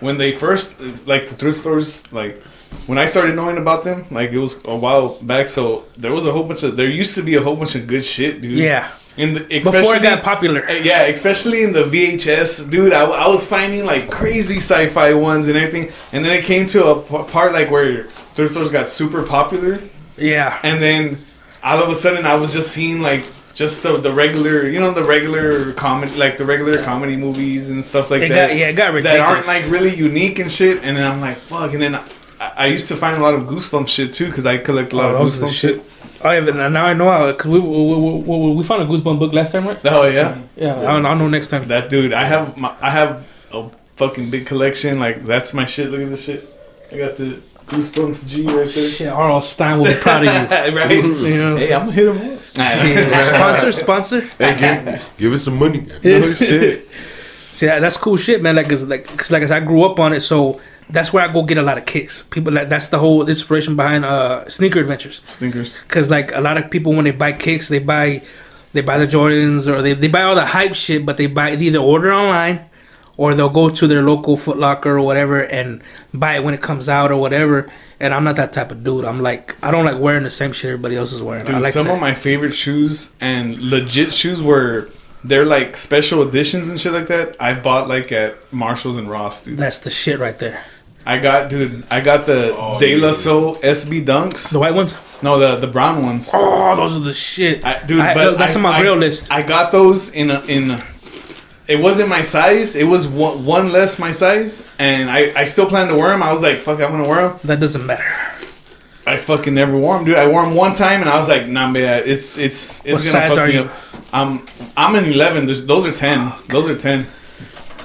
[0.00, 2.42] when they first like the thrift stores like
[2.86, 5.48] when I started knowing about them like it was a while back.
[5.48, 7.86] So there was a whole bunch of there used to be a whole bunch of
[7.86, 8.58] good shit, dude.
[8.58, 10.64] Yeah, In the, before it got popular.
[10.68, 12.92] Uh, Yeah, especially in the VHS, dude.
[12.92, 16.86] I, I was finding like crazy sci-fi ones and everything, and then it came to
[16.86, 18.04] a p- part like where
[18.34, 19.78] thrift stores got super popular,
[20.16, 21.18] Yeah, and then
[21.62, 23.24] all of a sudden I was just seeing like
[23.54, 27.84] just the the regular, you know, the regular comedy, like the regular comedy movies and
[27.84, 28.48] stuff like It that.
[28.48, 30.82] got- yeah, it got That aren't like really unique and shit.
[30.82, 31.72] And then I'm like, fuck.
[31.72, 32.02] And then I,
[32.40, 35.10] I used to find a lot of Goosebumps shit too because I collect a lot
[35.10, 35.84] Oh, of those are Goosebumps shit.
[36.24, 39.18] Oh yeah, now I know how because we, we, we, we, we found a goosebump
[39.18, 39.80] book last time, right?
[39.86, 40.38] Oh yeah.
[40.56, 41.64] Yeah, I'll, I'll know next time.
[41.68, 45.00] That dude, I have my, I have a fucking big collection.
[45.00, 45.90] Like that's my shit.
[45.90, 46.46] Look at this shit.
[46.92, 48.88] I got the Goosebumps G right there.
[48.90, 49.40] Shit, R.L.
[49.40, 50.76] Stine will be proud of you.
[50.76, 50.90] right?
[50.90, 52.22] You know, Hey, I'm gonna hit him up.
[52.22, 52.39] Shit,
[53.20, 54.20] sponsor, sponsor.
[54.38, 55.86] Hey, give, give us some money.
[56.02, 56.88] No shit.
[56.88, 58.56] See, that- that's cool shit, man.
[58.56, 61.32] Like, cause like, cause like, I I grew up on it, so that's where I
[61.32, 62.22] go get a lot of kicks.
[62.30, 65.20] People, like, that's the whole inspiration behind uh, sneaker adventures.
[65.24, 65.80] Sneakers.
[65.82, 68.22] Cause like a lot of people when they buy kicks, they buy,
[68.72, 71.54] they buy the Jordans or they, they buy all the hype shit, but they buy
[71.56, 72.64] they either order online,
[73.20, 75.82] or they'll go to their local Foot Locker or whatever and
[76.14, 77.70] buy it when it comes out or whatever.
[78.00, 79.04] And I'm not that type of dude.
[79.04, 81.44] I'm like, I don't like wearing the same shit everybody else is wearing.
[81.44, 84.88] Dude, I like some to, of my favorite shoes and legit shoes were
[85.22, 87.36] they're like special editions and shit like that.
[87.38, 89.58] I bought like at Marshalls and Ross, dude.
[89.58, 90.64] that's the shit right there.
[91.04, 91.84] I got, dude.
[91.90, 93.12] I got the Oh, De La yeah.
[93.12, 94.50] Soul SB Dunks.
[94.52, 94.96] The white ones.
[95.22, 96.30] No, the the brown ones.
[96.32, 98.96] Oh, those are the shit, I, dude, I- but that's I- on my I- grill
[98.96, 99.30] list.
[99.30, 100.70] I got those in a, in.
[100.70, 100.82] A,
[101.70, 102.74] it wasn't my size.
[102.76, 106.22] It was one, one less my size, and I, I still plan to wear them.
[106.22, 107.38] I was like, fuck, I'm gonna wear them.
[107.44, 108.04] that doesn't matter.
[109.06, 110.16] I fucking never wore them, dude.
[110.16, 113.12] I wore them one time, and I was like, nah, man, it's it's it's What
[113.12, 113.62] gonna fuck are me you?
[113.64, 113.72] up.
[114.12, 115.46] I'm I'm an 11.
[115.46, 116.32] There's, those are 10.
[116.48, 117.06] Those are 10.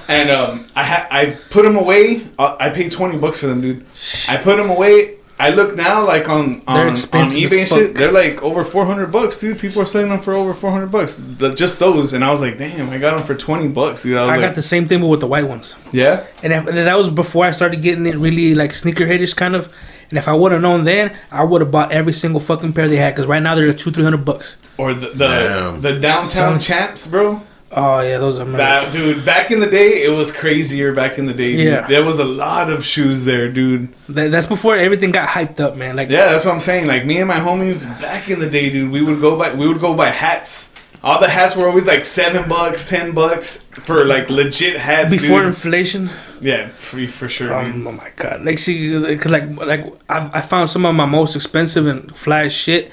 [0.08, 2.26] And um, I ha- I put them away.
[2.38, 3.84] I, I paid 20 bucks for them, dude.
[4.28, 5.16] I put them away.
[5.38, 7.94] I look now, like on on, They're on eBay and shit.
[7.94, 9.58] They're like over 400 bucks, dude.
[9.58, 11.20] People are selling them for over 400 bucks.
[11.20, 14.16] The, just those, and I was like, damn, I got them for 20 bucks, dude.
[14.16, 15.74] I I like, got the same thing but with the white ones.
[15.92, 16.24] yeah.
[16.42, 19.72] And, if, and that was before I started getting it really like sneakerheadish kind of.
[20.08, 22.86] And if I would have known then, I would have bought every single fucking pair
[22.88, 23.12] they had.
[23.14, 24.56] Because right now they're two, three hundred bucks.
[24.78, 26.60] Or the the, the downtown Son.
[26.60, 27.42] champs, bro.
[27.78, 28.44] Oh yeah, those are.
[28.46, 30.94] That dude, back in the day, it was crazier.
[30.94, 31.66] Back in the day, dude.
[31.66, 31.86] Yeah.
[31.86, 33.92] there was a lot of shoes there, dude.
[34.08, 35.94] That, that's before everything got hyped up, man.
[35.94, 36.86] Like Yeah, that's what I'm saying.
[36.86, 39.68] Like me and my homies back in the day, dude, we would go buy we
[39.68, 40.72] would go buy hats.
[41.04, 45.14] All the hats were always like seven bucks, ten bucks for like legit hats.
[45.14, 45.48] before dude.
[45.48, 46.08] inflation.
[46.40, 47.52] yeah, free for sure.
[47.52, 48.42] Um, oh my god!
[48.42, 52.48] Like see, cause like like I, I found some of my most expensive and fly
[52.48, 52.90] shit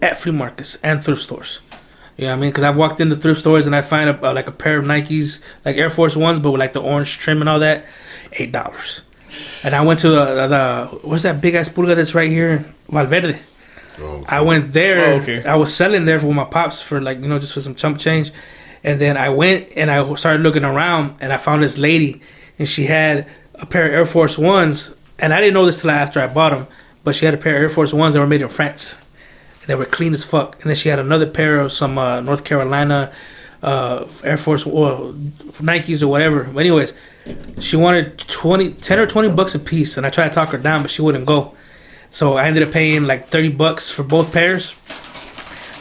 [0.00, 1.60] at flea markets and thrift stores.
[2.16, 2.50] You know what I mean?
[2.50, 4.86] Because I've walked into thrift stores and I find a, uh, like a pair of
[4.86, 7.84] Nikes, like Air Force Ones, but with like the orange trim and all that,
[8.32, 9.02] eight dollars.
[9.64, 13.38] And I went to the, the what's that big ass pulga that's right here, Valverde.
[13.98, 15.14] Oh, I went there.
[15.14, 15.44] Oh, okay.
[15.44, 17.98] I was selling there for my pops for like you know just for some chump
[17.98, 18.30] change,
[18.84, 22.22] and then I went and I started looking around and I found this lady,
[22.58, 23.26] and she had
[23.56, 26.50] a pair of Air Force Ones, and I didn't know this till after I bought
[26.50, 26.66] them,
[27.04, 28.96] but she had a pair of Air Force Ones that were made in France.
[29.66, 32.44] They were clean as fuck, and then she had another pair of some uh, North
[32.44, 33.12] Carolina
[33.62, 36.44] uh, Air Force well, Nikes or whatever.
[36.44, 36.94] But anyways,
[37.58, 40.58] she wanted 20, 10 or twenty bucks a piece, and I tried to talk her
[40.58, 41.54] down, but she wouldn't go.
[42.10, 44.74] So I ended up paying like thirty bucks for both pairs.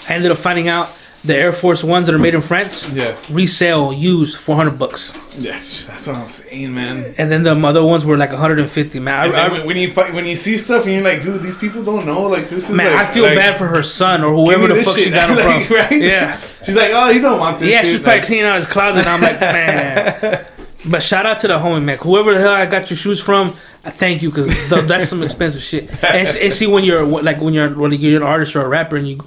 [0.10, 0.90] I ended up finding out
[1.26, 5.11] the Air Force ones that are made in France Yeah, resale used four hundred bucks,
[5.38, 7.14] yes, that's what I'm saying, man.
[7.18, 8.99] and then the other ones were like one hundred and fifty.
[8.99, 11.41] Man, And I, I, when- you fi- when you see stuff and you're like, dude,
[11.41, 12.23] these people don't know.
[12.23, 14.84] Like this is man, like, I feel like, bad for her son or whoever the
[14.84, 15.76] fuck she got them Like, from.
[15.77, 15.91] right?
[16.02, 17.69] Yeah, She's like, oh, you don't want this.
[17.72, 17.88] yeah, shit.
[17.91, 18.99] she's probably cleaning out his closet.
[18.99, 20.45] And I'm like, man.
[20.89, 21.97] But shout out to the homie, man.
[21.97, 25.64] Whoever the hell I got your shoes from, I thank you because that's some expensive
[25.64, 25.89] shit.
[26.03, 28.95] And, and see, when you're like when you're when you're an artist or a rapper,
[28.95, 29.19] and you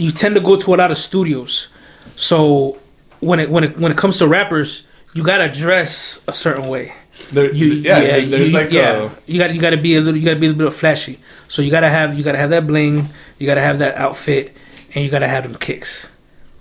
[0.00, 1.68] you tend to go to a lot of studios.
[2.16, 2.78] So
[3.20, 6.92] when it when it when it comes to rappers, you gotta dress a certain way.
[7.32, 9.10] there, You, yeah, there- there's you- like yeah.
[9.10, 10.70] a you got you got to be a little you got to be a little
[10.70, 11.18] bit flashy.
[11.48, 13.08] So you got to have you got to have that bling,
[13.38, 14.52] you got to have that outfit,
[14.94, 16.08] and you got to have them kicks.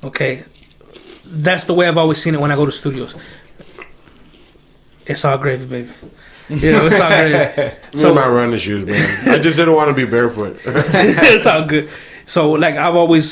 [0.03, 0.44] Okay,
[1.26, 3.16] that's the way I've always seen it when I go to studios.
[5.06, 5.90] It's all gravy, baby.
[6.49, 7.72] You know, it's all gravy.
[7.91, 9.30] so my running shoes, man.
[9.30, 10.60] I just didn't want to be barefoot.
[10.66, 11.90] it's all good.
[12.30, 13.26] So like I've always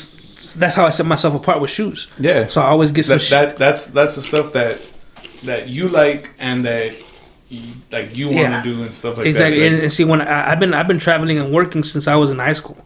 [0.54, 2.08] that's how I set myself apart with shoes.
[2.18, 2.46] yeah.
[2.48, 4.80] So I always get some that, that that's that's the stuff that
[5.44, 6.96] that you like and that
[7.48, 7.62] you,
[7.92, 8.62] like you want to Yeah.
[8.62, 9.60] do and stuff like exactly.
[9.60, 9.66] that.
[9.66, 9.76] Exactly.
[9.76, 12.30] Like, and see, when I, I've been I've been traveling and working since I was
[12.30, 12.78] in high school.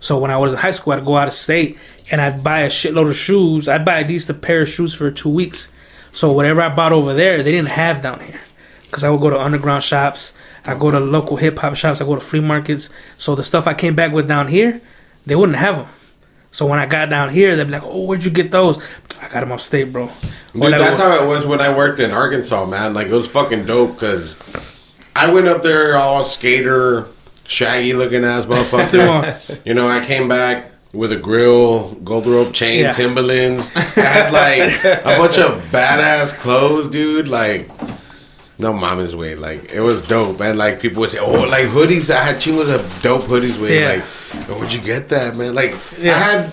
[0.00, 1.78] So when I was in high school, I'd go out of state
[2.10, 3.68] and I'd buy a shitload of shoes.
[3.68, 5.72] I'd buy at least a pair of shoes for two weeks.
[6.12, 8.40] So whatever I bought over there, they didn't have down here.
[8.82, 10.32] Because I would go to underground shops,
[10.66, 12.90] I go to local hip hop shops, I go to flea markets.
[13.18, 14.80] So the stuff I came back with down here,
[15.26, 15.86] they wouldn't have them.
[16.50, 18.78] So when I got down here, they'd be like, "Oh, where'd you get those?"
[19.20, 20.06] I got them upstate, bro.
[20.52, 22.94] Dude, like- that's how it was when I worked in Arkansas, man.
[22.94, 24.36] Like it was fucking dope because
[25.16, 27.06] I went up there all skater,
[27.46, 29.64] shaggy looking ass motherfucker.
[29.66, 32.92] you know, I came back with a grill, gold rope chain, Yeah.
[32.92, 33.72] Timberlands.
[33.74, 37.26] I had like a bunch of badass clothes, dude.
[37.28, 37.68] Like.
[38.60, 42.08] No mama's way, like it was dope, and like people would say, "Oh, like hoodies."
[42.14, 43.94] I had chingos of dope hoodies with, Yeah.
[43.94, 46.14] like, oh, "Where'd you get that, man?" Like, Yeah.
[46.14, 46.52] I had,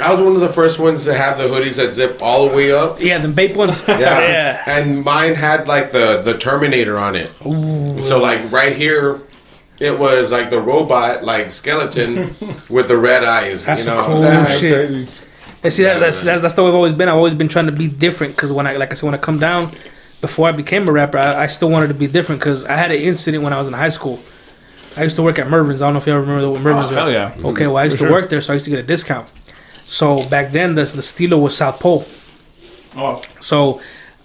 [0.00, 2.56] I was one of the first ones to have the hoodies that zip all the
[2.56, 3.00] way up.
[3.02, 3.82] yeah, the BAPE ones.
[3.88, 3.98] Yeah.
[3.98, 4.62] yeah.
[4.66, 7.30] And mine had like the the Terminator on it.
[7.46, 8.02] Ooh.
[8.02, 9.20] So like right here
[9.78, 12.14] it was like the robot, like skeleton
[12.70, 13.66] with the red eyes.
[13.66, 14.88] That's you know, cool That- shit.
[14.88, 15.08] crazy.
[15.64, 17.08] And see, that, Yeah, that's, that's that's the way I've always been.
[17.08, 19.18] I've always been trying to be different because when I, like I said, when I
[19.18, 19.70] come down,
[20.22, 22.90] before I became a rapper, I, I still wanted to be different because I had
[22.90, 24.18] an incident when I was in high school.
[24.96, 25.82] I used to work at Mervyn's.
[25.82, 26.90] I don't know if you all remember what Mervyn's.
[26.92, 26.96] Oh, was.
[26.96, 27.34] hell yeah.
[27.50, 28.12] Okay, well I used For to sure.
[28.20, 29.28] work there, so I used to get a discount.
[29.84, 32.04] So back then, the the Stilo was South Pole.
[32.96, 33.80] Oh, So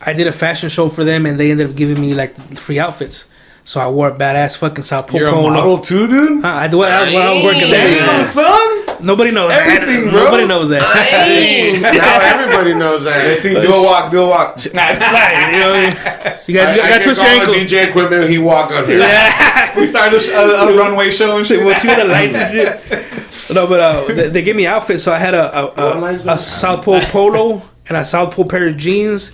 [0.05, 2.79] I did a fashion show for them, and they ended up giving me like free
[2.79, 3.27] outfits.
[3.65, 5.49] So I wore a badass fucking South Pole you're a polo.
[5.49, 6.43] model too, dude.
[6.45, 6.87] Uh, I do it.
[6.87, 8.23] I, when I was working Damn, there.
[8.25, 8.86] son.
[9.01, 10.11] Nobody knows Everything, that.
[10.11, 10.23] bro.
[10.25, 10.81] Nobody knows that.
[11.97, 13.25] Now everybody knows that.
[13.25, 14.57] Let's see, do a walk, do a walk.
[14.73, 16.39] Nah, it's Slide, you know what I mean?
[16.47, 17.53] You got, I, you I got to can twist your the ankle.
[17.53, 18.29] DJ equipment.
[18.29, 19.75] He walk on it.
[19.77, 21.63] we started a, a, a runway show and shit.
[21.65, 23.03] With you the lights and shit.
[23.53, 25.65] No, but uh, they, they gave me outfits, so I had a a,
[26.01, 29.31] a, a South Pole polo and a South Pole pair of jeans,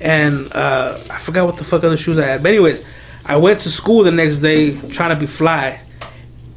[0.00, 2.42] and uh, I forgot what the fuck other shoes I had.
[2.44, 2.82] But anyways,
[3.24, 5.80] I went to school the next day trying to be fly,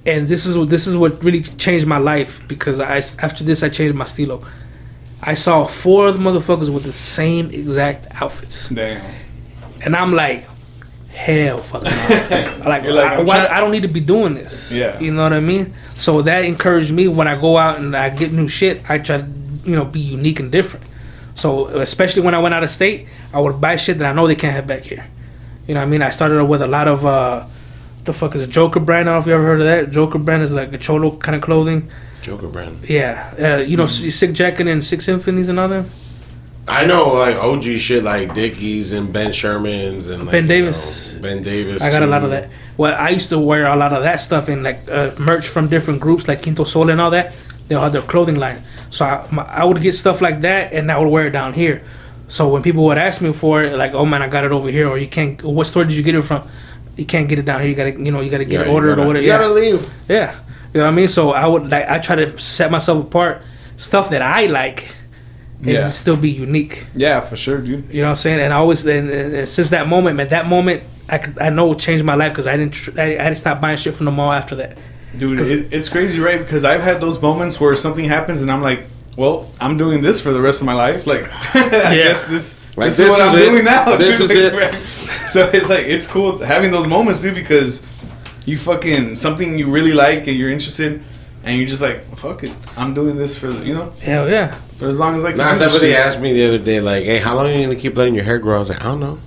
[0.09, 3.63] and this is what this is what really changed my life because I after this
[3.63, 4.45] I changed my stilo.
[5.21, 9.03] I saw four of the motherfuckers with the same exact outfits, Damn.
[9.83, 10.47] and I'm like,
[11.11, 11.89] hell, fucking,
[12.65, 14.71] like, You're like, I, why, I don't need to be doing this.
[14.71, 14.97] Yeah.
[14.99, 15.73] you know what I mean.
[15.97, 18.89] So that encouraged me when I go out and I get new shit.
[18.89, 19.27] I try to,
[19.65, 20.85] you know, be unique and different.
[21.35, 24.27] So especially when I went out of state, I would buy shit that I know
[24.27, 25.05] they can't have back here.
[25.67, 26.01] You know what I mean?
[26.01, 27.45] I started with a lot of uh,
[28.09, 29.07] the fuck is a Joker brand.
[29.07, 29.91] I don't know if you ever heard of that.
[29.91, 31.89] Joker brand is like a cholo kind of clothing.
[32.23, 32.89] Joker brand.
[32.89, 34.09] Yeah, uh, you know, Mm-hmm.
[34.09, 35.85] Sick Jacket and Six Symphonies and other.
[36.67, 41.13] I know like OG shit like Dickies and Ben Sherman's and like, Ben Davis.
[41.13, 41.81] know, Ben Davis.
[41.81, 42.49] I got a lot of that.
[42.77, 45.67] Well, I used to wear a lot of that stuff and like uh, merch from
[45.67, 47.33] different groups like Quinto Sol and all that.
[47.67, 50.91] They had their clothing line, so I, my, I would get stuff like that and
[50.91, 51.83] I would wear it down here.
[52.27, 54.69] So when people would ask me for it, like, "Oh man, I got it over
[54.69, 56.47] here," or "You can't," what store did you get it from?
[56.97, 57.69] You can't get it down here.
[57.69, 59.23] You gotta, you know, you gotta get Yeah, it ordered gotta, or whatever.
[59.25, 59.37] You Yeah.
[59.39, 59.89] gotta leave.
[60.09, 60.35] Yeah,
[60.73, 61.07] you know what I mean.
[61.07, 63.41] So I would like I try to set myself apart,
[63.77, 64.87] stuff that I like,
[65.59, 65.85] and Yeah.
[65.87, 66.87] still be unique.
[66.93, 67.85] Yeah, for sure, dude.
[67.91, 68.39] You know what I'm saying?
[68.41, 71.49] And I always and, and, and since that moment, man, that moment I could, I
[71.49, 74.05] know changed my life because I didn't tr- I, I didn't stop buying shit from
[74.05, 74.77] the mall after that.
[75.17, 76.37] Dude, it, it's crazy, right?
[76.39, 78.85] Because I've had those moments where something happens and I'm like,
[79.19, 81.05] well, I'm doing this for the rest of my life.
[81.05, 81.23] Like,
[81.55, 82.03] I Yeah.
[82.05, 82.45] guess this,
[82.77, 83.45] Like, this, this is what is I'm it.
[83.49, 83.97] doing now.
[83.97, 84.31] This dude.
[84.31, 84.83] is Like, it.
[85.29, 87.85] So it's like, it's cool having those moments, dude, because
[88.45, 91.01] you fucking, something you really like and you're interested
[91.43, 92.55] and you're just like, fuck it.
[92.77, 94.55] I'm doing this for, the, you know, Hell yeah.
[94.77, 95.37] for as long as I can.
[95.39, 95.95] Now somebody shit.
[96.05, 98.23] asked me the other day, like, "Hey, how long are you gonna keep letting your
[98.23, 99.19] hair grow?" I was like, "I don't know.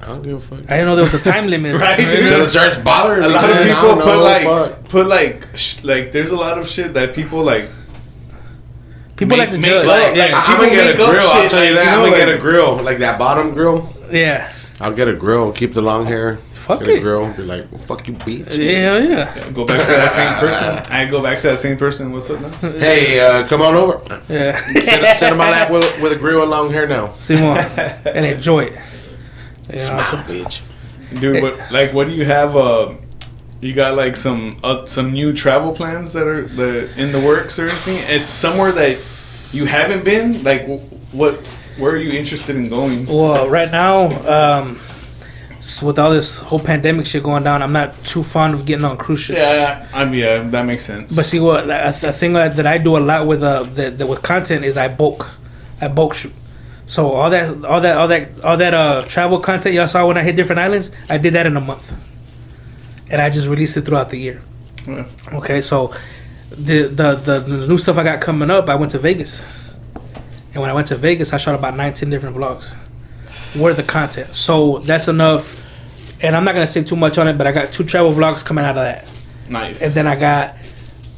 [0.00, 1.76] I don't give a fuck." I didn't know there was a time limit.
[1.76, 2.12] Right, You know?
[2.22, 3.34] Until it starts bothering a me.
[3.34, 4.88] lot of people don't put know, like fuck.
[4.88, 7.66] put like sh- like there's a lot of shit that people like
[9.16, 9.86] People Make- like to make judge.
[9.86, 10.24] like- yeah.
[10.26, 11.28] like- I'm gonna get a make up grill.
[11.28, 11.84] I'll tell you like, that.
[11.98, 13.88] you I'm gonna get a grill, like that bottom grill.
[14.10, 14.52] yeah.
[14.80, 15.52] I'll get a grill.
[15.52, 16.38] Keep the long hair.
[16.54, 16.98] Fuck get it.
[16.98, 17.32] a grill.
[17.34, 18.56] Be like, well, fuck you, bitch.
[18.56, 19.50] Yeah, hell yeah.
[19.52, 20.92] go back to that same person.
[20.92, 22.10] I go back to that same person.
[22.12, 22.48] What's up now?
[22.78, 24.00] Hey, uh, come on over.
[24.28, 24.56] Yeah.
[24.56, 27.12] sit, sit in my lap with, with a grill and long hair now.
[27.18, 27.58] See more.
[27.58, 28.72] and enjoy it.
[29.68, 30.62] You know, Smile, so- bitch.
[31.20, 32.56] Dude, what like what do you have?
[32.56, 32.94] Uh,
[33.62, 37.58] you got like some uh, some new travel plans that are the in the works
[37.58, 37.96] or anything?
[38.14, 38.98] It's somewhere that
[39.52, 40.42] you haven't been.
[40.44, 40.66] Like
[41.12, 41.34] what?
[41.78, 43.06] Where are you interested in going?
[43.06, 44.76] Well, right now, um,
[45.56, 48.84] s- with all this whole pandemic shit going down, I'm not too fond of getting
[48.84, 49.38] on cruise ships.
[49.38, 51.16] Yeah, I mean, yeah, that makes sense.
[51.16, 53.96] But see, what a, a thing that that I do a lot with uh that,
[53.98, 55.30] that with content is I bulk,
[55.80, 56.32] I bulk shoot.
[56.84, 60.18] So all that, all that, all that, all that uh travel content y'all saw when
[60.18, 61.96] I hit different islands, I did that in a month,
[63.12, 64.42] and I just released it throughout the year.
[64.88, 65.06] Yeah.
[65.34, 65.94] Okay, so
[66.50, 69.44] the the the, the new stuff I got coming up, I went to Vegas,
[70.52, 72.74] and when I went to Vegas, I shot about 19 different vlogs
[73.60, 74.26] worth the content.
[74.26, 75.60] So that's enough.
[76.24, 78.44] And I'm not gonna say too much on it, but I got two travel vlogs
[78.44, 79.08] coming out of that.
[79.48, 79.82] nice.
[79.82, 80.56] And then I got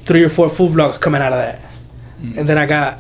[0.05, 1.61] three or four food vlogs coming out of that.
[2.21, 2.39] Mm.
[2.39, 2.99] And then I got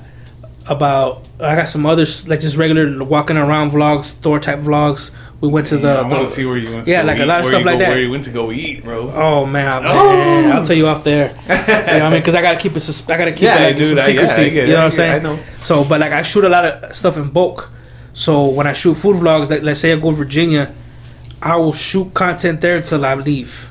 [0.66, 5.10] about I got some others like just regular walking around vlogs, store type vlogs.
[5.44, 6.86] We went to the, I want to see where you went.
[6.86, 7.88] To yeah, like a lot of stuff like go- that.
[7.90, 9.10] Where you went to go eat, bro?
[9.12, 9.92] Oh man, Oh.
[9.92, 11.26] man, I'll tell you off there.
[11.42, 12.20] you know what I mean?
[12.20, 12.80] Because I gotta keep it.
[12.80, 14.42] sus- I gotta keep Yeah, it like dude, some I- yeah, secrecy.
[14.60, 15.12] I you know what I'm saying?
[15.12, 15.38] I know.
[15.58, 17.70] So, but like I shoot a lot of stuff in bulk.
[18.14, 20.72] So when I shoot food vlogs, like let's say I go to Virginia,
[21.42, 23.70] I will shoot content there until I leave.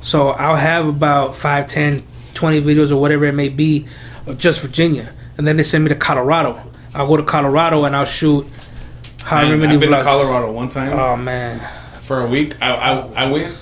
[0.00, 2.02] So I'll have about 5, 10,
[2.32, 3.86] 20 videos or whatever it may be
[4.26, 5.12] of just Virginia.
[5.36, 6.62] And then they send me to Colorado.
[6.94, 8.46] I'll go to Colorado and I'll shoot
[9.22, 9.98] however Man, many I've been vlogs.
[10.00, 11.58] to Colorado one time Oh man.
[12.02, 12.60] for a week.
[12.62, 13.56] I, I I went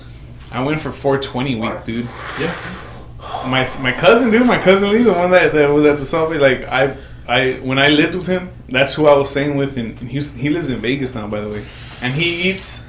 [0.53, 2.07] I went for 420 week, dude.
[2.41, 2.55] Yeah.
[3.47, 6.39] My my cousin, dude, my cousin Lee, the one that, that was at the subway.
[6.39, 6.97] Like I
[7.29, 10.41] I when I lived with him, that's who I was staying with in, in Houston.
[10.41, 11.61] He lives in Vegas now, by the way,
[12.05, 12.87] and he eats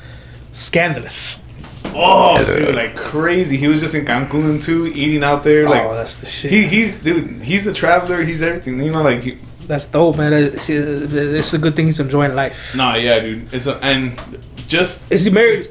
[0.52, 1.46] Scandalous.
[1.92, 3.58] Oh, dude, like crazy.
[3.58, 5.68] He was just in Cancun too, eating out there.
[5.68, 6.52] Like oh, that's the shit.
[6.52, 7.42] he, he's dude.
[7.42, 8.24] He's a traveler.
[8.24, 8.82] He's everything.
[8.82, 9.38] You know, like he,
[9.70, 10.34] that's dope, man.
[10.34, 12.76] It's, it's a good thing he's enjoying life.
[12.76, 13.54] nah, yeah, dude.
[13.54, 14.20] It's a, and
[14.68, 15.70] just Is he married?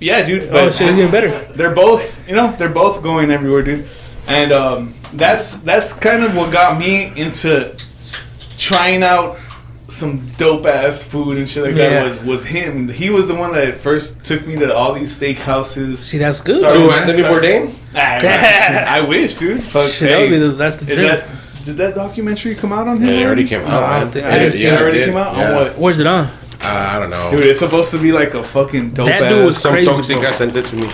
[0.00, 0.48] yeah, dude.
[0.50, 1.28] Oh shit, even better.
[1.52, 3.86] they're both, you know, they're both going everywhere, dude.
[4.28, 7.76] And um, that's that's kind of what got me into
[8.58, 9.38] trying out
[9.88, 11.88] some dope ass food and shit like Yeah.
[11.90, 12.08] that.
[12.08, 12.88] Was was him?
[12.88, 15.96] He was the one that first took me to all these steakhouses.
[15.96, 16.58] See, that's good.
[16.60, 16.76] Sorry.
[16.78, 17.72] Ooh, Anthony Bourdain?
[17.94, 19.62] Ah, I wish, dude.
[19.62, 21.08] Fuck, Shit, that would be hey, the, that's the is dream.
[21.08, 21.28] that
[21.66, 23.04] did that documentary come out on him?
[23.08, 24.00] Yeah, it already came No, out, I man.
[24.02, 25.06] don't think- I Yeah, didn't see it already did.
[25.08, 25.34] came out?
[25.36, 25.78] On what?
[25.78, 26.24] Where's it on?
[26.26, 26.30] Uh,
[26.94, 27.30] I don't know.
[27.30, 29.32] Dude, it's supposed to be like a fucking dope That ass.
[29.32, 30.24] dude was Some crazy, toxic bro.
[30.24, 30.88] guy sent it to me.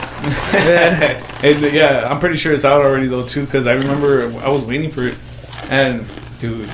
[1.44, 4.65] And, yeah, I'm pretty sure it's out already though too, because I remember I was
[4.65, 5.16] waiting for it,
[5.70, 6.05] and
[6.40, 6.69] dude,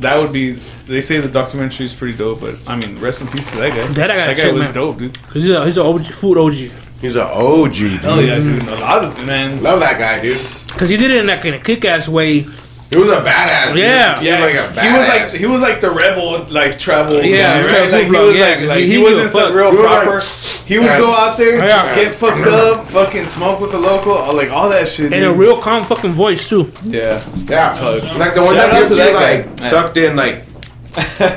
[0.00, 0.52] that would be.
[0.88, 3.72] They say the documentary is pretty dope, but I mean, rest in peace to that
[3.72, 3.86] guy.
[3.94, 4.74] That I gotta that guy check, was man.
[4.74, 5.22] dope, dude.
[5.22, 6.52] Cause he's a he's a OG, food OG.
[7.00, 8.00] He's an OG, dude.
[8.04, 8.62] Oh yeah, dude.
[8.66, 9.62] A lot of man.
[9.62, 10.36] Love that guy, dude.
[10.76, 12.44] Cause he did it in like in a kick ass way.
[12.90, 13.68] He was a badass.
[13.68, 13.78] dude.
[13.78, 14.20] Yeah.
[14.20, 14.82] He was like a badass.
[14.82, 17.92] he was like he was like the rebel like travel Yeah, guy, right?
[17.92, 20.14] Like, he was yeah, like, 'cause like he- he, he wasn't give a real proper.
[20.16, 20.24] like-
[20.66, 20.98] he would Yeah.
[20.98, 21.94] go out there, Yeah.
[21.94, 25.12] get fucked up, fucking smoke with the local, all- like all that shit.
[25.12, 26.72] And a real calm fucking voice too.
[26.84, 27.22] yeah.
[27.48, 28.02] yeah, Chug.
[28.18, 29.68] like the one Shout that gets you that like guy.
[29.70, 30.44] sucked in, like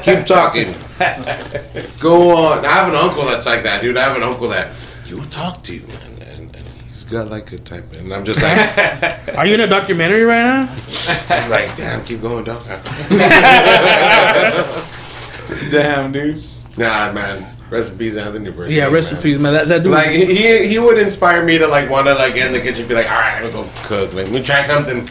[0.04, 0.66] keep talking.
[2.00, 2.66] Go on.
[2.66, 3.98] I have an uncle that's like that, dude.
[3.98, 4.70] I have an uncle that
[5.06, 6.13] you will talk to, and,
[7.12, 9.68] and, and he's got like a type, and I'm just like, Are you in a
[9.68, 10.76] documentary right now?
[11.30, 12.62] I'm like, damn, keep going, dog.
[15.70, 16.44] Damn, dude.
[16.78, 17.46] nah, man.
[17.70, 18.76] Recipes, in peace, Anthony Bourdain.
[18.76, 19.54] Yeah, recipes, man.
[19.54, 19.54] man.
[19.54, 19.94] That, that dude.
[19.94, 22.88] Like he he would inspire me to like want to like get in the kitchen,
[22.88, 24.14] be like, all right, I'm gonna go cook.
[24.14, 25.08] Like, let me try something,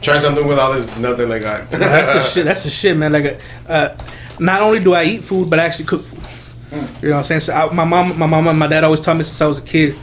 [0.00, 1.70] try something with all this nothing I got.
[1.70, 2.44] that's the shit.
[2.46, 3.12] That's the shit, man.
[3.12, 3.94] Like, uh,
[4.38, 6.22] not only do I eat food, but I actually cook food.
[7.02, 7.40] You know what I'm saying?
[7.40, 9.58] So I, my mom, my mom, and my dad always taught me since I was
[9.58, 9.96] a kid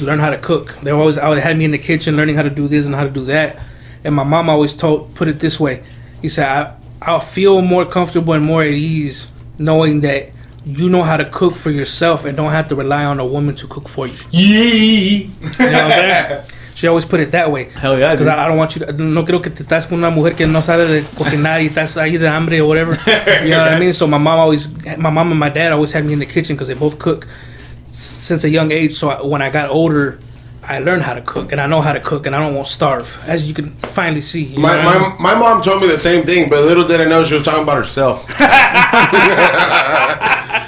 [0.00, 0.74] to learn how to cook.
[0.82, 2.94] They always oh, out had me in the kitchen learning how to do this and
[2.94, 3.58] how to do that.
[4.04, 5.82] And my mom always told, put it this way.
[6.20, 9.28] He said, I, I'll feel more comfortable and more at ease
[9.58, 10.30] knowing that
[10.64, 13.54] you know how to cook for yourself and don't have to rely on a woman
[13.56, 14.18] to cook for you.
[14.30, 15.30] Yee.
[15.58, 17.64] You know what She always put it that way.
[17.64, 18.26] Hell yeah, Because.
[18.26, 18.92] I, I don't want you to.
[18.94, 21.98] No quiero que te estás con una mujer que no sabe de cocinar y estás
[21.98, 22.94] ahí de hambre or whatever.
[23.44, 23.92] You know what I mean?
[23.92, 24.66] So my mom always,
[24.96, 27.26] my mom and my dad always had me in the kitchen because they both cook
[27.26, 27.59] s-
[27.90, 28.92] since a young age.
[28.94, 30.18] So I, when I got older,
[30.62, 32.66] I learned how to cook and I know how to cook and I don't want
[32.68, 34.44] to starve, as you can finally see.
[34.44, 35.10] you know My, I mean?
[35.18, 37.42] my, my mom told me the same thing, but little did I know she was
[37.42, 38.26] talking about herself.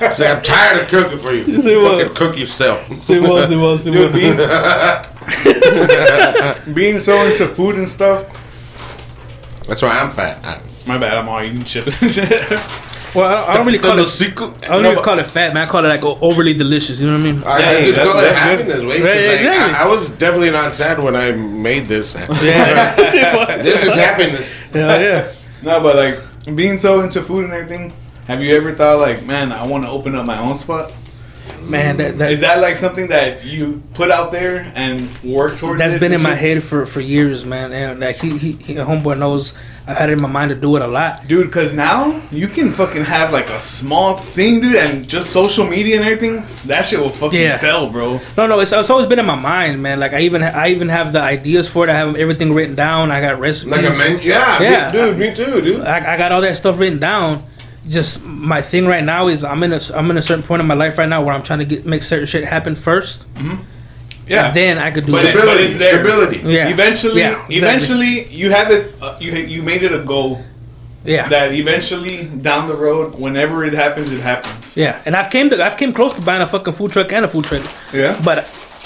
[0.02, 1.44] She's like, I'm tired of cooking for you.
[1.60, 2.00] Say what?
[2.02, 2.90] Fucking cook yourself.
[3.00, 4.14] Say what, say what, say Dude, what.
[6.66, 8.24] being, being so into food and stuff.
[9.68, 10.44] That's why I'm fat.
[10.44, 12.30] I, My bad, I'm all eating chips and shit.
[13.14, 14.08] Well, I don't, I don't really call the it.
[14.08, 14.64] secret.
[14.64, 15.66] I don't No, even call it fat, man.
[15.66, 16.98] I call it like overly delicious.
[17.00, 17.42] You know what I mean?
[17.44, 18.96] I, I just call it happiness, way.
[18.96, 19.74] 'cause, Right, like, exactly.
[19.74, 22.14] I, I was definitely not sad when I made this.
[22.42, 23.56] Yeah.
[23.56, 24.50] this is happiness.
[24.74, 25.32] yeah, yeah.
[25.62, 27.92] no, but like being so into food and everything.
[28.28, 30.92] Have you ever thought like, man, I want to open up my own spot?
[31.64, 35.78] Man, that, that Is that like something that you put out there and work towards?
[35.78, 37.72] That's been in my head for, for years, man.
[37.72, 39.54] And uh, like he, he, he homeboy knows
[39.86, 41.26] I've had it in my mind to do it a lot.
[41.26, 41.46] dude.
[41.46, 45.96] Because now you can fucking have like a small thing, dude, and just social media
[45.96, 46.44] and everything.
[46.66, 47.56] That shit will fucking Yeah.
[47.56, 48.20] sell, bro.
[48.36, 49.98] No, no, it's, it's always been in my mind, man.
[49.98, 51.90] Like I even I even have the ideas for it.
[51.90, 53.10] I have everything written down.
[53.10, 53.72] I got recipes.
[53.76, 54.86] Like a men, yeah, Yeah.
[54.86, 55.80] me- dude, me too, dude.
[55.84, 57.44] I, I got all that stuff written down.
[57.88, 60.66] Just my thing right now is I'm in a I'm in a certain point in
[60.68, 63.26] my life right now where I'm trying to get make certain shit happen first.
[64.28, 65.34] Yeah, And then I could do But that.
[65.34, 65.94] it- but it's there.
[65.94, 66.40] stability.
[66.44, 66.68] Yeah.
[66.68, 67.56] Eventually, Yeah, exactly.
[67.56, 68.94] eventually, you have it.
[69.02, 70.44] Uh, you you made it a goal
[71.04, 71.28] yeah.
[71.28, 74.76] that eventually down the road, whenever it happens, it happens.
[74.76, 77.24] Yeah, and I've came to I've came close to buying a fucking food truck and
[77.24, 77.66] a food trailer.
[77.92, 78.16] Yeah.
[78.24, 78.38] But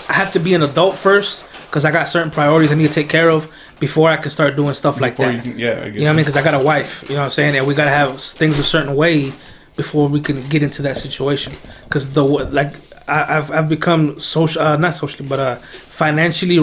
[0.08, 2.94] I have to be an adult first because I got certain priorities I need to
[2.94, 3.46] take care of
[3.80, 5.44] before I can start doing stuff like Before that.
[5.44, 5.96] you can, yeah, I guess.
[5.96, 6.24] You know what I mean?
[6.24, 7.02] Because I got a wife.
[7.08, 7.56] You know what I'm saying?
[7.56, 9.32] And we gotta have things a certain way
[9.76, 11.52] before we can get into that situation.
[11.84, 12.72] Because the wa- like
[13.08, 16.58] I, I've I've become social, uh, not socially, but uh, financially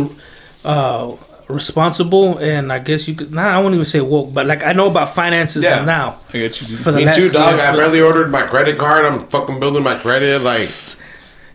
[0.66, 1.16] uh,
[1.50, 3.32] responsible, and I guess you could.
[3.32, 5.86] Nah, I won't even say woke, but like I know about finances Yeah.
[5.86, 6.18] now.
[6.30, 6.78] I get you.
[6.78, 7.56] For the Me last too, dog.
[7.58, 9.06] year, I barely ordered my credit card.
[9.06, 10.42] I'm fucking building my credit.
[10.42, 10.68] Like,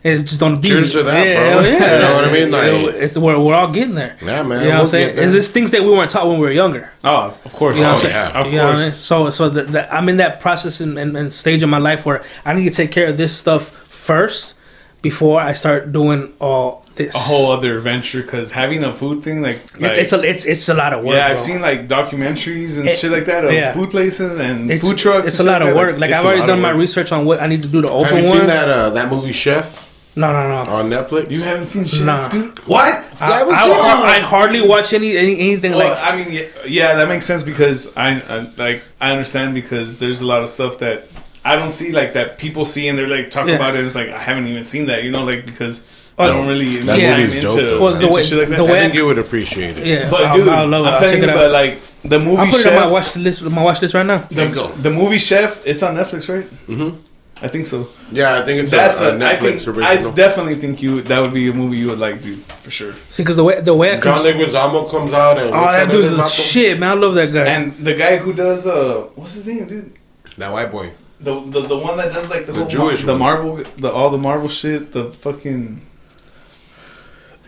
[0.01, 0.69] It just don't be.
[0.69, 1.59] Cheers to that, bro.
[1.61, 1.93] Yeah.
[1.95, 2.51] You know what I mean?
[2.51, 4.15] Like- it's we're, we're all getting there.
[4.21, 4.43] yeah, man.
[4.43, 5.07] You know what I'm we'll saying?
[5.07, 5.25] get there.
[5.25, 6.91] And there's things that we weren't taught when we were younger.
[7.03, 7.75] Oh, of course.
[7.75, 8.15] You know oh, what I'm saying?
[8.33, 8.91] yeah, of You know what I mean?
[8.91, 9.01] course.
[9.03, 12.05] So, so the, the, I'm in that process and, and, and stage of my life
[12.05, 14.55] where I need to take care of this stuff first
[15.01, 17.15] before I start doing all this.
[17.15, 20.45] A whole other adventure because having a food thing, like, like It's, it's a it's
[20.45, 21.15] it's a lot of work.
[21.15, 21.43] yeah, I've bro.
[21.45, 23.71] seen like documentaries and It- shit like that of yeah.
[23.73, 25.27] food places and It's, food trucks.
[25.29, 25.91] It's a lot of like work.
[25.95, 25.99] that.
[26.01, 28.23] Like I've already done my research on what I need to do to Have open
[28.23, 28.37] you one.
[28.39, 29.87] seen that uh, that movie Chef?
[30.19, 30.71] No, no, no.
[30.71, 31.31] on Netflix.
[31.31, 32.27] You haven't seen Chef, Nah.
[32.27, 32.57] dude?
[32.67, 32.93] what?
[32.93, 34.15] You I, haven't I.
[34.17, 35.97] I hardly watch any, any anything Well, like.
[36.03, 40.21] I mean, yeah, yeah, that makes sense because I, I like I understand because there's
[40.21, 41.05] a lot of stuff that
[41.45, 43.55] I don't see like that people see and they're like talking Yeah.
[43.61, 43.85] about it.
[43.85, 45.85] It's like I haven't even seen that, you know, like because
[46.17, 47.81] I don't really That invest time movie's dope, into, though.
[47.81, 48.57] Well, the into way- shit like that.
[48.57, 49.85] the I way- think you would appreciate it.
[49.87, 50.87] Yeah, but I'll- dude, I'll love it.
[50.89, 52.91] I'm I'll telling check you, it but like the movie I'll put it on my
[52.91, 53.41] watch list.
[53.43, 54.17] My watch list right now.
[54.17, 54.67] the, go.
[54.67, 56.45] the movie Chef, it's on Netflix, right?
[56.67, 56.97] Mm-hmm.
[57.41, 57.87] I think so.
[58.11, 60.11] Yeah, I think it's That's a Netflix think original.
[60.11, 62.93] I definitely think you that would be a movie you would like, dude, for sure.
[63.07, 65.75] See, because the way the way I John can, Leguizamo comes out and oh, what's
[65.77, 66.91] that that dude's other the shit, man.
[66.91, 67.45] I love that guy.
[67.45, 69.93] And the guy who does uh, what's his name, dude?
[70.37, 70.91] That white boy.
[71.21, 73.19] The, the the one that does like the, The whole Jewish the one.
[73.19, 75.81] Marvel the all the Marvel shit the fucking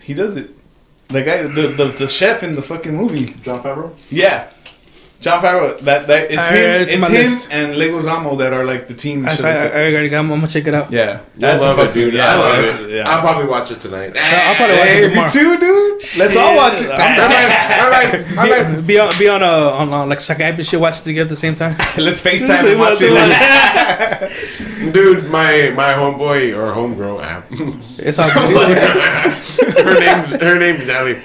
[0.02, 0.50] he does it
[1.10, 3.94] the guy the the, the chef in the fucking movie Jon Favreau.
[4.10, 4.48] yeah
[5.22, 7.50] Jon Favreau that that it's I- him it's it's him list.
[7.52, 9.78] and Leguizamo that are like the team I, shit I, like that.
[9.78, 10.20] I already got.
[10.22, 10.92] I'm gonna check it out.
[10.92, 12.14] yeah I love a it, dude.
[12.16, 12.96] yeah, I love it.
[12.96, 13.08] yeah.
[13.10, 14.18] I'll probably watch it tonight.
[14.18, 15.30] I'll probably watch hey it me tomorrow.
[15.30, 18.88] too dude let's all watch it all right, all right, all right.
[18.92, 21.30] Be on, be on, uh, on, on like Skype and shit, watch it together at
[21.30, 21.76] the same time.
[21.98, 23.12] let's FaceTime and watch it
[24.90, 27.46] Dude, my my homeboy or homegirl app.
[28.00, 28.78] It's all good.
[29.78, 31.22] her name's her name's Nelly,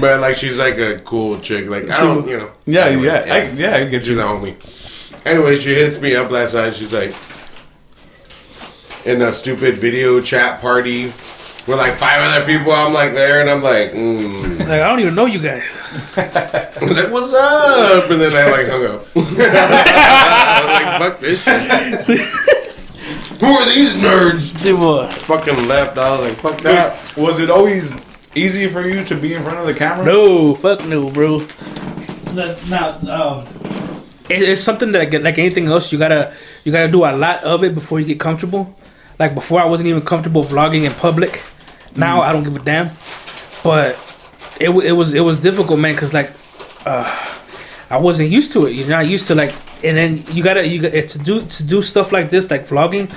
[0.00, 1.68] but like she's like a cool chick.
[1.68, 2.50] Like I don't, you know.
[2.66, 5.26] yeah Anyway, yeah I, yeah I get She's you a homie.
[5.26, 6.74] Anyway, she hits me up last night.
[6.74, 7.14] She's like,
[9.06, 11.04] in a stupid video chat party
[11.68, 12.72] with like five other people.
[12.72, 14.58] I'm like there, and I'm like, mm.
[14.60, 15.78] like I don't even know you guys.
[16.16, 18.10] I'm like, what's up?
[18.10, 19.02] And then I like hung up.
[19.16, 22.64] I was like, fuck this shit.
[23.40, 24.40] Who are these nerds?
[24.56, 25.12] See what?
[25.12, 25.96] Fucking left.
[25.96, 27.14] I was like, fuck that.
[27.16, 27.96] was it always
[28.36, 31.38] easy for you to be in front of the camera No, fuck no, bro.
[32.68, 33.46] Now, um,
[34.28, 36.34] it, it's something that like anything else, you gotta
[36.64, 38.76] you gotta do a lot of it before you get comfortable.
[39.18, 41.42] Like before, I wasn't even comfortable vlogging in public.
[41.96, 42.90] Now I don't give a damn.
[43.64, 43.96] But
[44.60, 46.30] it wa- it was it was difficult, man, because like
[46.86, 47.04] uh,
[47.90, 48.72] I wasn't used to it.
[48.72, 49.52] You're not used to like,
[49.84, 53.10] and then you gotta you got to do to do stuff like this, like vlogging.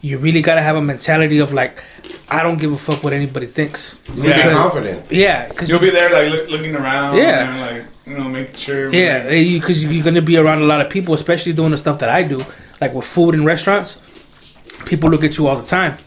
[0.00, 1.82] You really gotta have a mentality of like,
[2.28, 3.96] I don't give a fuck what anybody thinks.
[4.14, 4.52] You be Yeah.
[4.52, 5.10] confident.
[5.10, 7.48] Yeah, because You'll be there like look, looking around, Yeah.
[7.48, 8.92] and like you know making sure.
[8.92, 12.10] Yeah, because you're gonna be around a lot of people, especially doing the stuff that
[12.10, 12.44] I do,
[12.80, 13.98] like with food and restaurants.
[14.84, 15.98] People look at you all the time,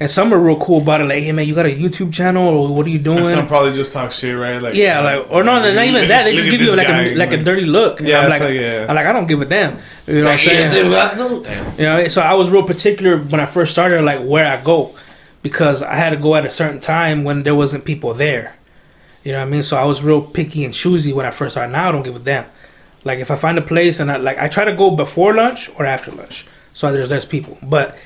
[0.00, 1.04] and some are real cool about it.
[1.04, 3.18] Like, hey man, you got a YouTube channel, or what are you doing?
[3.18, 4.60] And some probably just talk shit, right?
[4.60, 6.24] Like yeah, like or no, not even that.
[6.24, 8.00] They just give you like guy, a like a dirty look.
[8.00, 8.86] Yeah, I'm like, like, yeah.
[8.88, 9.78] I'm like, I don't give a damn.
[10.06, 10.72] You know what I'm saying?
[10.72, 11.78] dude, Damn.
[11.78, 14.94] You know, so I was real particular when I first started, like where I go,
[15.42, 18.56] because I had to go at a certain time when there wasn't people there.
[19.22, 19.62] You know what I mean?
[19.62, 21.72] So I was real picky and choosy when I first started.
[21.72, 22.46] Now I don't give a damn.
[23.04, 25.68] Like if I find a place and I like, I try to go before lunch
[25.78, 27.58] or after lunch, so there's less people.
[27.62, 27.98] But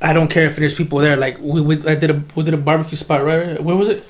[0.00, 1.16] I don't care if there's people there.
[1.16, 3.60] Like we, we I did a we did a barbecue spot right.
[3.62, 4.04] Where was it?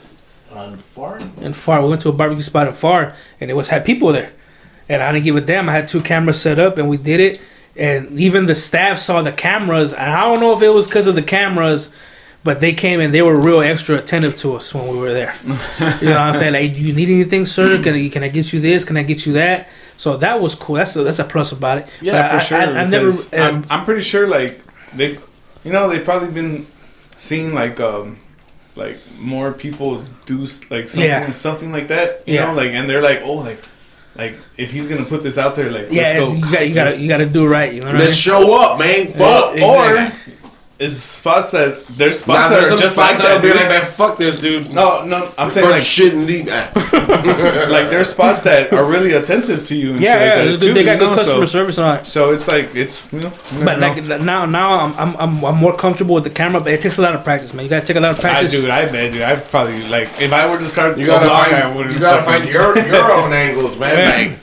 [0.53, 1.21] On Pharr.
[1.43, 1.83] in Pharr.
[1.83, 4.33] We went to a barbecue spot in Pharr, and it was had people there,
[4.89, 5.69] and I didn't give a damn.
[5.69, 7.41] I had two cameras set up, and we did it.
[7.77, 11.07] And even the staff saw the cameras, and I don't know if it was because
[11.07, 11.93] of the cameras,
[12.43, 15.33] but they came and they were real extra attentive to us when we were there.
[15.45, 15.51] you
[16.09, 16.55] know what I'm saying?
[16.55, 17.81] Like, do you need anything, sir?
[17.83, 18.85] Can I, can I get you this?
[18.85, 19.69] Can I get you that?
[19.97, 20.77] So that was cool.
[20.77, 21.87] That's a, that's a plus about it.
[22.01, 22.59] Yeah, But for I, sure.
[22.59, 23.07] I, I never.
[23.09, 24.61] um, I'm, I'm pretty sure, like
[24.95, 25.19] they,
[25.65, 26.67] you know, they've probably been
[27.17, 28.19] seeing like um,
[28.77, 30.39] like more people do
[30.71, 31.31] like something, Yeah.
[31.33, 32.23] something like that.
[32.27, 32.47] You Yeah.
[32.47, 33.61] know, like and they're like, oh, like,
[34.17, 36.47] like if he's gonna put this out there, like, yeah, let's go.
[36.47, 37.73] you got you got to you got to do it right.
[37.73, 38.05] You know what I mean?
[38.07, 39.13] Let's show up, man.
[39.19, 39.63] Well, Fuck.
[39.63, 40.13] or
[40.79, 43.43] is spots that there's spots Nah, that there's are just spots like that'll that.
[43.43, 43.57] be dude.
[43.57, 44.73] like, man, fuck this, dude.
[44.73, 46.47] No, no, I'm saying like shit and leave.
[47.69, 49.93] Like there's spots that are really attentive to you.
[49.93, 51.15] And Yeah, shit yeah, like they too, they got good know?
[51.17, 52.05] customer so, service and all.
[52.05, 53.33] So it's like it's you know,
[53.65, 54.09] But never know.
[54.17, 56.61] like now, now I'm, I'm I'm I'm more comfortable with the camera.
[56.61, 57.65] But it takes a lot of practice, man.
[57.65, 58.53] You gotta take a lot of I practice.
[58.63, 58.71] do.
[58.71, 59.23] I bet, dude.
[59.23, 61.95] I probably like if I were to start You a gotta vlog, I find, wouldn't
[61.95, 63.99] you gotta find your your own angles, man.
[63.99, 64.29] Yeah.
[64.31, 64.39] Like,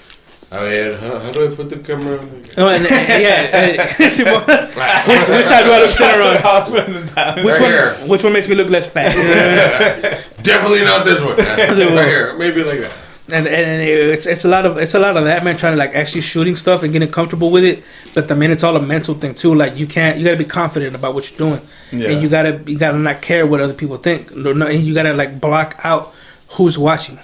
[0.52, 2.18] oh yeah, how, how do I put the camera?
[2.20, 2.46] on?
[2.58, 3.58] Oh, and, and- yeah.
[3.58, 3.78] and-
[5.08, 7.44] which, which side do I look thinner on?
[7.46, 7.72] Which Right one?
[7.72, 7.92] here.
[8.08, 9.14] Which one makes me look less fat?
[10.44, 11.36] Definitely not this one.
[11.96, 12.92] right here, maybe like that.
[13.34, 15.78] and and it's it's a lot of it's a lot of that man trying to
[15.80, 17.84] like actually shooting stuff and getting comfortable with it.
[18.14, 19.56] But I mean, it's all a mental thing too.
[19.56, 21.62] Like you can't you gotta be confident about what you're doing,
[21.92, 22.10] Yeah.
[22.12, 24.36] and you gotta you gotta not care what other people think.
[24.36, 26.14] No, no, and you gotta like block out
[26.50, 27.18] who's watching.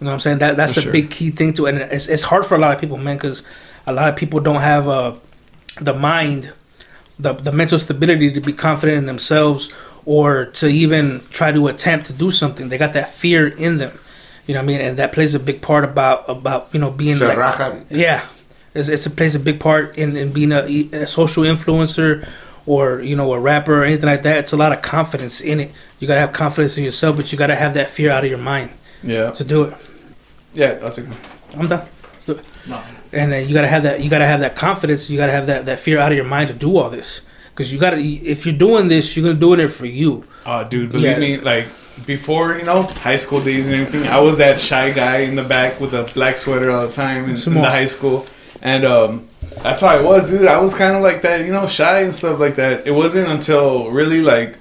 [0.00, 0.38] You know what I'm saying?
[0.38, 0.92] That that's For a sure.
[0.92, 3.42] big key thing too, and it's it's hard for a lot of people, man, because
[3.86, 5.14] a lot of people don't have uh
[5.80, 6.52] the mind,
[7.18, 12.06] the the mental stability to be confident in themselves or to even try to attempt
[12.06, 12.70] to do something.
[12.70, 13.92] They got that fear in them.
[14.46, 14.80] You know what I mean?
[14.80, 17.36] And that plays a big part about about you know being Se like,
[17.90, 18.24] yeah,
[18.74, 20.62] it's, it's it plays a big part in, in being a,
[21.04, 22.26] a social influencer
[22.64, 25.60] or you know a rapper or anything like that, it's a lot of confidence in
[25.60, 25.72] it.
[25.98, 28.38] You gotta have confidence in yourself, but you gotta have that fear out of your
[28.38, 28.70] mind
[29.02, 29.30] Yeah.
[29.32, 29.74] to do it.
[30.54, 31.16] Yeah, that's a good
[31.56, 31.86] I'm done.
[32.12, 32.44] Let's do it.
[32.68, 32.82] No.
[33.12, 34.02] And then you gotta have that.
[34.02, 35.08] You gotta have that confidence.
[35.10, 37.22] You gotta have that that fear out of your mind to do all this.
[37.50, 40.24] Because you gotta, if you're doing this, you're gonna doing it for you.
[40.46, 41.18] Oh, dude, believe Yeah.
[41.18, 41.66] me, like
[42.06, 45.42] before, you know, high school days and everything, I was that shy guy in the
[45.42, 48.26] back with a black sweater all the time in, in the high school,
[48.62, 49.28] and um,
[49.62, 50.46] that's how I was, dude.
[50.46, 52.86] I was kind of like that, you know, shy and stuff like that.
[52.86, 54.56] It wasn't until really like,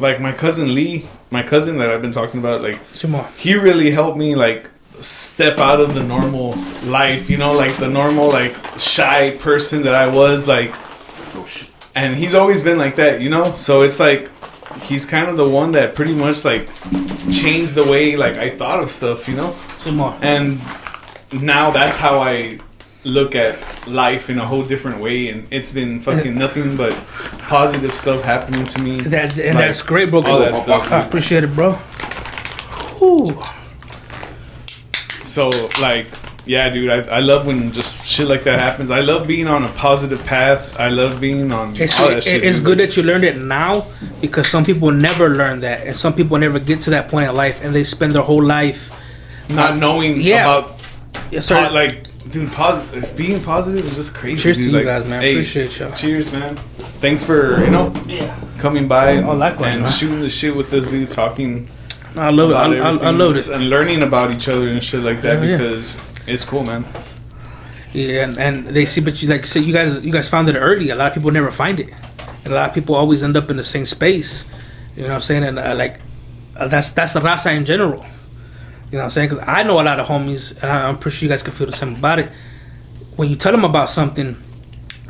[0.00, 3.90] like my cousin Lee, my cousin that I've been talking about, like Some he really
[3.90, 6.54] helped me like step out of the normal
[6.84, 11.46] life, you know, like the normal like shy person that I was like oh,
[11.94, 13.44] and he's always been like that, you know?
[13.54, 14.30] So it's like
[14.82, 16.68] he's kind of the one that pretty much like
[17.32, 19.52] changed the way like I thought of stuff, you know?
[19.78, 20.00] Some.
[20.22, 20.60] And
[21.42, 22.58] now that's how I
[23.04, 23.56] look at
[23.88, 26.92] life in a whole different way and it's been fucking nothing but
[27.48, 29.00] positive stuff happening to me.
[29.00, 30.22] That and Like, that's great, bro.
[30.22, 31.70] all that stuff, I appreciate it, bro.
[33.02, 33.32] Ooh.
[35.24, 35.50] So
[35.80, 36.06] like,
[36.46, 38.90] yeah, dude, I, I love when just shit like that happens.
[38.90, 40.78] I love being on a positive path.
[40.80, 42.44] I love being on It's, all that it- shit.
[42.44, 42.66] it's dude.
[42.66, 43.86] good that you learned it now
[44.20, 47.34] because some people never learn that, and some people never get to that point in
[47.34, 48.90] life, and they spend their whole life.
[49.48, 50.42] not knowing Yeah.
[50.44, 50.78] about
[51.32, 51.68] po- sir.
[51.70, 53.16] like, dude, positive.
[53.16, 54.42] Being positive is just crazy.
[54.42, 54.72] Cheers to dude.
[54.72, 55.22] you like, guys, man.
[55.22, 55.92] hey, Appreciate y'all.
[55.92, 56.56] Cheers, man.
[57.00, 58.34] Thanks for you know yeah.
[58.58, 59.92] coming by Oh, likewise, and man.
[59.92, 61.10] shooting the shit with us, dude.
[61.10, 61.68] Talking
[62.16, 62.52] I love it.
[62.54, 63.48] about I, I, everything I love it.
[63.48, 65.56] and learning about each other and shit like that Hell yeah.
[65.56, 66.84] because it's cool, man.
[67.92, 70.54] Yeah, and, and they see, but you like say you guys, you guys found it
[70.56, 70.90] early.
[70.90, 71.90] A lot of people never find it,
[72.44, 74.44] and a lot of people always end up in the same space.
[74.96, 75.44] You know what I'm saying?
[75.44, 75.98] And uh, like,
[76.56, 78.04] uh, that's that's the raza in general.
[78.90, 79.28] You know what I'm saying?
[79.28, 81.66] Because I know a lot of homies, and I'm pretty sure you guys can feel
[81.66, 82.32] the same about it.
[83.14, 84.36] When you tell them about something,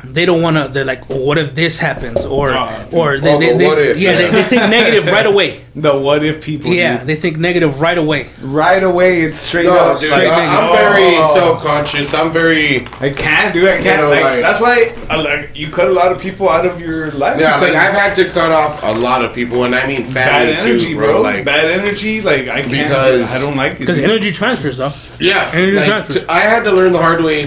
[0.03, 0.67] they don't want to.
[0.67, 2.95] They're like, well, "What if this happens?" Or, dude.
[2.95, 3.97] or they, Oh, they, but they- what if?
[3.97, 5.61] yeah, they, they think negative right away.
[5.73, 6.73] The what if people?
[6.73, 7.07] Yeah, dude.
[7.07, 8.29] they think negative right away.
[8.41, 10.01] right away it's straight No, up.
[10.01, 10.73] dude, like, I, I'm oh.
[10.73, 11.33] very oh.
[11.33, 12.13] self-conscious.
[12.13, 13.79] I'm very I can't do it.
[13.79, 14.01] I can't.
[14.01, 16.81] know, like, like- that's why I, like you cut a lot of people out of
[16.81, 17.39] your life.
[17.39, 17.55] yeah.
[17.55, 20.71] Like I've had to cut off a lot of people, and I mean bad family
[20.71, 21.13] energy, too, bro.
[21.13, 21.21] bro.
[21.21, 22.21] Like bad energy.
[22.21, 22.71] Like I can't.
[22.71, 23.79] Because- I don't like it.
[23.79, 24.91] Because energy transfers, though.
[25.21, 26.19] Yeah, Energy like, transfer.
[26.19, 27.45] t- I had to learn the hard way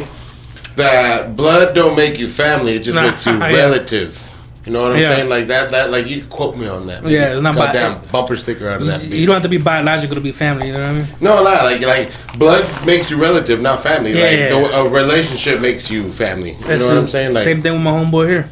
[0.76, 3.46] that blood don't make you family; it just Nah, makes you yeah.
[3.54, 4.20] relative.
[4.66, 5.08] You know what I'm Yeah.
[5.10, 5.28] saying?
[5.28, 5.70] Like that.
[5.72, 7.02] That like you quote me on that.
[7.04, 9.00] Make Yeah, a it's not by- goddamn bumper sticker out of that.
[9.02, 9.18] Bitch.
[9.18, 10.68] You don't have to be biological to be family.
[10.68, 11.06] You know what I mean?
[11.20, 11.62] No, lie.
[11.64, 14.12] Like like blood makes you relative, not family.
[14.12, 14.48] Yeah, like yeah.
[14.48, 16.52] The, a relationship makes you family.
[16.52, 17.34] You That's know what I'm saying?
[17.34, 18.50] Like, same thing with my homeboy here.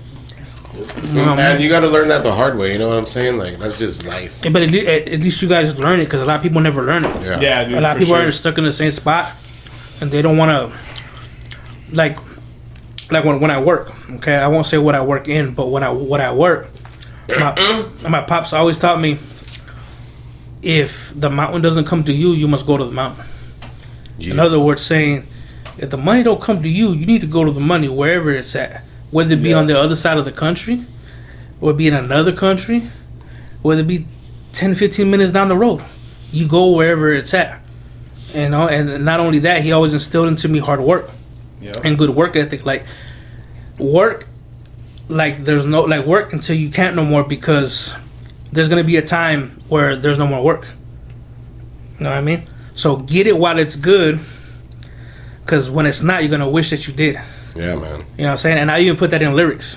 [1.12, 2.72] Um, and you got to learn that the hard way.
[2.72, 3.38] You know what I'm saying?
[3.38, 4.44] Like that's just life.
[4.44, 6.60] Yeah, but at least, at least you guys learn it because a lot of people
[6.60, 7.22] never learn it.
[7.22, 7.40] Yeah.
[7.40, 7.74] yeah, dude.
[7.74, 8.28] a lot of people sure.
[8.28, 9.32] are stuck in the same spot,
[10.02, 10.78] and they don't want to.
[11.92, 12.18] Like,
[13.10, 15.82] like when when I work, okay, I won't say what I work in, but when
[15.82, 16.68] I what I work,
[17.28, 19.18] my, my pops always taught me,
[20.62, 23.24] if the mountain doesn't come to you, you must go to the mountain.
[24.18, 25.26] In other words, saying,
[25.78, 28.30] if the money don't come to you, you need to go to the money wherever
[28.30, 29.58] it's at, whether it be Yeah.
[29.58, 30.82] on the other side of the country,
[31.60, 32.84] or be in another country,
[33.62, 34.06] whether it be
[34.52, 35.80] 10, 15 minutes down the road.
[36.30, 37.60] You go wherever it's at.
[38.34, 41.10] You know, and not only that, he always instilled into me hard work
[41.62, 41.72] Yeah.
[41.84, 42.66] and good work ethic.
[42.66, 42.84] Like
[43.78, 44.26] work,
[45.08, 47.94] like there's no like work until you can't no more because
[48.52, 50.66] there's gonna be a time where there's no more work.
[51.98, 52.48] You know what I mean?
[52.74, 54.20] So get it while it's good,
[55.40, 57.16] because when it's not, you're gonna wish that you did.
[57.54, 58.00] Yeah, man.
[58.16, 58.58] You know what I'm saying?
[58.58, 59.76] And I even put that in lyrics.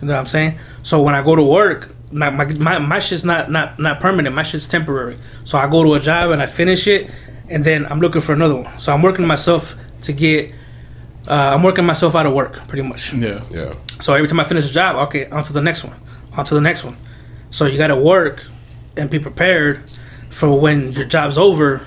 [0.00, 0.58] You know what I'm saying?
[0.82, 4.34] So when I go to work, my my my, my shit's not, not not permanent.
[4.34, 5.16] My shit's temporary.
[5.44, 7.10] So I go to a job and I finish it,
[7.48, 8.78] and then I'm looking for another one.
[8.78, 10.52] So I'm working myself to get.
[11.28, 13.12] Uh, I'm working myself out of work, pretty much.
[13.12, 13.42] Yeah.
[13.50, 13.74] Yeah.
[14.00, 15.96] So every time I finish a job, okay, on to the next one,
[16.36, 16.96] on to the next one.
[17.50, 18.44] So you got to work
[18.96, 19.90] and be prepared
[20.30, 21.82] for when your job's over,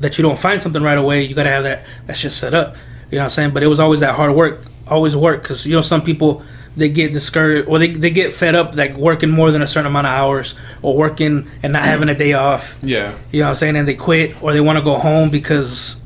[0.00, 1.22] that you don't find something right away.
[1.22, 2.76] You got to have that that shit set up.
[3.10, 3.50] You know what I'm saying?
[3.54, 6.42] But it was always that hard work, always work, because you know some people
[6.76, 9.86] they get discouraged or they they get fed up like working more than a certain
[9.86, 12.78] amount of hours or working and not having a day off.
[12.82, 13.16] Yeah.
[13.30, 13.76] You know what I'm saying?
[13.76, 16.01] And they quit or they want to go home because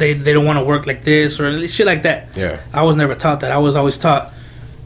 [0.00, 2.36] they they don't want to work like this or shit like that.
[2.36, 2.60] Yeah.
[2.72, 3.52] I was never taught that.
[3.52, 4.34] I was always taught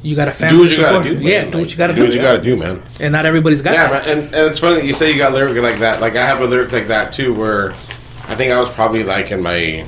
[0.03, 0.57] you got a family.
[0.57, 1.15] Do what you got to do.
[1.15, 1.23] Man.
[1.23, 2.01] Yeah, do what you gotta do.
[2.01, 2.05] do.
[2.07, 2.83] what you gotta do, man.
[3.01, 4.07] And not everybody's got Yeah, that.
[4.07, 4.19] man.
[4.19, 6.03] And, and it's funny that you say you got lyric like that.
[6.03, 9.31] Like I have a lyric like that too, where I think I was probably like
[9.31, 9.87] in my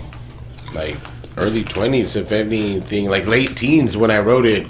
[0.75, 0.97] like
[1.37, 4.67] early twenties, if anything, like late teens when I wrote it.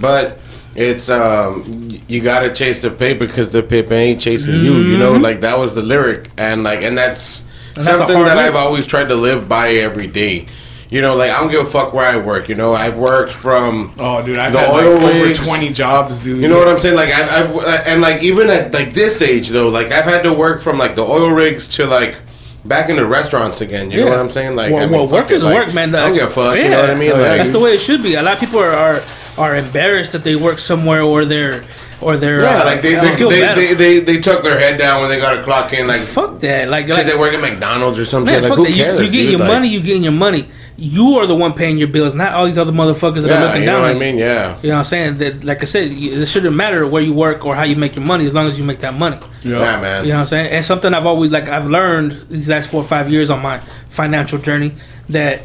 [0.00, 0.38] But
[0.74, 4.78] it's um you gotta chase the paper because the paper ain't chasing you.
[4.80, 7.45] You know, like that was the lyric, and like and that's
[7.76, 8.48] And something that lyric.
[8.50, 10.46] I've always tried to live by every day.
[10.88, 12.48] you know, like I don't give a fuck where I work.
[12.48, 15.46] You know, I've worked from Oh, dude, I've The had oil like over rigs.
[15.46, 16.40] twenty jobs, dude.
[16.40, 16.94] You know what I'm saying?
[16.96, 20.32] Like I've, I've and like even at like this age though, like I've had to
[20.32, 22.16] work from like the oil rigs to like
[22.64, 23.90] back into restaurants again.
[23.90, 24.56] You know what I'm saying?
[24.56, 25.94] Like well, I mean, well, fuck work it, is like, work, man.
[25.94, 26.56] I don't give a fuck.
[26.56, 27.10] You know what I mean?
[27.10, 28.14] Yeah, Like, that's the way it should be.
[28.14, 29.02] A lot of people are are,
[29.38, 31.62] are embarrassed that they work somewhere or they're
[32.00, 34.78] or they're Yeah, uh, like they I they, they, they, they they tuck their head
[34.78, 36.68] down when they got a clock in, like fuck that.
[36.68, 38.32] Like, because like they work at McDonald's or something.
[38.32, 38.70] man, like who that.
[38.70, 39.00] You- cares?
[39.00, 39.30] you, getting dude?
[39.32, 39.68] your Like, money.
[39.68, 40.48] You getting your money.
[40.78, 43.44] You are the one paying your bills, not all these other motherfuckers that are Yeah,
[43.46, 44.00] looking you know down what I on you.
[44.04, 44.18] mean?
[44.18, 44.58] Yeah.
[44.62, 45.16] You know what I'm saying?
[45.18, 48.04] That, like I said, it shouldn't matter where you work or how you make your
[48.04, 49.16] money as long as you make that money.
[49.42, 49.58] Yeah.
[49.58, 50.04] Yeah, man.
[50.04, 50.50] You know what I'm saying?
[50.52, 53.58] And something I've always like I've learned these last four or five years on my
[53.88, 54.72] financial journey
[55.08, 55.40] that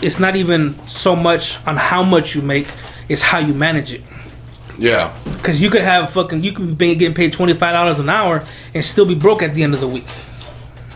[0.00, 2.66] it's not even so much on how much you make,
[3.10, 4.02] it's how you manage it.
[4.80, 5.14] Yeah.
[5.24, 8.42] Because you could have fucking you could be getting paid twenty five dollars an hour
[8.74, 10.06] and still be broke at the end of the week.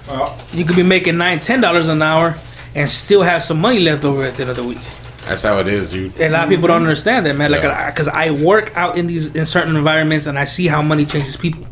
[0.08, 2.36] Well, You could be making nine ten dollars an hour
[2.74, 4.78] and still have some money left over at the end of the week.
[5.26, 6.12] That's how it is, dude.
[6.20, 7.50] And a lot of people don't understand that, man.
[7.50, 7.90] Like, Yeah.
[7.90, 11.36] because I work out in these in certain environments and I see how money changes
[11.36, 11.66] people.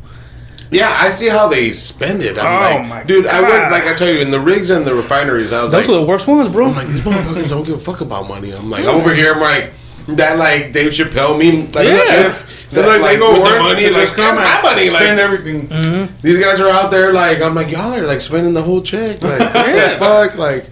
[0.71, 2.39] Yeah, I see how they spend it.
[2.39, 3.49] I'm Oh, like, my dude, I God.
[3.51, 5.53] work like I tell you in the rigs and the refineries.
[5.53, 6.69] I was like Those like, are the worst ones, bro.
[6.69, 8.53] I'm like, these motherfuckers don't give a fuck about money.
[8.53, 9.73] I'm like, over here, I'm like,
[10.09, 12.05] that like Dave Chappelle meme, like Yeah.
[12.07, 14.37] Jeff, They're that, like, like, they go with work the money, to like, just come
[14.37, 15.69] my money, spend like, everything.
[15.69, 16.17] Mm-hmm.
[16.23, 19.23] these guys are out there, like, I'm like, y'all are like spending the whole check,
[19.23, 20.65] like, what the fuck, like,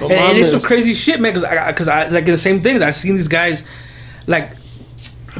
[0.00, 1.32] and, and it's some crazy shit, man.
[1.32, 2.80] Because I, because I like the same things.
[2.82, 3.66] I seen these guys,
[4.26, 4.52] like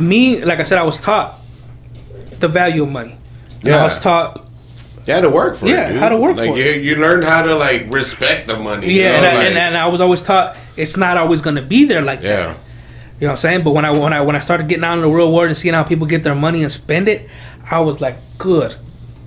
[0.01, 0.43] me.
[0.45, 1.39] Like I said, I was taught
[2.41, 3.16] the value of money.
[3.62, 4.39] And I was taught,
[5.07, 5.93] You had to work for Yeah, it.
[5.93, 6.01] dude.
[6.01, 6.83] how to work like, for you, it.
[6.83, 8.89] You learned how to like respect the money.
[8.93, 11.41] you yeah, know, and, I, like- and, and I was always taught it's not always
[11.41, 12.57] gonna be there like that.
[13.20, 13.65] You know what I'm saying?
[13.65, 15.57] But when I when I when I started getting out in the real world and
[15.57, 17.28] seeing how people get their money and spend it,
[17.70, 18.77] I was like, good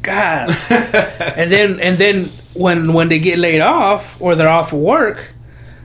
[0.01, 0.55] God.
[0.71, 5.33] and then and then when when they get laid off or they're off of work,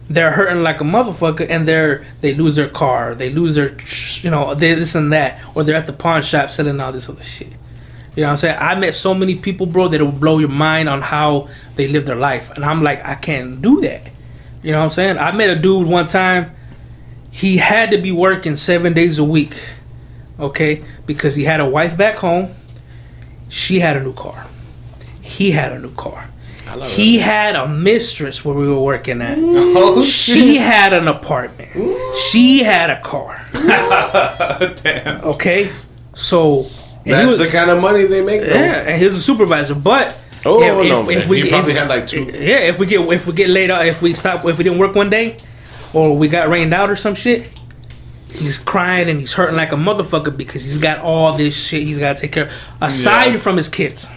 [0.08, 3.76] they're hurting like a motherfucker and they're they lose their car, they lose their
[4.22, 7.22] you know, this and that, or they're at the pawn shop selling all this other
[7.22, 7.52] shit.
[8.14, 8.56] You know what I'm saying?
[8.58, 12.06] I met so many people, bro, that will blow your mind on how they live
[12.06, 12.50] their life.
[12.50, 14.10] And I'm like, I can't do that.
[14.62, 15.18] You know what I'm saying?
[15.18, 16.50] I met a dude one time
[17.30, 19.54] he had to be working seven days a week,
[20.40, 22.48] okay, because he had a wife back home.
[23.48, 24.46] She had a new car.
[25.20, 26.28] He had a new car.
[26.68, 29.38] I love He had a mistress where we were working at.
[29.78, 31.70] Oh, She had an apartment.
[32.30, 33.40] She had a car.
[34.82, 35.20] damn.
[35.22, 35.70] Okay,
[36.14, 36.66] so
[37.04, 38.40] That's was- the kind of money they make.
[38.40, 38.46] Though.
[38.48, 39.74] yeah, and he was a supervisor.
[39.74, 41.22] But Oh no, man.
[41.28, 42.24] he probably had like two.
[42.24, 44.78] yeah, if we get if we get laid off, if we stop, if we didn't
[44.78, 45.36] work one day,
[45.92, 47.48] or we got rained out or some shit,
[48.32, 51.98] he's crying and he's hurting like a motherfucker because he's got all this shit he's
[51.98, 53.38] got to take care of aside Yeah.
[53.38, 54.08] from his kids.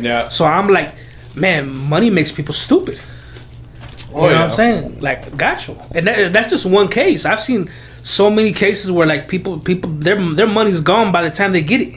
[0.00, 0.28] Yeah.
[0.28, 0.94] So I'm like,
[1.36, 2.94] man, money makes people stupid.
[2.96, 4.38] You Oh, know yeah.
[4.40, 5.00] what I'm saying?
[5.00, 5.78] Like, got you.
[5.94, 7.24] And that, that's just one case.
[7.24, 7.70] I've seen
[8.02, 11.62] so many cases where like people, people, their their money's gone by the time they
[11.62, 11.94] get it.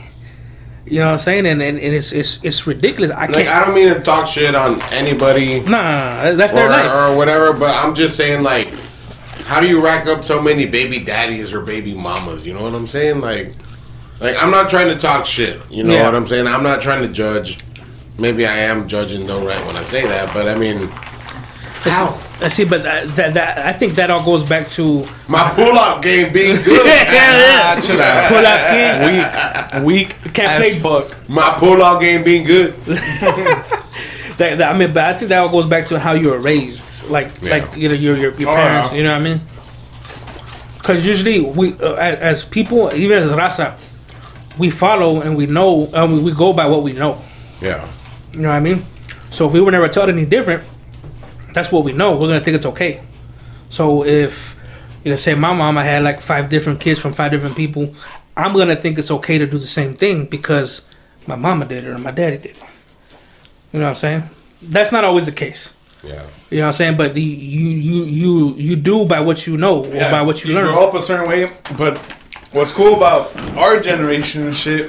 [0.86, 1.46] You know what I'm saying?
[1.48, 3.10] And and, and it's, it's it's ridiculous.
[3.12, 3.50] I Like can't.
[3.50, 6.92] I don't mean to talk shit on anybody no, that's or, their life.
[6.92, 8.72] or whatever, but I'm just saying like,
[9.46, 12.46] how do you rack up so many baby daddies or baby mamas?
[12.46, 13.22] You know what I'm saying?
[13.22, 13.54] Like,
[14.20, 15.62] like I'm not trying to talk shit.
[15.72, 16.04] You know Yeah.
[16.06, 16.48] what I'm saying?
[16.48, 17.60] I'm not trying to judge.
[18.18, 19.60] Maybe I am judging though, right?
[19.68, 20.88] When I say that, but I mean,
[21.84, 25.50] how I see, but that, that that I think that all goes back to my
[25.52, 26.82] pull-up game being good.
[26.88, 28.30] Ah, chill out.
[28.30, 28.70] pull out
[29.82, 29.86] king.
[29.86, 31.30] Weak, weak Can't as play- fuck.
[31.30, 32.74] My pull-up game being good.
[34.38, 36.40] That, that- I mean, but I think that all goes back to how you were
[36.40, 37.52] raised, like Yeah.
[37.58, 38.92] like you know your your, your Oh, parents.
[38.92, 38.98] yeah.
[38.98, 39.42] You know what I mean?
[40.78, 43.74] Because usually we, uh, as, as people, even as raza,
[44.60, 47.20] we follow and we know, um, we, we go by what we know.
[47.62, 47.88] Yeah,
[48.34, 48.86] You know what I mean?
[49.32, 50.64] So if we were never taught any different,
[51.54, 52.16] that's what we know.
[52.18, 53.02] We're gonna think it's okay.
[53.70, 54.56] So if
[55.04, 57.94] you know, say my mama had like five different kids from five different people,
[58.38, 60.82] I'm gonna think it's okay to do the same thing because
[61.28, 62.64] my mama did it or my daddy did it.
[63.76, 64.24] You know what I'm saying?
[64.62, 65.74] That's not always the case.
[66.02, 66.24] yeah.
[66.50, 66.98] You know what I'm saying?
[66.98, 70.54] But the, you you you you do by what you know or by what you,
[70.54, 70.68] learn.
[70.74, 71.98] grow up a certain way, but
[72.54, 73.28] what's cool about
[73.58, 74.86] our generation and shit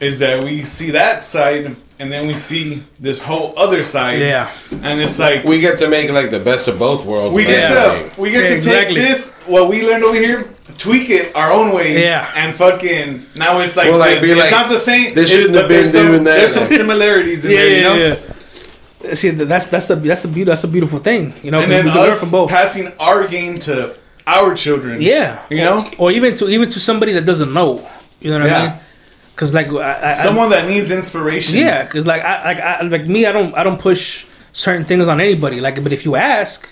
[0.00, 4.20] is that we see that side and then we see this whole other side.
[4.20, 4.50] Yeah.
[4.82, 7.34] And it's like We get to make like the best of both worlds.
[7.34, 8.10] we get man.
[8.10, 8.96] to we get Yeah, to exactly.
[8.96, 10.44] take this what we learned over here,
[10.78, 12.30] tweak it our own way, Yeah.
[12.36, 14.24] and fucking now it's like, Well, like, this.
[14.26, 15.14] be it's like, not the same.
[15.14, 16.34] they shouldn't but have been there's some, doing that.
[16.36, 17.94] There's some similarities in yeah, there, you know.
[17.94, 18.16] yeah,
[19.08, 19.14] yeah.
[19.14, 21.32] See, that's that's the that's a beautiful that's a beautiful thing.
[21.42, 22.50] You know, And 'cause then we can learn us from both.
[22.50, 23.94] passing our game to
[24.26, 25.00] our children.
[25.00, 25.88] Yeah, You know?
[25.98, 27.86] or even to even to somebody that doesn't know.
[28.20, 28.72] You know what I mean?
[29.36, 31.58] Because like I, I, Someone that needs inspiration.
[31.58, 35.08] yeah, because like I like I like me, I don't I don't push certain things
[35.08, 35.60] on anybody.
[35.60, 36.66] Like, but if you ask,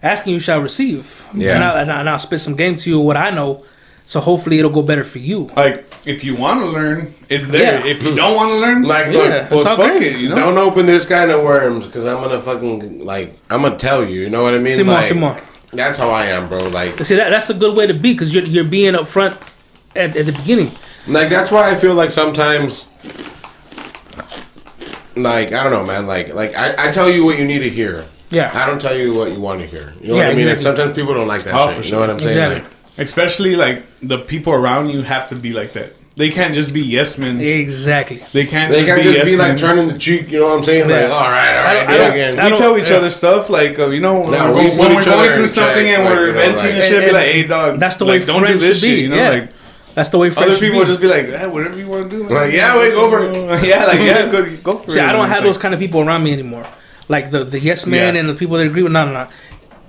[0.00, 1.26] asking you shall receive.
[1.34, 1.56] Yeah.
[1.56, 3.64] And, I, and, I, and I'll spit some game to you what I know.
[4.04, 5.50] So hopefully it'll go better for you.
[5.56, 7.84] Like if you want to learn, it's there.
[7.84, 7.90] Yeah.
[7.90, 9.18] If you don't want to learn, Like, Yeah.
[9.18, 10.02] look, It's well, fuck great.
[10.14, 10.20] it.
[10.20, 10.36] You know.
[10.36, 14.20] don't open this kind of worms because I'm gonna fucking like I'm gonna tell you.
[14.20, 14.72] You know what I mean?
[14.72, 15.36] Simon, like, Simon.
[15.72, 16.58] That's how I am, bro.
[16.68, 19.34] Like, See that that's a good way to be because you're you're being upfront
[19.96, 20.70] at, at the beginning.
[21.08, 22.86] Like that's why I feel like sometimes,
[25.16, 26.06] like I don't know, man.
[26.06, 28.06] Like, like I, I tell you what you need to hear.
[28.30, 28.50] Yeah.
[28.52, 29.94] I don't tell you what you want to hear.
[30.02, 30.48] You know Yeah, what I mean?
[30.48, 31.76] And sometimes people don't like that Oh, shit.
[31.82, 32.36] for You know what I'm saying?
[32.38, 32.60] Exactly.
[32.62, 35.94] Like, Especially like the people around you have to be like that.
[36.16, 37.38] They can't just be yes men.
[37.40, 38.20] Exactly.
[38.32, 39.56] They can't they just can't be just yes be like men.
[39.56, 40.30] turning the cheek.
[40.32, 40.88] You know what I'm saying?
[40.90, 41.56] Like, all right, all right.
[41.56, 42.40] all I right, don't- do I again.
[42.40, 42.96] I we tell each yeah.
[42.96, 45.46] other stuff like uh, you know when, No, we're, we go- when we're going through
[45.46, 46.96] something check, and like, we're you know, venting like- and shit.
[47.02, 48.90] And- be like, hey dog, That's the way like, don't friends do this should be.
[48.96, 48.98] shit.
[49.04, 49.30] You know, yeah.
[49.30, 49.50] like
[49.98, 50.78] that's the way friends other people be.
[50.78, 52.24] will just be like, eh, whatever you want to do.
[52.24, 53.66] man." Like, yeah, wait, go for it.
[53.72, 55.04] yeah, like yeah, go go for See, it.
[55.04, 56.66] I don't And have it's those kind of people around me anymore.
[57.08, 58.20] Like the the yes man Yeah.
[58.20, 59.28] and the people that agree with no, no, no.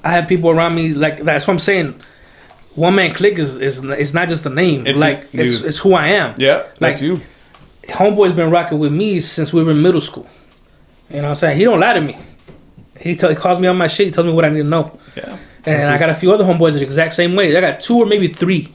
[0.03, 1.95] I have people around me like that's what I'm saying.
[2.75, 4.87] One man click is is it's not just a name.
[4.87, 5.41] It's like you.
[5.41, 6.35] it's it's who I am.
[6.37, 7.21] Yeah, that's Like- you.
[7.89, 10.27] Homeboy's been rocking with me since we were in middle school.
[11.09, 11.57] You know what I'm saying?
[11.57, 12.15] He don't lie to me.
[12.99, 14.05] He, tell, he calls me on my shit.
[14.07, 14.91] He tells me what I need to know.
[15.17, 15.37] Yeah.
[15.65, 17.55] And I got a few other homeboys the exact same way.
[17.57, 18.71] I got two or maybe three,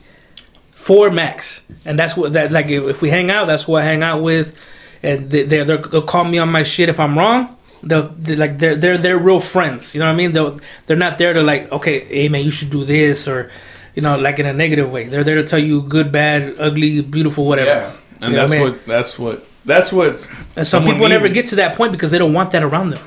[0.84, 2.68] four max, and that's what that like.
[2.68, 4.54] If, we hang out, that's what I hang out with,
[5.02, 7.56] and they they they'll they'll call me on my shit if I'm wrong.
[7.82, 9.94] They'll they like they're they're they're real friends.
[9.94, 10.32] You know what I mean?
[10.32, 13.50] They'll they're not there to like okay, hey man, you should do this or.
[13.96, 15.04] You know, like in a negative way.
[15.04, 17.70] They're there to tell you good, bad, ugly, beautiful, whatever.
[17.70, 18.62] Yeah, and You know that's I mean?
[18.64, 20.30] what that's what that's what's.
[20.56, 23.04] And some people never get to that point because they don't want that around them.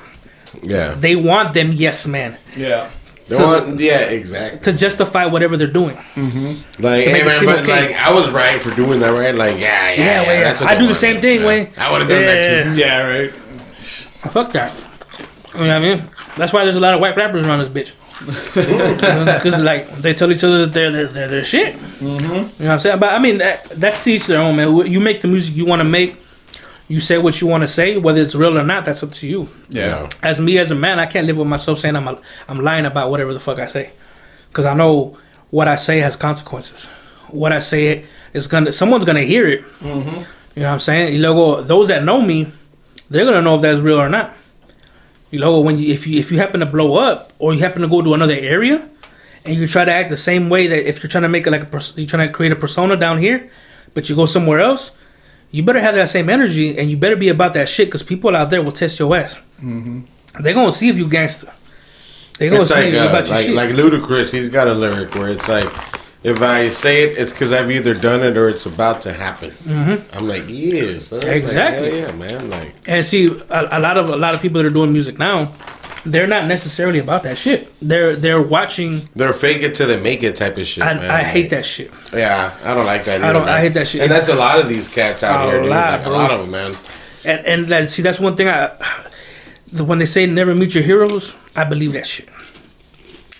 [0.64, 0.94] Yeah.
[0.94, 2.90] They want them yes man Yeah.
[3.30, 4.60] They So- want- yeah, exactly.
[4.62, 5.96] to justify whatever they're doing.
[6.80, 7.88] Like, hey man, but okay.
[7.90, 9.36] like I was right for doing that, right?
[9.36, 10.22] Like, yeah, yeah, Yeah, yeah.
[10.28, 10.44] well, yeah.
[10.44, 10.98] that's I do the want.
[10.98, 11.48] same thing, Yeah.
[11.48, 11.68] Wayne.
[11.78, 12.76] I would have done that too.
[12.76, 13.08] Yeah.
[13.08, 13.32] Right.
[14.32, 14.74] Fuck that.
[15.56, 16.04] You know what I mean?
[16.38, 17.94] That's why there's a lot of white rappers around this bitch.
[19.38, 21.76] Because like they tell each other that they're they're, they're, they're shit.
[21.76, 22.24] Mm-hmm.
[22.24, 23.00] You know what I'm saying?
[23.00, 24.76] But I mean that, that's to each their own, man.
[24.88, 26.18] You make the music you want to make.
[26.88, 28.86] You say what you want to say, whether it's real or not.
[28.86, 29.50] That's up to you.
[29.70, 30.10] Yeah.
[30.24, 32.86] As me as a man, I can't live with myself saying I'm a, I'm lying
[32.86, 33.92] about whatever the fuck I say,
[34.50, 35.18] because I know
[35.50, 36.86] what I say has consequences.
[37.30, 39.64] What I say is gonna someone's gonna hear it.
[39.80, 40.24] Mm-hmm.
[40.56, 41.14] You know what I'm saying?
[41.14, 42.48] Y luego, those that know me,
[43.10, 44.36] they're gonna know if that's real or not.
[45.30, 47.82] You know, when you if you if you happen to blow up or you happen
[47.82, 48.88] to go to another area
[49.44, 51.52] and you try to act the same way that if you're trying to make it
[51.52, 53.50] like a pers- you're trying to create a persona down here,
[53.94, 54.92] but you go somewhere else,
[55.52, 58.36] you better have that same energy and you better be about that shit because people
[58.36, 59.36] out there will test your ass.
[59.62, 60.02] Mm-hmm.
[60.42, 61.52] They're gonna see if you gangster.
[62.38, 63.56] They're gonna It's see like, you uh, about your like, shit.
[63.56, 65.66] like Ludacris, he's got a lyric where it's like,
[66.24, 69.52] if I say it, it's because I've either done it or it's about to happen.
[69.52, 70.18] Mm-hmm.
[70.18, 71.12] I'm like, yes?
[71.12, 72.00] Like, Exactly.
[72.00, 72.50] hell yeah, man.
[72.50, 75.18] Like, And see, a, a lot of a lot of people that are doing music
[75.18, 75.54] now,
[76.06, 77.72] they're not necessarily about that shit.
[77.82, 79.10] They're they're watching.
[79.16, 80.84] they're fake it till they make it type of shit.
[80.84, 81.10] I, man.
[81.10, 81.92] I hate that shit.
[82.14, 83.22] Yeah, I don't like that.
[83.24, 84.02] I don't- I hate that shit.
[84.02, 85.62] And that's a lot of these cats out A here.
[85.62, 85.70] Dude.
[85.70, 86.76] lot, like, a lot of them, man.
[87.26, 88.72] And and that, see, that's one thing I.
[89.72, 92.30] The, when they say never meet your heroes, I believe that shit.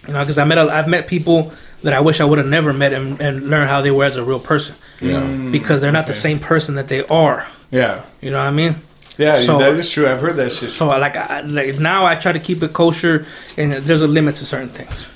[0.08, 1.54] You know, because I met a, I've met people
[1.84, 4.18] that I wish I would have never met and, and learned how they were as
[4.18, 5.22] a real person Yeah.
[5.22, 7.48] Mm, because they're not the same person that they are.
[7.72, 8.04] Yeah.
[8.20, 8.76] You know what I mean?
[9.18, 9.38] Yeah.
[9.40, 10.08] So- that is true.
[10.08, 10.70] I've heard that shit.
[10.70, 13.26] So like, I, like now I try to keep it kosher,
[13.58, 15.10] and there's a limit to certain things.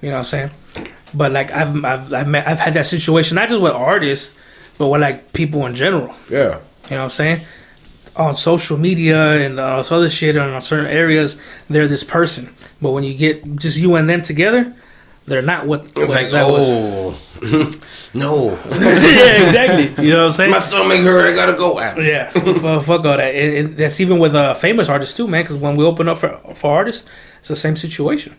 [0.00, 0.50] You know what I'm saying?
[1.12, 4.36] But like I've I've I've, met, I've had that situation not just with artists,
[4.78, 6.14] but with like people in general.
[6.30, 6.60] Yeah.
[6.88, 7.40] You know what I'm saying?
[8.16, 11.36] On social media and all this other shit, and on certain areas,
[11.68, 12.52] they're this person.
[12.82, 14.74] But when you get just you and them together,
[15.30, 15.84] they're not what.
[15.84, 16.68] It's what like, that was.
[16.68, 17.80] oh,
[18.14, 18.48] no.
[18.70, 20.04] yeah, exactly.
[20.04, 20.50] You know what I'm saying?
[20.50, 21.32] My stomach hurt.
[21.32, 22.02] I gotta go out.
[22.02, 23.34] Yeah, fuck, fuck all that.
[23.34, 25.44] And, and that's even with uh, famous artists too, man.
[25.44, 27.08] Because when we open up for for artists,
[27.38, 28.36] it's the same situation.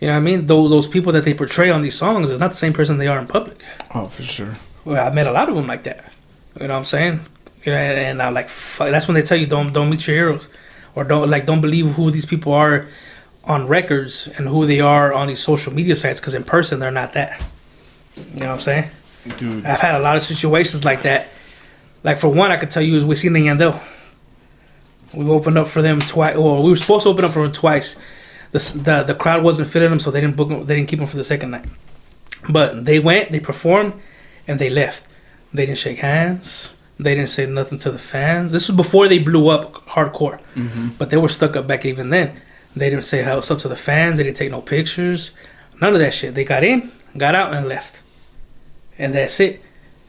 [0.00, 0.46] You know what I mean?
[0.46, 3.08] Those those people that they portray on these songs is not the same person they
[3.08, 3.58] are in public.
[3.94, 4.56] Oh, for sure.
[4.84, 6.10] Well, I met a lot of them like that.
[6.58, 7.20] You know what I'm saying?
[7.64, 10.06] You know, and, and I like fuck, that's when they tell you don't don't meet
[10.06, 10.48] your heroes,
[10.94, 12.86] or don't like don't believe who these people are
[13.44, 16.90] on records and who they are on these social media sites because in person they're
[16.90, 17.40] not that.
[18.16, 18.90] You know what I'm saying?
[19.36, 19.64] Dude.
[19.64, 21.28] I've had a lot of situations like that.
[22.02, 23.80] Like for one, I could tell you is Wisin and Yandel.
[25.14, 26.36] We opened up for them twice.
[26.36, 27.96] Well, we were supposed to open up for them twice.
[28.52, 30.64] The the, the crowd wasn't fitting them, so they didn't book them.
[30.66, 31.66] They didn't keep them for the second night.
[32.48, 33.94] But they went, they performed,
[34.46, 35.12] and they left.
[35.52, 36.74] They didn't shake hands.
[36.98, 38.52] They didn't say nothing to the fans.
[38.52, 40.88] This was before they blew up hardcore, mm-hmm.
[40.98, 42.40] but they were stuck up back even then.
[42.74, 44.18] They didn't say what's up to the fans.
[44.18, 45.32] They didn't take no pictures.
[45.80, 46.34] None of that shit.
[46.34, 48.02] They got in, got out, and left.
[48.98, 49.62] And that's it.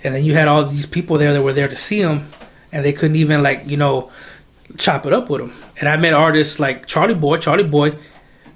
[0.04, 2.28] And then you had all these people there that were there to see them,
[2.72, 4.12] and they couldn't even like you know
[4.78, 5.54] chop it up with them.
[5.80, 7.38] And I met artists like Charlie Boy.
[7.38, 7.96] Charlie Boy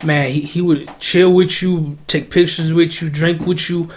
[0.04, 3.90] man, he, he would chill with you, take pictures with you, drink with you,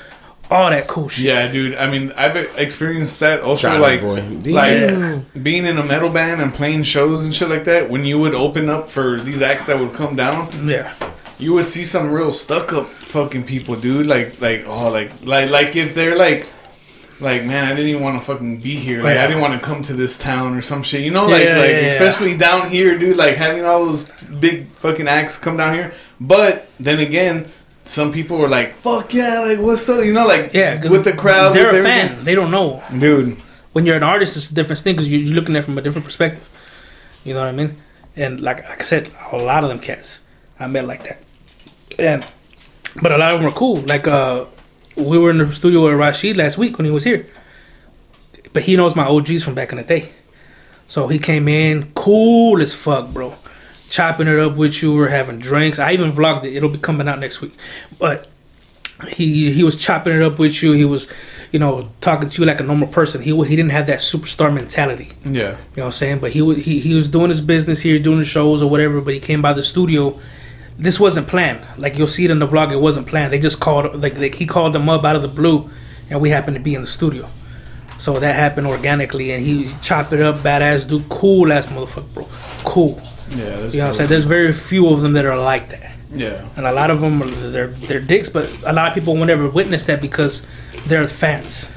[0.50, 1.24] all that cool shit.
[1.26, 1.74] Yeah, dude.
[1.76, 4.14] I mean, I've experienced that also, China like, boy.
[4.50, 5.26] like Damn.
[5.42, 7.90] being in a metal band and playing shows and shit like that.
[7.90, 10.92] When you would open up for these acts that would come down, Yeah.
[11.38, 14.06] you would see some real stuck up fucking people, dude.
[14.06, 16.46] Like, like, oh, like, like, like if they're like,
[17.20, 19.02] like, man, I didn't even want to fucking be here.
[19.02, 19.24] Like, Yeah.
[19.24, 21.00] I didn't want to come to this town or some shit.
[21.02, 21.86] You know, like, Yeah, like, yeah, yeah.
[21.88, 23.16] especially down here, dude.
[23.16, 24.04] Like having all those
[24.40, 25.92] big fucking acts come down here.
[26.20, 27.48] But then again.
[27.88, 30.04] Some people were like, "Fuck yeah!" Like, what's up?
[30.04, 32.16] You know, like, Yeah, with the crowd, They're a everything.
[32.16, 32.24] fan.
[32.24, 32.82] They don't know.
[32.98, 33.38] dude.
[33.72, 35.82] When you're an artist, it's a different thing because you're looking at it from a
[35.82, 36.44] different perspective.
[37.24, 37.76] You know what I mean?
[38.16, 40.20] And like, like I said, a lot of them cats
[40.60, 41.18] I met like that.
[41.98, 42.26] And
[43.00, 43.76] but a lot of them were cool.
[43.80, 44.44] Like uh,
[44.96, 47.24] we were in the studio with Rashid last week when he was here.
[48.52, 50.10] But he knows my OGs from back in the day.
[50.88, 53.34] So he came in cool as fuck, bro.
[53.90, 55.78] Chopping it up with you, we're having drinks.
[55.78, 56.54] I even vlogged it.
[56.54, 57.54] It'll be coming out next week.
[57.98, 58.28] But
[59.10, 60.72] he he was chopping it up with you.
[60.72, 61.10] He was,
[61.52, 63.22] you know, talking to you like a normal person.
[63.22, 65.12] He he didn't have that superstar mentality.
[65.24, 66.18] Yeah, You know what I'm saying?
[66.18, 69.00] But he wa- he he was doing his business here, doing the shows or whatever.
[69.00, 70.18] But he came by the studio.
[70.76, 71.60] This wasn't planned.
[71.78, 72.70] Like you'll see it in the vlog.
[72.72, 73.32] It wasn't planned.
[73.32, 75.70] They just called like, like he called them up out of the blue,
[76.10, 77.28] and we happened to be in the studio.
[77.98, 82.26] So that happened organically, and he chopped it up, badass dude, cool ass motherfucker, bro,
[82.64, 83.00] cool.
[83.30, 83.44] Yeah.
[83.60, 84.10] That's You know what I'm saying?
[84.10, 87.22] There's very few of them that are like that Yeah, and a lot of them
[87.22, 90.42] are, they're they're dicks, but a lot of people will never witness that because
[90.86, 91.68] they're fans.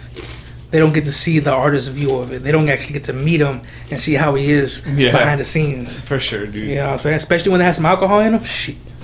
[0.72, 2.44] They don't get to see the artist's view of it.
[2.44, 3.60] They don't actually get to meet him
[3.90, 5.12] and see how he is Yeah.
[5.12, 6.00] behind the scenes.
[6.00, 6.56] for sure, dude.
[6.70, 7.16] You know what I'm saying?
[7.18, 8.44] Especially when they have some alcohol in them.
[8.46, 8.78] Shit.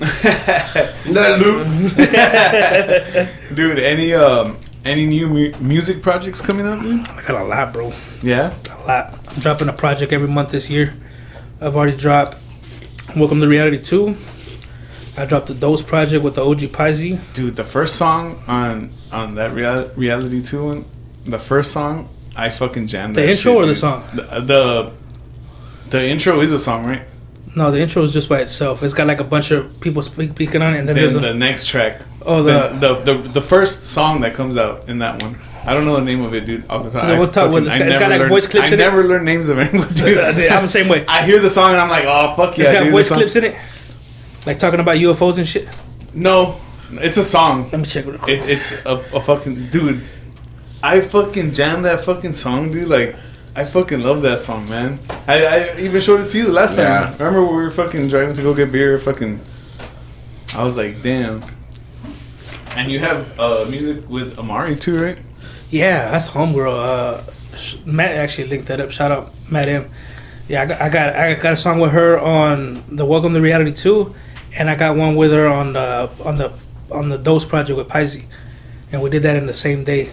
[1.10, 1.68] Let loose.
[3.54, 7.06] Dude, any um, any new mu- music projects coming up, dude?
[7.08, 7.92] I got a lot, bro.
[8.22, 9.14] Yeah, A lot.
[9.28, 10.94] I'm dropping a project every month this year.
[11.60, 12.36] I've already dropped
[13.16, 14.14] Welcome to Reality 2.
[15.16, 17.18] I dropped the Dose project with the OG Paisley.
[17.32, 17.56] dude.
[17.56, 20.84] The first song on on that real- reality two one,
[21.24, 23.16] the first song, I fucking jammed.
[23.16, 24.04] The intro shit, or the song?
[24.14, 24.92] The, the
[25.90, 27.02] the intro is a song, right?
[27.56, 28.82] No, the intro is just by itself.
[28.84, 31.14] It's got like a bunch of people speak, speaking on it, and then, Then there's
[31.16, 32.02] a, the next track.
[32.24, 35.34] oh The, the the the the first song that comes out in that one.
[35.68, 36.68] I don't know the name of it, dude.
[36.70, 38.30] Off the top, So I what type- what- fucking- got- it's got, never like, learned-
[38.30, 38.76] voice clips I in it?
[38.78, 40.18] never learned names of anyone, dude.
[40.18, 41.04] I'm the same way.
[41.06, 43.36] I hear the song and I'm like, oh fuck yeah, it's got dude, voice clips
[43.36, 43.54] in it,
[44.46, 45.68] like talking about UFOs and shit.
[46.14, 46.56] No,
[46.92, 47.64] it's a song.
[47.70, 48.40] Let me check real quick.
[48.40, 50.00] It, it's a, a fucking dude.
[50.82, 52.88] I fucking jammed that fucking song, dude.
[52.88, 53.14] Like,
[53.56, 54.98] I fucking love that song, man.
[55.26, 56.84] I, I even showed it to you the last time.
[56.84, 57.12] Yeah.
[57.18, 58.96] Remember we were fucking driving to go get beer?
[58.98, 59.40] Fucking,
[60.56, 61.42] I was like, damn.
[62.76, 65.20] And you have uh, music with Amari too, right?
[65.70, 66.72] Yeah, that's homegirl.
[66.74, 67.22] Uh,
[67.90, 68.90] Matt actually linked that up.
[68.90, 69.86] Shout out Matt M.
[70.48, 73.40] Yeah, I got, I got I got a song with her on the Welcome to
[73.40, 74.14] Reality two,
[74.58, 76.52] and I got one with her on the on the
[76.90, 78.24] on the Dose project with Pisces,
[78.92, 80.10] and we did that in the same day.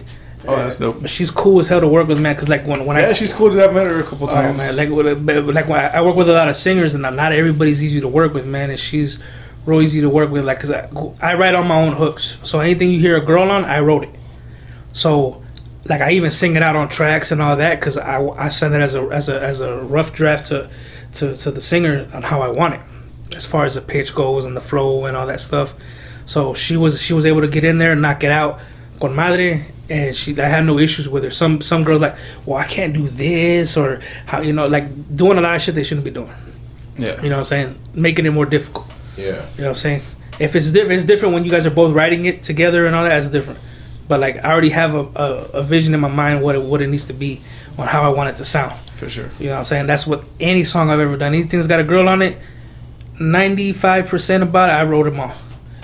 [0.48, 1.00] Oh, that's dope.
[1.00, 2.36] But she's cool as hell to work with, man.
[2.36, 3.50] Cause like when when Yeah, I she's cool.
[3.50, 3.60] Dude.
[3.60, 4.58] I've met her a couple Oh, times.
[4.58, 7.82] man, like like when I I work with a lot of singers, and not everybody's
[7.82, 8.68] easy to work with, man.
[8.70, 9.20] And she's
[9.64, 10.88] real easy to work with, like because I,
[11.22, 12.38] I write on my own hooks.
[12.42, 14.10] So anything you hear a girl on, I wrote it.
[14.92, 15.42] So
[15.88, 18.74] like I even sing it out on tracks and all that because I, I send
[18.74, 20.68] it as a as a as a rough draft to,
[21.14, 22.80] to to the singer on how I want it,
[23.36, 25.74] as far as the pitch goes and the flow and all that stuff.
[26.24, 28.60] So she was she was able to get in there and knock it out
[29.00, 31.30] con madre, and she I had no issues with her.
[31.30, 35.38] Some some girls like, well, I can't do this or how you know like doing
[35.38, 36.32] a lot of shit they shouldn't be doing.
[36.96, 37.20] yeah.
[37.22, 37.78] You know what I'm saying?
[37.94, 38.86] Making it more difficult.
[39.16, 39.24] Yeah.
[39.26, 40.02] You know what I'm saying?
[40.38, 43.04] If it's different, it's different when you guys are both writing it together and all
[43.04, 43.18] that.
[43.18, 43.58] It's different.
[44.08, 46.80] But like I already have a, a, a vision in my mind what it, what
[46.80, 47.40] it needs to be
[47.78, 48.74] on how I want it to sound.
[48.94, 49.28] for sure.
[49.38, 49.86] You know what I'm saying?
[49.86, 51.34] That's what any song I've ever done.
[51.34, 52.38] Anything that's got a girl on it,
[53.14, 55.32] 95% about it, I wrote them all.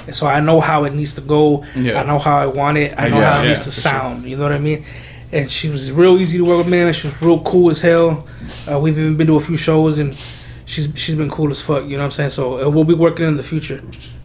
[0.07, 1.65] And so I know how it needs to go.
[1.77, 2.01] Yeah.
[2.01, 2.95] I know how I want it.
[2.99, 3.91] I know Yeah, how it yeah, needs to for sure.
[3.93, 4.25] sound.
[4.25, 4.85] You know what I mean?
[5.33, 6.93] And she was real easy to work with, man.
[6.93, 8.27] She was real cool as hell.
[8.71, 10.13] Uh, we've even been to a few shows, and
[10.67, 11.85] she's she's been cool as fuck.
[11.85, 12.31] You know what I'm saying?
[12.31, 13.83] So uh, we'll be working in the future.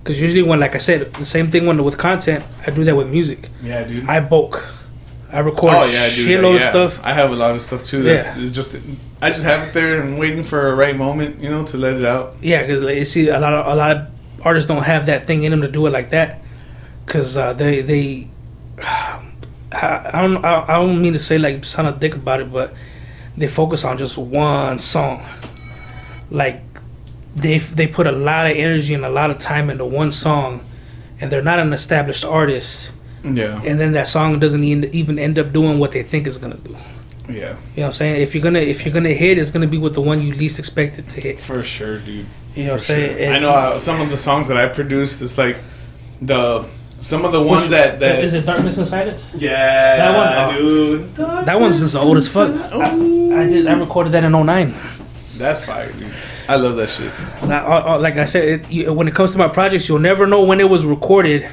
[0.07, 2.95] Because usually, when like I said, the same thing when with content, I do that
[2.95, 3.49] with music.
[3.61, 4.07] Yeah, dude.
[4.07, 4.55] I bulk.
[5.33, 6.27] I record oh a yeah, dude.
[6.29, 6.55] shitload yeah.
[6.55, 7.03] of stuff.
[7.03, 8.03] I have a lot of stuff too.
[8.03, 8.49] That's Yeah.
[8.49, 8.77] just
[9.21, 11.97] I just have it there and waiting for a right moment, you know, to let
[11.97, 12.35] it out.
[12.39, 14.07] Yeah, because like, you see, a lot of a lot of
[14.45, 16.39] artists don't have that thing in them to do it like that.
[17.05, 18.29] Because uh, they they,
[18.81, 22.49] I, I don't I, I don't mean to say like sound a dick about it,
[22.49, 22.73] but
[23.35, 25.25] they focus on just one song.
[26.31, 26.66] Like
[27.41, 30.63] they they put a lot of energy and a lot of time into one song,
[31.21, 32.91] and they're not an established artist.
[33.23, 36.37] Yeah, And then that song doesn't even even end up doing what they think it's
[36.37, 36.75] gonna do.
[37.27, 38.21] yeah, You know what I'm saying?
[38.21, 40.59] If you're gonna if you're gonna hit, it's gonna be with the one you least
[40.59, 41.39] expect it to hit.
[41.39, 42.25] for sure, dude.
[42.55, 43.17] You know what I'm saying?
[43.17, 43.33] sure.
[43.33, 45.21] I know uh, some of the songs that I produced.
[45.21, 45.57] It's like
[46.21, 46.65] the
[47.01, 49.33] some of the ones that that is it Darkness Inside Us?
[49.35, 50.55] yeah, That one?
[50.55, 50.57] Oh.
[50.57, 51.15] dude.
[51.45, 52.49] That one's just old as fuck.
[52.71, 52.85] I,
[53.41, 53.67] I did.
[53.67, 54.73] I recorded that in 09.
[55.37, 56.13] That's fire, dude.
[56.49, 57.11] I love that shit.
[57.47, 59.99] Now, uh, uh, like I said, it, you, when it comes to my projects, you'll
[59.99, 61.47] never know when it was recorded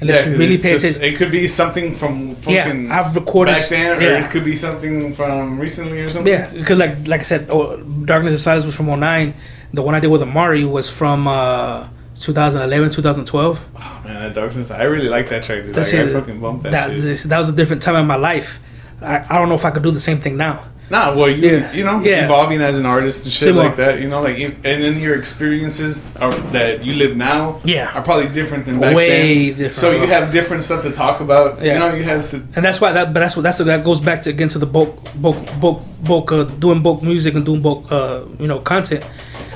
[0.00, 1.02] unless Yeah, you really pay just- attention.
[1.02, 3.52] It could be something from fucking Yeah, I've recorded.
[3.54, 6.32] back then, or it could be something from recently or something.
[6.32, 9.34] Yeah, because like like I said, oh, Darkness and Silence was from 09.
[9.72, 11.88] The one I did with Amari was from uh,
[12.20, 13.60] 2011, 2012.
[13.76, 14.70] Oh, man, that darkness.
[14.70, 15.74] I really like that track, dude.
[15.74, 17.02] That's like, I fucking bumped that, That, shit.
[17.02, 18.60] this, that was a different time in my life.
[19.02, 20.62] I, I don't know if I could do the same thing now.
[20.88, 21.72] Nah, well, you Yeah.
[21.72, 22.24] you know, Yeah.
[22.26, 23.66] evolving as an artist and shit Similar.
[23.66, 24.00] like that.
[24.00, 27.90] You know, like and then your experiences are, that you live now, Yeah.
[27.94, 29.58] are probably different than back Way then.
[29.58, 31.60] different, So you have different stuff to talk about.
[31.60, 31.72] Yeah.
[31.74, 32.36] You know, you have to.
[32.54, 34.66] and that's why that but that's what that's that goes back to again to the
[34.66, 39.02] bulk bulk bulk bulk uh, doing bulk music and doing bulk uh, you know content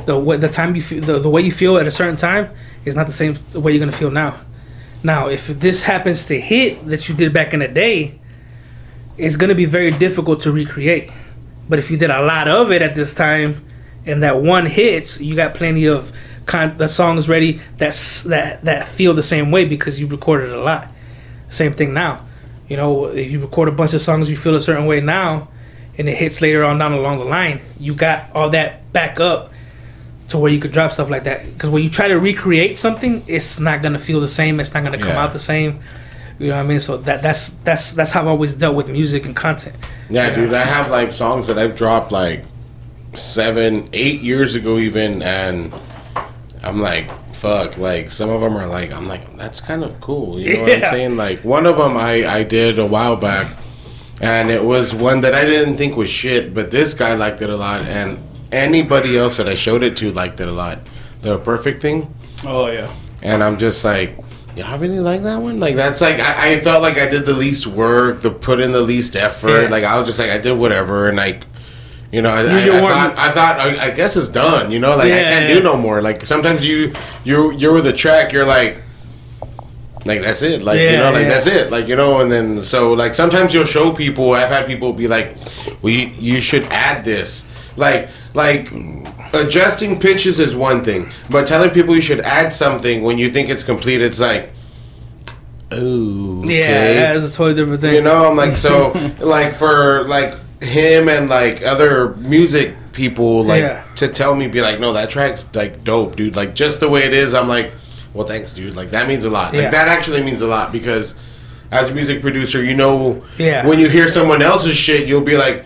[0.07, 2.49] the way the time you feel the, the way you feel at a certain time
[2.85, 4.35] is not the same way you're gonna feel now
[5.05, 8.15] now if this happens to hit that you did back in the day
[9.19, 11.11] it's gonna be very difficult to recreate
[11.71, 13.65] but if you did a lot of it at this time
[14.05, 16.13] and that one hits you got plenty of
[16.45, 20.61] con- the songs ready that's that that feel the same way because you recorded a
[20.61, 20.87] lot
[21.49, 22.25] same thing now.
[22.69, 25.49] You know, if you record a bunch of songs you feel a certain way now,
[25.99, 29.51] and it hits later on down along the line, you got all that back up
[30.29, 31.45] to where you could drop stuff like that.
[31.45, 34.61] Because when you try to recreate something, it's not gonna feel the same.
[34.61, 35.25] It's not gonna come Yeah.
[35.25, 35.81] out the same.
[36.41, 36.81] You know what I mean?
[36.81, 39.77] So that that's that's that's how I've always dealt with music and content.
[40.09, 42.45] Yeah, dude, I have like songs that I've dropped like
[43.13, 45.73] seven, eight years ago, even, and
[46.65, 47.77] I'm like, fuck.
[47.77, 50.41] Like some of them are like, I'm like, that's kind of cool.
[50.41, 51.17] You know what I'm saying?
[51.19, 53.55] Like one of them I I did a while back,
[54.23, 57.51] and it was one that I didn't think was shit, but this guy liked it
[57.51, 58.19] a lot, and
[58.51, 60.79] anybody else that I showed it to liked it a lot.
[61.21, 62.15] The perfect thing,
[62.47, 62.91] Oh yeah.
[63.23, 64.17] and I'm just like.
[64.57, 65.61] Yeah, I really like that one.
[65.61, 68.73] Like that's like I, I felt like I did the least work, the put in
[68.73, 69.63] the least effort.
[69.63, 69.69] Yeah.
[69.69, 71.45] Like I was just like I did whatever, and like
[72.13, 74.73] you know, I, I, I thought I thought I, I guess it's done.
[74.73, 75.55] You know, like I can't yeah.
[75.55, 76.03] do no more.
[76.03, 76.93] Like sometimes you
[77.25, 78.83] you you're with a track, you're like.
[80.07, 81.29] Like that's it, like you know, like yeah.
[81.29, 84.33] that's it, like you know, and then so like sometimes you'll show people.
[84.33, 85.37] I've had people be like,
[85.83, 87.47] "Well, you, you should add this."
[87.77, 88.73] Like, like
[89.35, 93.49] adjusting pitches is one thing, but telling people you should add something when you think
[93.49, 94.51] it's complete, it's like,
[95.73, 97.95] oh, Yeah, that's a totally different thing.
[97.95, 103.63] you know, I'm like so like for like him and like other music people like
[103.63, 103.85] Yeah.
[103.97, 106.37] to tell me be like, no, that track's like dope, dude.
[106.37, 107.73] Like just the way it is, I'm like,
[108.13, 108.75] well, thanks, dude.
[108.77, 109.55] Like that means a lot.
[109.55, 109.63] Yeah.
[109.63, 111.15] Like that actually means a lot because
[111.71, 113.65] as a music producer, you know, Yeah.
[113.67, 115.65] when you hear someone else's shit, you'll be like.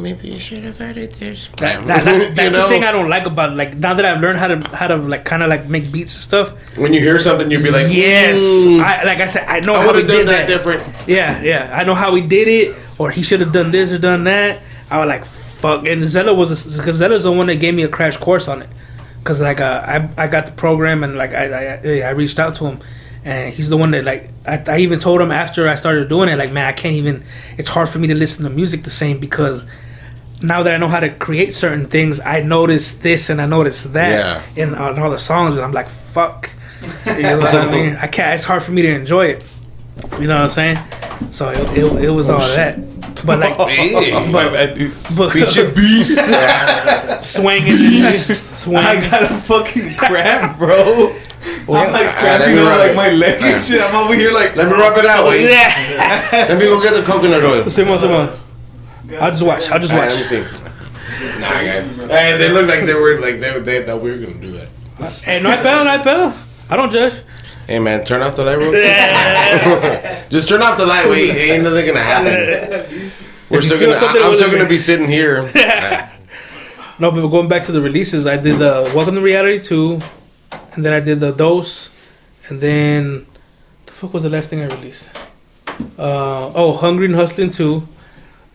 [0.00, 1.48] Maybe you should have added this.
[1.58, 2.62] That, that, that's that's know?
[2.64, 3.56] the thing I don't like about it.
[3.56, 6.14] like now that I've learned how to how to like kind of like make beats
[6.14, 6.76] and stuff.
[6.78, 9.74] when you hear something, you'll be like, Yes, "Mm, I, like I said, I know
[9.74, 10.48] I how would we have done did that that.
[10.48, 10.82] different.
[11.08, 11.70] Yeah, yeah.
[11.72, 14.62] I know how he did it, or he should have done this or done that.
[14.90, 15.86] I was like, fuck.
[15.86, 18.68] And Zella was because Zella's the one that gave me a crash course on it.
[19.22, 22.54] Cause like uh, I I got the program and like I, I I reached out
[22.56, 22.78] to him,
[23.22, 26.30] and he's the one that like I, I even told him after I started doing
[26.30, 27.22] it like man I can't even
[27.58, 29.66] it's hard for me to listen to music the same because
[30.42, 33.84] now that I know how to create certain things I notice this and I notice
[33.84, 36.50] that in uh, on all the songs and I'm like fuck
[37.06, 39.44] you know what I mean I can't it's hard for me to enjoy it
[40.18, 40.78] you know what I'm saying
[41.30, 42.78] so it, it, it was oh, all that
[43.24, 44.30] but like Hey.
[44.30, 44.92] My bad, dude.
[45.16, 46.16] but Feature beast.
[47.22, 47.74] swinging
[48.78, 51.14] I got a fucking cramp, bro.
[51.68, 52.96] I'm like ah, Alright, let cramping me on like it.
[52.96, 53.58] my leg and ah.
[53.58, 53.80] shit.
[53.80, 54.56] I'm over here like.
[54.56, 55.26] Let me rub it out.
[55.26, 55.50] Wait.
[55.50, 57.68] yeah Let me go get the coconut oil.
[57.70, 58.30] Simon Simon
[59.20, 61.40] I'll just watch I'll just watch let me see.
[61.40, 61.84] Nah, guys.
[62.08, 64.68] Hey, they look like they were like they, they thought we were gonna do that.
[65.24, 66.34] hey no hay pedo no
[66.70, 67.22] I don't judge
[67.66, 70.28] Hey man, turn off the light real quick.
[70.28, 71.08] Just turn off the light.
[71.08, 73.12] Wait, ain't nothing gonna happen.
[73.48, 73.92] We're still gonna.
[74.26, 75.46] I'm still gonna be sitting here.
[77.00, 80.00] No, but we're going back to the releases, I did the Welcome to Reality 2,
[80.74, 81.88] and then I did the Dose,
[82.50, 83.24] and then
[83.86, 85.08] the fuck was the last thing I released?
[85.98, 87.88] Uh, oh, Hungry and Hustling 2,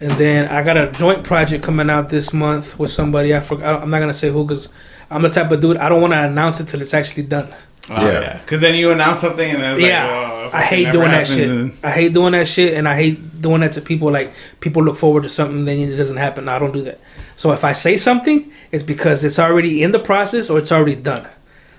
[0.01, 3.35] and then I got a joint project coming out this month with somebody.
[3.35, 3.81] I forgot.
[3.81, 4.69] I'm not gonna say who because
[5.09, 7.47] I'm the type of dude I don't want to announce it till it's actually done.
[7.89, 8.19] Oh, Yeah.
[8.22, 8.38] yeah.
[8.39, 11.27] Because then you announce something and it's yeah, like, oh, I hate never doing that
[11.27, 11.49] shit.
[11.49, 14.11] and- I hate doing that shit, and I hate doing that to people.
[14.11, 16.49] Like people look forward to something, then it doesn't happen.
[16.49, 16.99] I don't do that.
[17.35, 20.95] So if I say something, it's because it's already in the process or it's already
[20.95, 21.27] done.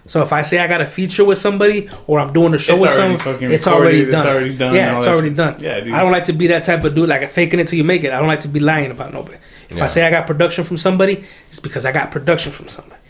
[0.07, 2.75] So if I say I got a feature with somebody or I'm doing a show
[2.75, 4.15] It's with already someone, fucking it's already done.
[4.15, 5.37] it's already done, Yeah, it's already shit.
[5.37, 5.57] done.
[5.61, 5.95] Yeah, dude.
[5.95, 8.05] I don't like to be that type of dude, like faking it till you make
[8.05, 8.13] it.
[8.13, 9.37] I don't like to be lying about nobody.
[9.69, 13.01] If I say I got production from somebody, it's because I got production from somebody.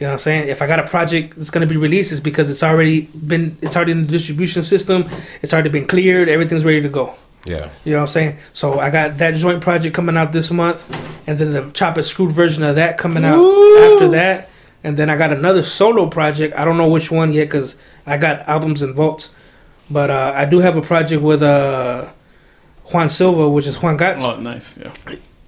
[0.00, 0.48] You know what I'm saying?
[0.48, 3.76] If I got a project that's gonna be released, it's because it's already been it's
[3.76, 5.04] already in the distribution system.
[5.42, 6.28] It's already been cleared.
[6.28, 7.14] Everything's ready to go.
[7.44, 7.68] Yeah.
[7.84, 8.38] You know what I'm saying?
[8.52, 10.88] So I got that joint project coming out this month,
[11.28, 13.92] and then the chop and screwed version of that coming out Woo!
[13.94, 14.48] after that,
[14.84, 16.54] and then I got another solo project.
[16.56, 17.76] I don't know which one yet because
[18.06, 19.30] I got albums in vaults,
[19.90, 22.10] but uh, I do have a project with uh,
[22.92, 24.24] Juan Silva, which is Juan Gats.
[24.24, 24.78] Oh, nice.
[24.78, 24.92] Yeah.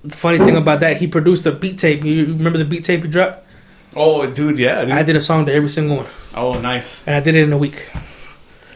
[0.08, 2.04] Funny thing about that, he produced a beat tape.
[2.04, 3.46] You remember the beat tape he dropped?
[3.94, 4.58] Oh, dude.
[4.58, 4.84] Yeah.
[4.84, 4.92] Dude.
[4.92, 7.06] I did a song to every single one, oh, nice.
[7.06, 7.90] and I did it in a week.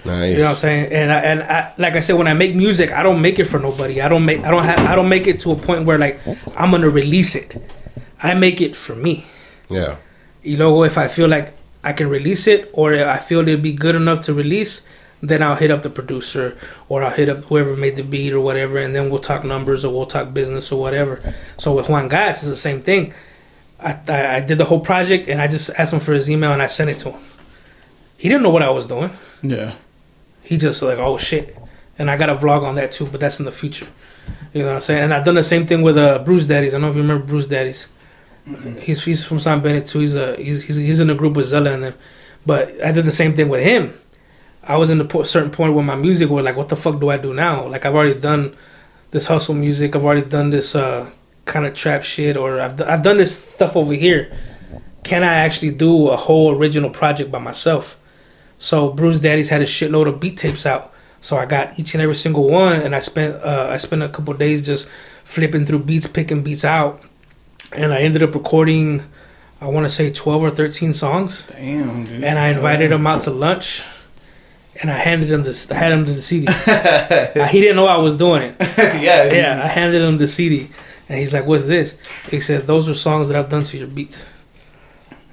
[0.05, 0.33] Nice.
[0.33, 0.93] You know what I'm saying?
[0.93, 3.47] And I, and I, like I said, when I make music, I don't make it
[3.47, 4.03] for nobody.
[4.03, 6.21] I don't make I don't have I don't make it to a point where like
[6.59, 7.57] I'm gonna release it.
[8.23, 9.25] I make it for me.
[9.71, 9.97] Yeah.
[10.45, 13.73] You know, if I feel like I can release it, or I feel it'd be
[13.73, 14.83] good enough to release,
[15.23, 16.57] then I'll hit up the producer,
[16.89, 19.85] or I'll hit up whoever made the beat or whatever, and then we'll talk numbers
[19.85, 21.19] or we'll talk business or whatever.
[21.59, 23.13] So with Juan Gats, it's the same thing.
[23.81, 26.53] I, I I did the whole project and I just asked him for his email
[26.53, 27.21] and I sent it to him.
[28.19, 29.11] He didn't know what I was doing
[29.43, 29.75] Yeah.
[30.43, 31.57] he just like oh shit
[31.99, 33.87] and i got a vlog on that too but that's in the future
[34.55, 36.73] you know what i'm saying and i've done the same thing with uh bruce daddies
[36.73, 37.87] i don't know if you remember bruce daddies
[38.81, 41.47] he's he's from San Benito too he's a he's, he's he's in a group with
[41.47, 41.95] zella and them.
[42.47, 43.93] But i did the same thing with him.
[44.67, 47.01] I was in a po- certain point where my music was like what the fuck
[47.01, 47.67] do i do now?
[47.67, 48.55] Like i've already done
[49.11, 49.95] this hustle music.
[49.97, 51.11] I've already done this uh
[51.45, 54.33] kind of trap shit or I've, d- I've done this stuff over here.
[55.05, 57.99] Can i actually do a whole original project by myself?
[58.59, 60.93] So Bruce Daddy's had a shitload of beat tapes out.
[61.21, 64.11] So I got each and every single one, and I spent uh, I spent a
[64.11, 64.89] couple days just
[65.25, 67.03] flipping through beats, picking beats out,
[67.75, 69.03] and I ended up recording,
[69.61, 72.25] I want to say twelve or thirteen songs, Damn, dude.
[72.25, 73.83] and I invited him out to lunch,
[74.81, 76.47] and I handed him this, I had him the CD.
[77.37, 78.57] Uh, he didn't know I was doing it.
[78.79, 79.25] yeah.
[79.33, 80.69] Yeah, I handed him the CD,
[81.09, 81.97] and he's like, "What's this?"
[82.31, 84.27] He said, "Those are songs that I've done to your beats."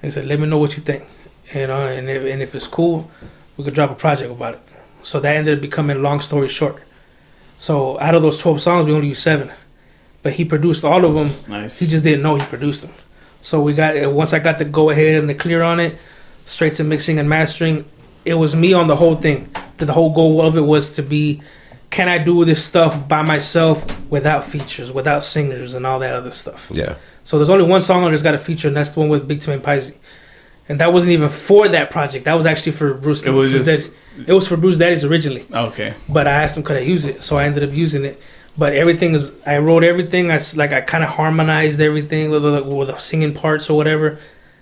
[0.01, 1.03] He said, "Let me know what you think."
[1.53, 3.11] You know, and if, and if it's cool,
[3.57, 4.61] we could drop a project about it.
[5.03, 6.81] So that ended up becoming long story short.
[7.57, 9.51] So out of those twelve songs, we only used seven,
[10.23, 11.31] but he produced all of them.
[11.47, 11.79] Nice.
[11.79, 12.91] He just didn't know he produced them.
[13.41, 15.97] So we got uh, once I got the go ahead and the clear on it,
[16.45, 17.85] straight to mixing and mastering.
[18.23, 19.49] It was me on the whole thing.
[19.77, 21.41] The whole goal of it was to be,
[21.89, 26.29] can I do this stuff by myself without features, without singers, and all that other
[26.29, 26.67] stuff.
[26.71, 26.97] Yeah.
[27.23, 29.27] So there's only one song on there's got a feature, and that's the one with
[29.27, 29.97] Big Tim and Pisey.
[30.69, 32.25] And that wasn't even for that project.
[32.25, 33.23] That was actually for Bruce.
[33.23, 33.95] It was Bruce just- Daddy-
[34.27, 35.45] it was for Bruce Daddy's originally.
[35.51, 35.95] Okay.
[36.07, 38.21] But I asked him could I use it, so I ended up using it.
[38.61, 40.29] But everything is I wrote everything.
[40.29, 44.19] I like I kind of harmonized everything with the, with the singing parts or whatever,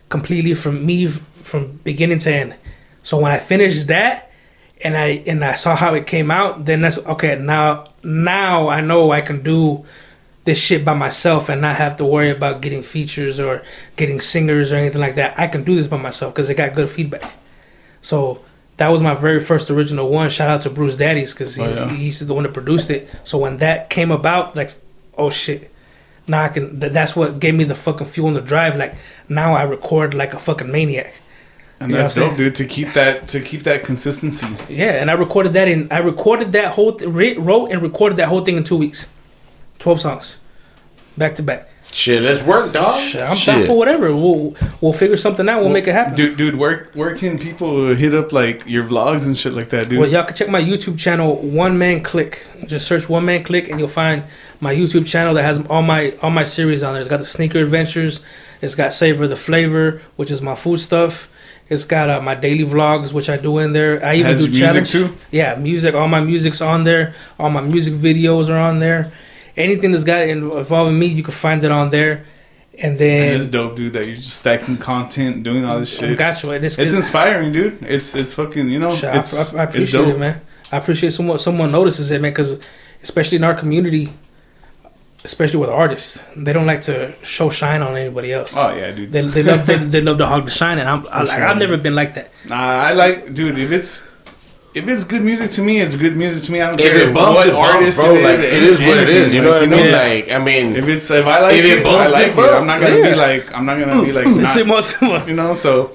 [0.08, 2.56] completely from me from beginning to end.
[3.04, 4.32] So when I finished that,
[4.86, 7.38] and I and I saw how it came out, then that's okay.
[7.38, 9.84] Now now I know I can do
[10.46, 13.64] this shit by myself and not have to worry about getting features or
[13.98, 15.38] getting singers or anything like that.
[15.38, 17.36] I can do this by myself because it got good feedback.
[18.00, 18.46] So
[18.80, 20.30] that was my very first original one.
[20.30, 21.96] Shout out to Bruce Daddies because he's, Oh, yeah.
[21.96, 23.08] he's the one that produced it.
[23.24, 24.72] So when that came about, like,
[25.18, 25.72] oh shit,
[26.28, 26.80] now I can.
[26.80, 28.76] That's what gave me the fucking fuel and the drive.
[28.76, 28.96] Like
[29.30, 31.22] now I record like a fucking maniac.
[31.82, 32.56] And You that's dope, dude.
[32.56, 34.48] To keep that to keep that consistency.
[34.70, 35.88] Yeah, and I recorded that in.
[35.92, 39.08] I recorded that whole th- wrote and recorded that whole thing in two weeks,
[39.80, 40.36] twelve songs,
[41.18, 41.70] back to back.
[41.92, 43.00] Shit, let's work, dog.
[43.00, 44.16] Shit, I'm down for whatever.
[44.16, 45.62] We'll we'll figure something out.
[45.62, 46.16] We'll make it happen.
[46.16, 49.90] Dude, dude, where where can people hit up like your vlogs and shit like that,
[49.90, 50.00] dude?
[50.00, 52.46] Well, y'all can check my YouTube channel, One Man Click.
[52.68, 54.24] Just search One Man Click, and you'll find
[54.62, 57.02] my YouTube channel that has all my all my series on there.
[57.02, 58.22] It's got the sneaker adventures.
[58.62, 61.30] It's got Savor the Flavor, which is my food stuff.
[61.70, 64.04] It's got uh, my daily vlogs, which I do in there.
[64.04, 64.92] I even Has do music challenge.
[64.92, 65.14] too?
[65.32, 65.94] Yeah, music.
[65.96, 67.14] All my music's on there.
[67.38, 69.12] All my music videos are on there.
[69.60, 72.26] Anything that's got involving me, you can find it on there.
[72.82, 73.94] And and then it's dope, dude.
[73.94, 76.18] That you're just stacking content, doing all this shit.
[76.18, 76.52] got you.
[76.52, 77.84] And it's, It's inspiring, dude.
[77.84, 78.88] It's it's fucking you know.
[78.90, 80.16] I, it's, I, I it's appreciate dope.
[80.16, 80.42] it, man.
[80.72, 82.60] I appreciate someone someone notices it, man, because
[83.04, 84.10] especially in our community,
[85.26, 88.56] especially with artists, they don't like to show shine on anybody else.
[88.56, 89.12] Oh yeah, dude.
[89.12, 91.48] They, they love they, they love to hog the shine, and I'm I, like, sure,
[91.48, 92.32] I've never been like that.
[92.48, 93.58] Nah, I like, dude.
[93.58, 94.08] If it's
[94.80, 96.62] if it's good music to me, it's good music to me.
[96.62, 98.16] I don't If care it bumps, what it bumps, artist bro.
[98.16, 98.24] it is.
[98.26, 99.34] like, it is what it is.
[99.36, 99.92] You know what I Like, mean?
[99.92, 102.28] know, Like, I mean, If it's if I like If it, it bumps, I like
[102.34, 102.54] it it.
[102.58, 103.10] I'm not gonna Yeah.
[103.12, 104.26] be like I'm not gonna be like
[104.56, 105.54] Say not, more, say you know.
[105.54, 105.92] So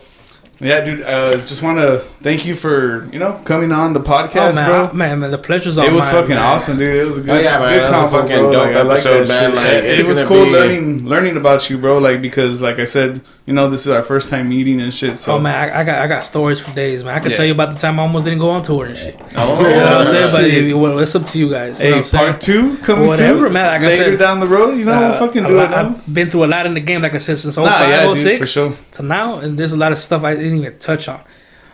[0.65, 1.03] Yeah, dude.
[1.03, 4.71] Uh, just want to thank you for you know coming on the podcast, oh, man,
[4.71, 4.87] bro.
[4.87, 6.45] I- man, man, the pleasure's all It was mine, fucking man.
[6.45, 6.89] awesome, dude.
[6.89, 8.53] It was a good, Oh, yeah, man, good that was a combo, fucking bro.
[8.53, 9.65] dope Like, I like episode, that man.
[9.65, 9.75] shit.
[9.85, 11.99] Like, it, it was cool be- learning learning about you, bro.
[11.99, 15.19] Like because, like I said, you know, this is our first time meeting and shit.
[15.19, 17.15] So Oh man, I, I got I got stories for days, man.
[17.15, 17.37] I can Yeah.
[17.37, 19.21] tell you about the time I almost didn't go on tour and shit.
[19.37, 20.33] Oh, You know what I'm saying?
[20.33, 21.79] But it- well, it's up to you guys.
[21.83, 22.27] You know Hey, what I'm saying?
[22.31, 23.53] part two coming Whatever, soon.
[23.53, 25.67] man, like I Later said, down the road, you know, we'll Uh, fucking do lot-
[25.67, 25.71] it.
[25.73, 25.89] Now.
[25.91, 28.03] I've been through a lot in the game, like I said, since Nah, 05, yeah,
[28.07, 28.73] dude, 06 for sure.
[28.93, 31.21] to now, and there's a lot of stuff I didn't even touch on.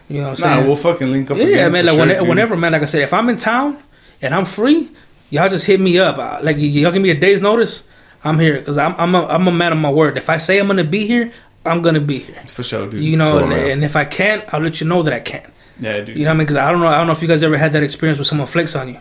[0.09, 0.67] You know what I'm Nah, saying?
[0.67, 1.37] we'll fucking link up.
[1.39, 1.87] yeah, again man.
[1.87, 2.29] Like sure, whenever, dude.
[2.29, 2.73] whenever, man.
[2.73, 3.77] Like I said, if I'm in town
[4.23, 4.91] and I'm free,
[5.31, 6.19] y'all just hit me up.
[6.19, 7.85] Uh, Like y- y'all give me a day's notice,
[8.25, 10.17] I'm here because I'm I'm a, I'm a man of my word.
[10.19, 11.31] If I say I'm gonna be here,
[11.65, 12.41] I'm gonna be here.
[12.47, 13.03] for sure, dude.
[13.05, 15.47] You know, and, and if I can't, I'll let you know that I can't.
[15.79, 16.17] yeah, dude.
[16.17, 16.47] You know what I mean?
[16.47, 16.89] Because I don't know.
[16.89, 18.99] I don't know if you guys ever had that experience where someone flicks on you.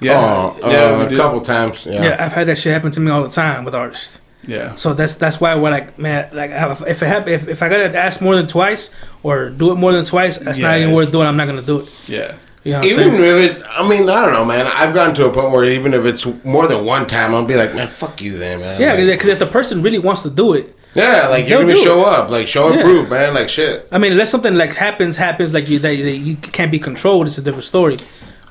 [0.00, 1.84] yeah, Oh, yeah, uh, we a couple times.
[1.86, 2.02] Yeah.
[2.04, 2.24] Yeah.
[2.24, 4.20] I've had that shit happen to me all the time with artists.
[4.48, 6.50] Yeah, So that's that's why we're like, man, like
[6.88, 8.88] if it happen, if, if I gotta ask more than twice
[9.22, 11.26] or do it more than twice, that's not even worth doing.
[11.28, 11.86] I'm not gonna do it.
[12.08, 12.34] yeah.
[12.64, 13.44] You know what Even saying?
[13.44, 14.66] if it, I mean, I don't know, man.
[14.66, 17.54] I've gotten to a point where even if it's more than one time, I'll be
[17.54, 18.80] like, man, fuck you, then, man.
[18.80, 21.68] Yeah, Like, because if the person really wants to do it, yeah, like you're They'll
[21.68, 22.82] gonna do show up, like show and Yeah.
[22.82, 23.86] prove, man, like shit.
[23.92, 27.26] I mean, unless something like happens, happens like you that, that you can't be controlled,
[27.28, 27.98] it's a different story.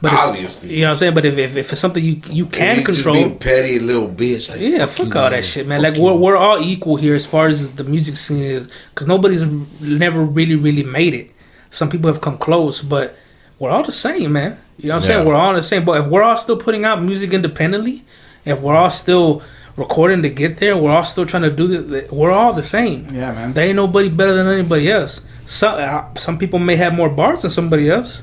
[0.01, 0.75] But Obviously.
[0.75, 1.13] you know what I'm saying.
[1.15, 4.49] But if, if, if it's something you you can You control, petty little bitch.
[4.49, 5.81] Like, Yeah, fuck, all that shit, man.
[5.81, 9.43] Like we're we're all equal here as far as the music scene is, because nobody's
[9.81, 11.31] never really really made it.
[11.71, 13.17] Some people have come close, but
[13.59, 14.57] we're all the same, man.
[14.77, 15.15] You know what I'm Yeah.
[15.15, 15.27] saying?
[15.27, 15.83] We're all the same.
[15.83, 18.05] But if we're all still putting out music independently,
[18.45, 19.41] if we're all still
[19.75, 22.11] recording to get there, we're all still trying to do this.
[22.11, 23.07] We're all the same.
[23.11, 23.53] Yeah, man.
[23.53, 25.21] There ain't nobody better than anybody else.
[25.45, 28.21] Some uh, some people may have more bars than somebody else.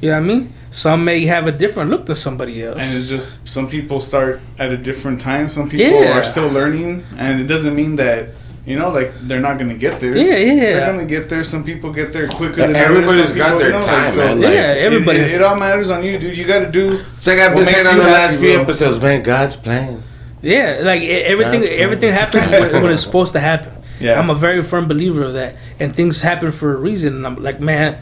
[0.00, 0.52] You know what I mean?
[0.76, 2.76] Some may have a different look than somebody else.
[2.82, 5.48] And it's just some people start at a different time.
[5.48, 6.18] Some people Yeah.
[6.18, 8.28] are still learning, and it doesn't mean that
[8.66, 10.14] you know, like they're not gonna get there.
[10.16, 10.60] Yeah, yeah.
[10.76, 11.44] They're gonna get there.
[11.44, 12.60] Some people get there quicker.
[12.60, 12.90] Yeah, than others.
[12.90, 14.40] everybody's Some got people, their you know, time, like, so man.
[14.42, 15.18] yeah, everybody.
[15.20, 16.36] It, it, it all matters on you, dude.
[16.36, 17.00] You got to do.
[17.14, 18.62] It's like I've What been saying on you the happy, last few bro?
[18.64, 19.22] episodes, man.
[19.22, 20.02] God's plan.
[20.42, 23.72] Yeah, like everything, That's everything happens when, when it's supposed to happen.
[24.00, 24.18] Yeah.
[24.20, 27.14] I'm a very firm believer of that, and things happen for a reason.
[27.16, 27.98] And I'm like, man,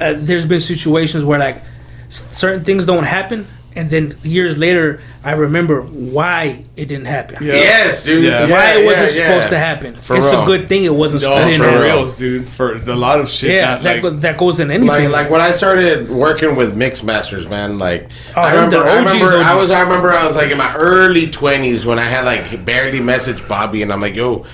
[0.00, 1.62] uh, there's been situations where like s-
[2.08, 7.36] certain things don't happen, and then years later, I remember why it didn't happen.
[7.46, 7.52] Yeah.
[7.54, 8.24] Yes, dude.
[8.24, 8.46] Yeah.
[8.46, 9.48] Yeah, Why it wasn't yeah, supposed yeah.
[9.50, 9.96] to happen.
[9.96, 10.42] For it's real.
[10.42, 11.82] a good thing it wasn't Oh, supposed to for for happen.
[11.86, 11.96] real.
[11.98, 12.48] reals, dude.
[12.48, 13.50] For a lot of shit.
[13.52, 14.88] Yeah, that like, that goes in anything.
[14.88, 17.78] Like, like when I started working with mix masters, man.
[17.78, 20.50] Like Oh, I they're remember, the I OGs, I was, I remember, I was like
[20.50, 24.44] in my early twenties when I had like barely messaged Bobby, and I'm like, yo.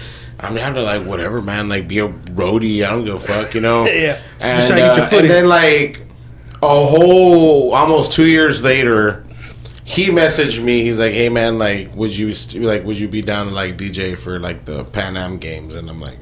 [0.41, 1.71] I'm down to like whatever, man.
[1.71, 2.85] Like be a roadie.
[2.85, 3.85] I don't give a fuck, you know.
[3.91, 4.21] Yeah.
[4.41, 5.31] And, Just trying to get your uh, foot and in.
[5.33, 6.03] then like
[6.65, 9.25] a whole almost two years later,
[9.85, 10.83] he messaged me.
[10.83, 13.77] He's like, "Hey man, like, would you st- like would you be down to like
[13.77, 16.19] DJ for like the Pan Am games?" And I'm like,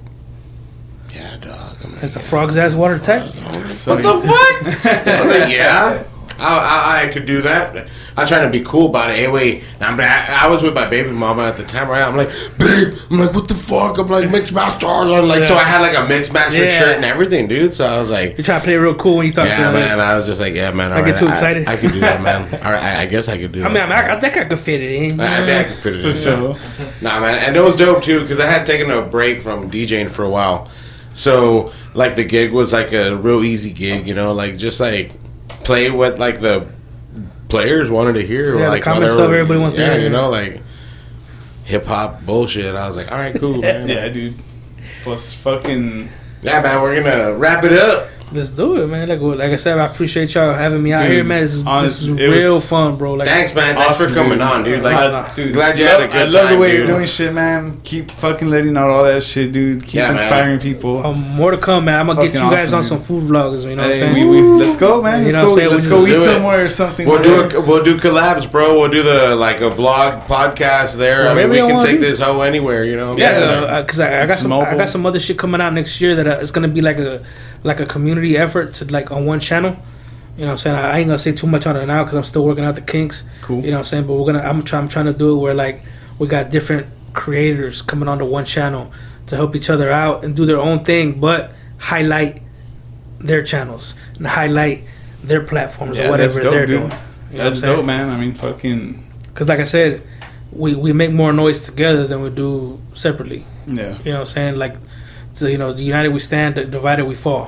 [1.15, 3.29] "Yeah, dog." I'm like, it's a frog's ass water tight.
[3.77, 5.07] so what the fuck?
[5.07, 6.05] I was like, yeah.
[6.43, 7.89] I, I, I could do that.
[8.17, 9.15] I was trying to be cool about it.
[9.21, 12.03] Anyway, I'm, I, I was with my baby mama at the time, right?
[12.03, 12.29] I'm like,
[12.59, 13.99] babe, I'm like, what the fuck?
[13.99, 14.85] I'm like, mixed masters.
[14.89, 16.79] I'm like, so I had like a mixed master Yeah.
[16.79, 17.73] shirt and everything, dude.
[17.73, 19.69] So I was like, You try to play real cool when you talk to yeah,
[19.69, 19.75] him.
[19.75, 20.01] man.
[20.01, 20.93] I was just like, yeah, man.
[20.93, 21.67] I all get too excited.
[21.69, 22.43] I, could do that, man.
[22.65, 24.37] All right, I, I guess I could do I mean, I, mean, I, I think
[24.37, 25.21] I could fit it in.
[25.21, 26.15] I, I think I could fit it For in.
[26.15, 26.57] sure.
[27.01, 30.11] Nah, man, and it was dope too because I had taken a break from DJing
[30.11, 30.69] for a while,
[31.15, 35.13] so like the gig was like a real easy gig, you know, like just like
[35.65, 36.67] play what like the
[37.49, 39.95] players wanted to hear, or, Yeah, the like common whatever- stuff everybody wants to yeah,
[39.95, 40.03] hear.
[40.05, 40.63] you know, like
[41.65, 42.75] hip hop bullshit.
[42.75, 43.89] I was like, all right, cool, man.
[43.89, 44.35] Yeah, dude.
[45.03, 46.09] Plus, fucking.
[46.43, 48.09] yeah, man, we're gonna wrap it up.
[48.33, 49.09] Let's do it, man.
[49.09, 51.43] Like, like I said, I appreciate y'all having me out Dude, here, man.
[51.43, 53.15] This is, honest- this is real was- fun, bro.
[53.15, 53.75] Like, Thanks, man.
[53.77, 54.41] Thanks for coming dude.
[54.41, 54.83] on, dude.
[54.83, 55.35] Like, nah.
[55.35, 57.35] Dude, Glad you love, had a good I love the time, way you're doing shit,
[57.35, 57.81] man.
[57.83, 59.83] Keep fucking letting out all that shit, dude.
[59.85, 60.13] Keep Yeah, man.
[60.17, 61.05] inspiring people.
[61.07, 62.01] Um, more to come, man.
[62.01, 63.69] I'm gonna get you guys awesome, on some food vlogs.
[63.69, 64.29] You know what I'm saying?
[64.29, 65.19] we, we, let's go, man.
[65.21, 65.57] You Let's know go.
[65.57, 65.71] Saying?
[65.71, 66.19] Let's go eat it.
[66.19, 67.07] somewhere or something.
[67.07, 68.79] We'll do a, we'll do collabs, bro.
[68.81, 71.29] We'll do the like a vlog podcast there.
[71.29, 73.17] I mean, we can take this hoe anywhere, you know.
[73.17, 76.15] Yeah, because I, I got some, I got some other shit coming out next year
[76.17, 77.23] that uh, it's gonna be like a,
[77.65, 79.77] like a community effort to like on one channel.
[80.37, 80.77] You know what I'm saying?
[80.77, 82.81] I ain't gonna say too much on it now because I'm still working out the
[82.81, 83.25] kinks.
[83.43, 83.61] Cool.
[83.63, 84.07] You know what I'm saying?
[84.07, 85.83] But we're gonna, I'm trying, I'm trying to do it where like
[86.19, 88.91] we got different creators coming onto one channel
[89.27, 92.43] to help each other out and do their own thing, but highlight
[93.21, 94.85] their channels and highlight
[95.23, 96.81] their platforms Yeah, or whatever dope, they're dude.
[96.81, 96.93] doing.
[97.31, 98.09] You know That's dope, man.
[98.09, 99.11] I mean, fucking.
[99.29, 100.03] Because like I said,
[100.51, 103.45] we we make more noise together than we do separately.
[103.67, 104.57] Yeah, You know what I'm saying?
[104.59, 104.77] Like,
[105.33, 107.47] so you know, united we stand, divided we fall.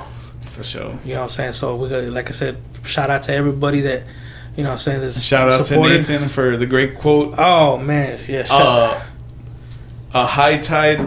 [0.48, 0.98] for sure.
[1.05, 1.52] You know what I'm saying?
[1.52, 4.06] So we got, like I said, shout out to everybody that,
[4.56, 5.23] you know, what I'm saying this.
[5.24, 6.06] Shout out supported.
[6.06, 7.35] to Nathan for the great quote.
[7.39, 8.44] Oh man, yeah.
[8.44, 9.02] Shout Uh,
[10.12, 11.01] a high tide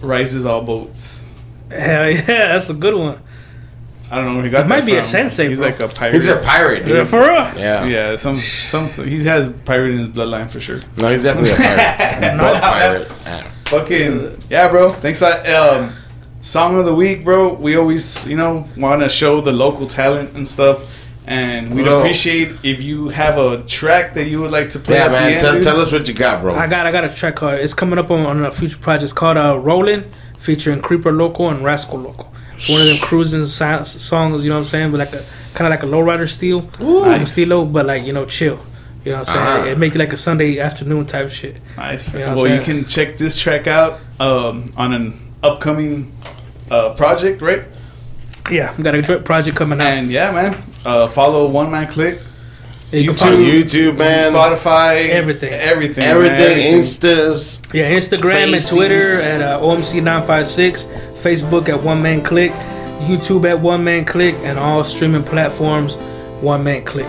[0.00, 1.24] rises all boats.
[1.70, 3.20] Hell yeah, that's a good one.
[4.10, 5.04] I don't know where he got He might that be a from.
[5.04, 5.68] sensei, He's bro.
[5.68, 6.14] like a pirate.
[6.14, 7.08] He's a pirate, Yeah, dude.
[7.08, 7.28] for real.
[7.58, 7.84] Yeah.
[7.84, 10.78] yeah, some some he has pirate in his bloodline for sure.
[10.96, 12.38] No, he's definitely a pirate.
[12.40, 13.08] But pirate.
[13.72, 13.78] Yeah.
[13.80, 14.90] Fucking yeah, bro.
[14.92, 15.48] Thanks a lot.
[15.48, 15.92] Um,
[16.40, 17.54] song of the week, bro.
[17.54, 20.94] We always you know want to show the local talent and stuff.
[21.26, 21.98] And we'd Bro.
[21.98, 24.96] appreciate if you have a track that you would like to play.
[24.96, 25.32] Yeah, at the man.
[25.32, 26.54] end, Tell, tell us what you got, bro.
[26.54, 29.02] I got I got a track called it's coming up on, on a future project
[29.04, 32.32] It's called uh Rollin' featuring Creeper Local and Rascal Local.
[32.56, 34.90] It's one of them cruising so- songs, you know what I'm saying?
[34.90, 35.22] But like a
[35.54, 37.32] kind of like a lowrider steel, like Nice.
[37.32, 38.58] stilo, but like you know chill.
[39.04, 39.68] You know what I'm saying?
[39.68, 39.72] Ah.
[39.72, 41.60] It make it like a Sunday afternoon type of shit.
[41.76, 42.12] Nice.
[42.12, 46.12] You know well, I'm you can check this track out um, on an upcoming
[46.70, 47.62] uh, project, right?
[48.50, 49.86] Yeah, we got a joint project coming out.
[49.86, 50.62] And yeah, man.
[50.84, 52.18] Uh, follow One Man Click,
[52.90, 54.32] Yeah, you can YouTube, follow- YouTube, man.
[54.32, 55.52] Spotify, Everything.
[55.52, 57.74] everything, man, Everything, Instas.
[57.74, 62.52] Yeah, Instagram and Twitter at uh, OMC956, Facebook at One Man Click,
[63.00, 65.96] YouTube at One Man Click, and all streaming platforms
[66.40, 67.06] One Man Click.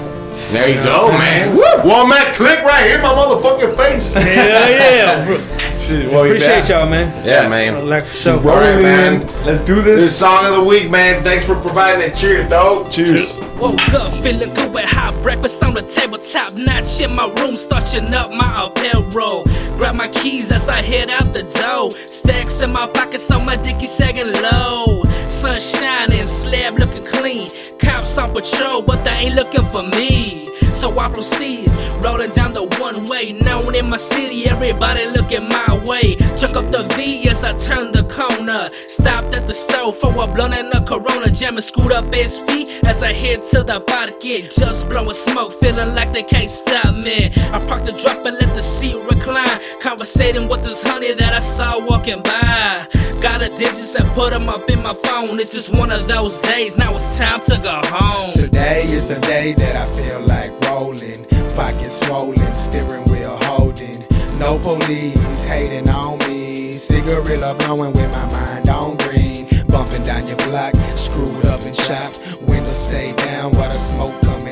[0.52, 1.56] There you go, man.
[1.56, 1.90] Woo!
[1.90, 4.14] One man click right here, my motherfucking face.
[4.14, 4.24] Hell
[4.72, 5.38] yeah, bro.
[5.74, 6.70] Shit, well, Appreciate back.
[6.70, 7.26] y'all, man.
[7.26, 7.88] Yeah, man.
[7.90, 8.34] Like for sure.
[8.38, 9.22] All right, man.
[9.46, 10.20] Let's do This this.
[10.20, 11.24] song of the week, man.
[11.24, 12.16] Thanks for providing it.
[12.16, 12.92] Cheers, dog.
[12.92, 13.38] Cheers.
[13.60, 17.56] Woke up feeling good with hot breakfast on the table, top notch in my room,
[17.56, 19.44] starching up my apparel.
[19.78, 21.92] Grab my keys as I head out the door.
[22.08, 25.04] Stacks in my pockets on my dicky sagging low.
[25.40, 27.50] Sun shining, slab looking clean.
[27.80, 30.46] Cops on patrol, but they ain't looking for me.
[30.80, 31.70] So I proceed,
[32.02, 33.34] rolling down the one way.
[33.34, 36.16] Known in my city, everybody looking my way.
[36.38, 38.70] Chuck up the V as I turn the corner.
[38.88, 41.30] Stopped at the store for a blunt and a Corona.
[41.32, 44.54] Jamming, scoot up SP as I head to the pocket.
[44.58, 47.26] Just blowing smoke, feeling like they can't stop me.
[47.26, 49.60] I park the drop and let the seat recline.
[49.82, 52.88] Conversating with this honey that I saw walking by.
[53.22, 55.42] Got the digits and put them up in my phone.
[55.42, 56.78] It's just one of those days.
[56.78, 58.32] Now it's time to go home.
[58.32, 61.26] Today is the day that I feel like rolling.
[61.56, 64.06] Pockets swollen, steering wheel holding.
[64.38, 66.74] No police hating on me.
[66.74, 69.48] Cigarette blowing with my mind on green.
[69.68, 72.20] Bumping down your block, screwed up and chopped.
[72.42, 74.49] Windows stay down while the smoke coming.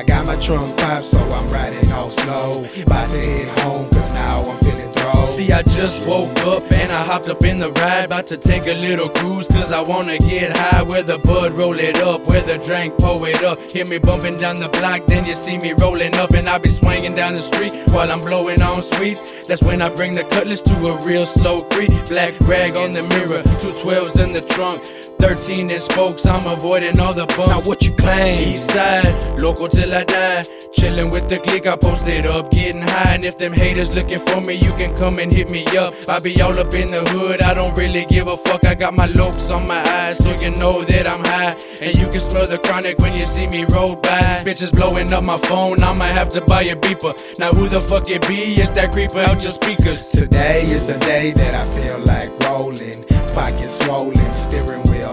[0.00, 2.64] I got my trunk popped, so I'm riding off slow.
[2.84, 5.26] About to head home, cause now I'm feeling throw.
[5.26, 8.06] See, I just woke up and I hopped up in the ride.
[8.06, 10.82] About to take a little cruise, cause I wanna get high.
[10.84, 13.60] Where the bud roll it up, where the drink pour it up.
[13.70, 16.30] Hear me bumping down the block, then you see me rolling up.
[16.30, 19.46] And I be swinging down the street while I'm blowing on sweets.
[19.48, 21.90] That's when I bring the cutlass to a real slow creep.
[22.08, 24.80] Black rag on the mirror, two 12s in the trunk.
[25.20, 27.50] 13 inch spokes, I'm avoiding all the bumps.
[27.50, 28.54] Now what you claim?
[28.54, 30.44] East side, local till I die.
[30.72, 33.14] Chillin' with the click, I posted up, getting high.
[33.14, 35.94] And if them haters looking for me, you can come and hit me up.
[36.08, 38.64] I be all up in the hood, I don't really give a fuck.
[38.64, 41.56] I got my looks on my eyes, so you know that I'm high.
[41.82, 44.40] And you can smell the chronic when you see me roll by.
[44.42, 47.12] Bitches blowing up my phone, I might have to buy a beeper.
[47.38, 48.54] Now who the fuck it be?
[48.54, 50.08] It's that creeper out your speakers.
[50.08, 53.04] Today is the day that I feel like rolling.
[53.34, 55.09] Pockets swollen, steering wheel.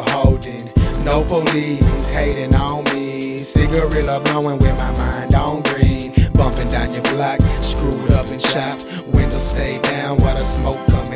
[1.07, 3.37] No police hating on me.
[3.37, 6.13] Cigarette blowing with my mind on green.
[6.33, 8.85] Bumping down your block, screwed up and chopped.
[9.07, 11.06] Windows stay down while the smoke out.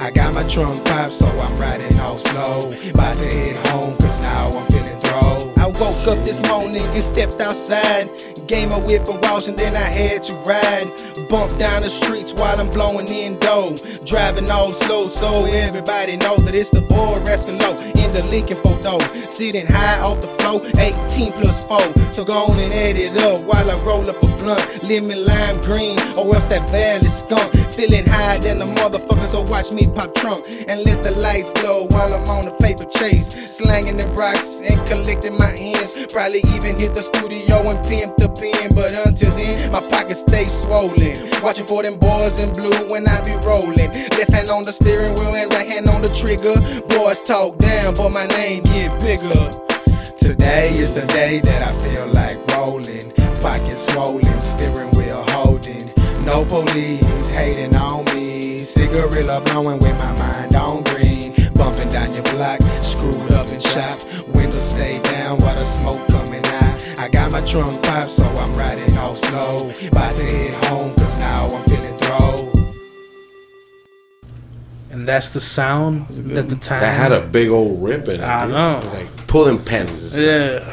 [0.00, 2.72] I got my trunk popped, so I'm riding off slow.
[2.88, 5.52] About to head home, cause now I'm feeling throw.
[5.58, 8.08] I woke up this morning and stepped outside.
[8.46, 10.88] Game a whip and wash and then I had to ride.
[11.28, 13.76] Bump down the streets while I'm blowing in dough.
[14.06, 18.56] Driving all slow so everybody know that it's the boy resting low in the Lincoln
[18.56, 18.98] photo.
[19.28, 21.78] Sitting high off the floor, 18 plus 4.
[22.10, 24.82] So go on and add it up while I roll up a blunt.
[24.82, 27.52] Lemon lime green or else that valley skunk.
[27.70, 31.86] Feeling high than the motherfucker, so watch me pop trunk and let the lights glow
[31.88, 33.34] while I'm on a paper chase.
[33.50, 35.96] Slanging the rocks and collecting my ends.
[36.12, 38.70] Probably even hit the studio and pimp the pen.
[38.74, 41.30] But until then, my pockets stay swollen.
[41.42, 43.92] Watching for them boys in blue when I be rolling.
[44.16, 46.54] Left hand on the steering wheel and right hand on the trigger.
[46.88, 49.50] Boys talk down, but my name get bigger.
[50.18, 53.12] Today is the day that I feel like rolling.
[53.40, 55.90] Pockets swollen, steering wheel holding.
[56.24, 58.39] No police hating on me.
[58.64, 61.34] Cigarette blowing with my mind on green.
[61.54, 64.24] Bumping down your block, screwed up and chopped.
[64.28, 66.98] Windows stay down while the smoke coming out.
[66.98, 69.70] I got my trunk popped, so I'm riding off slow.
[69.88, 72.52] About to head home, cause now I'm feeling throw.
[74.90, 76.80] And that's the sound that the time.
[76.80, 78.20] That had a big old rip in it.
[78.20, 78.54] I dude.
[78.54, 78.72] know.
[78.72, 80.20] It was like pulling pennies.
[80.20, 80.64] Yeah.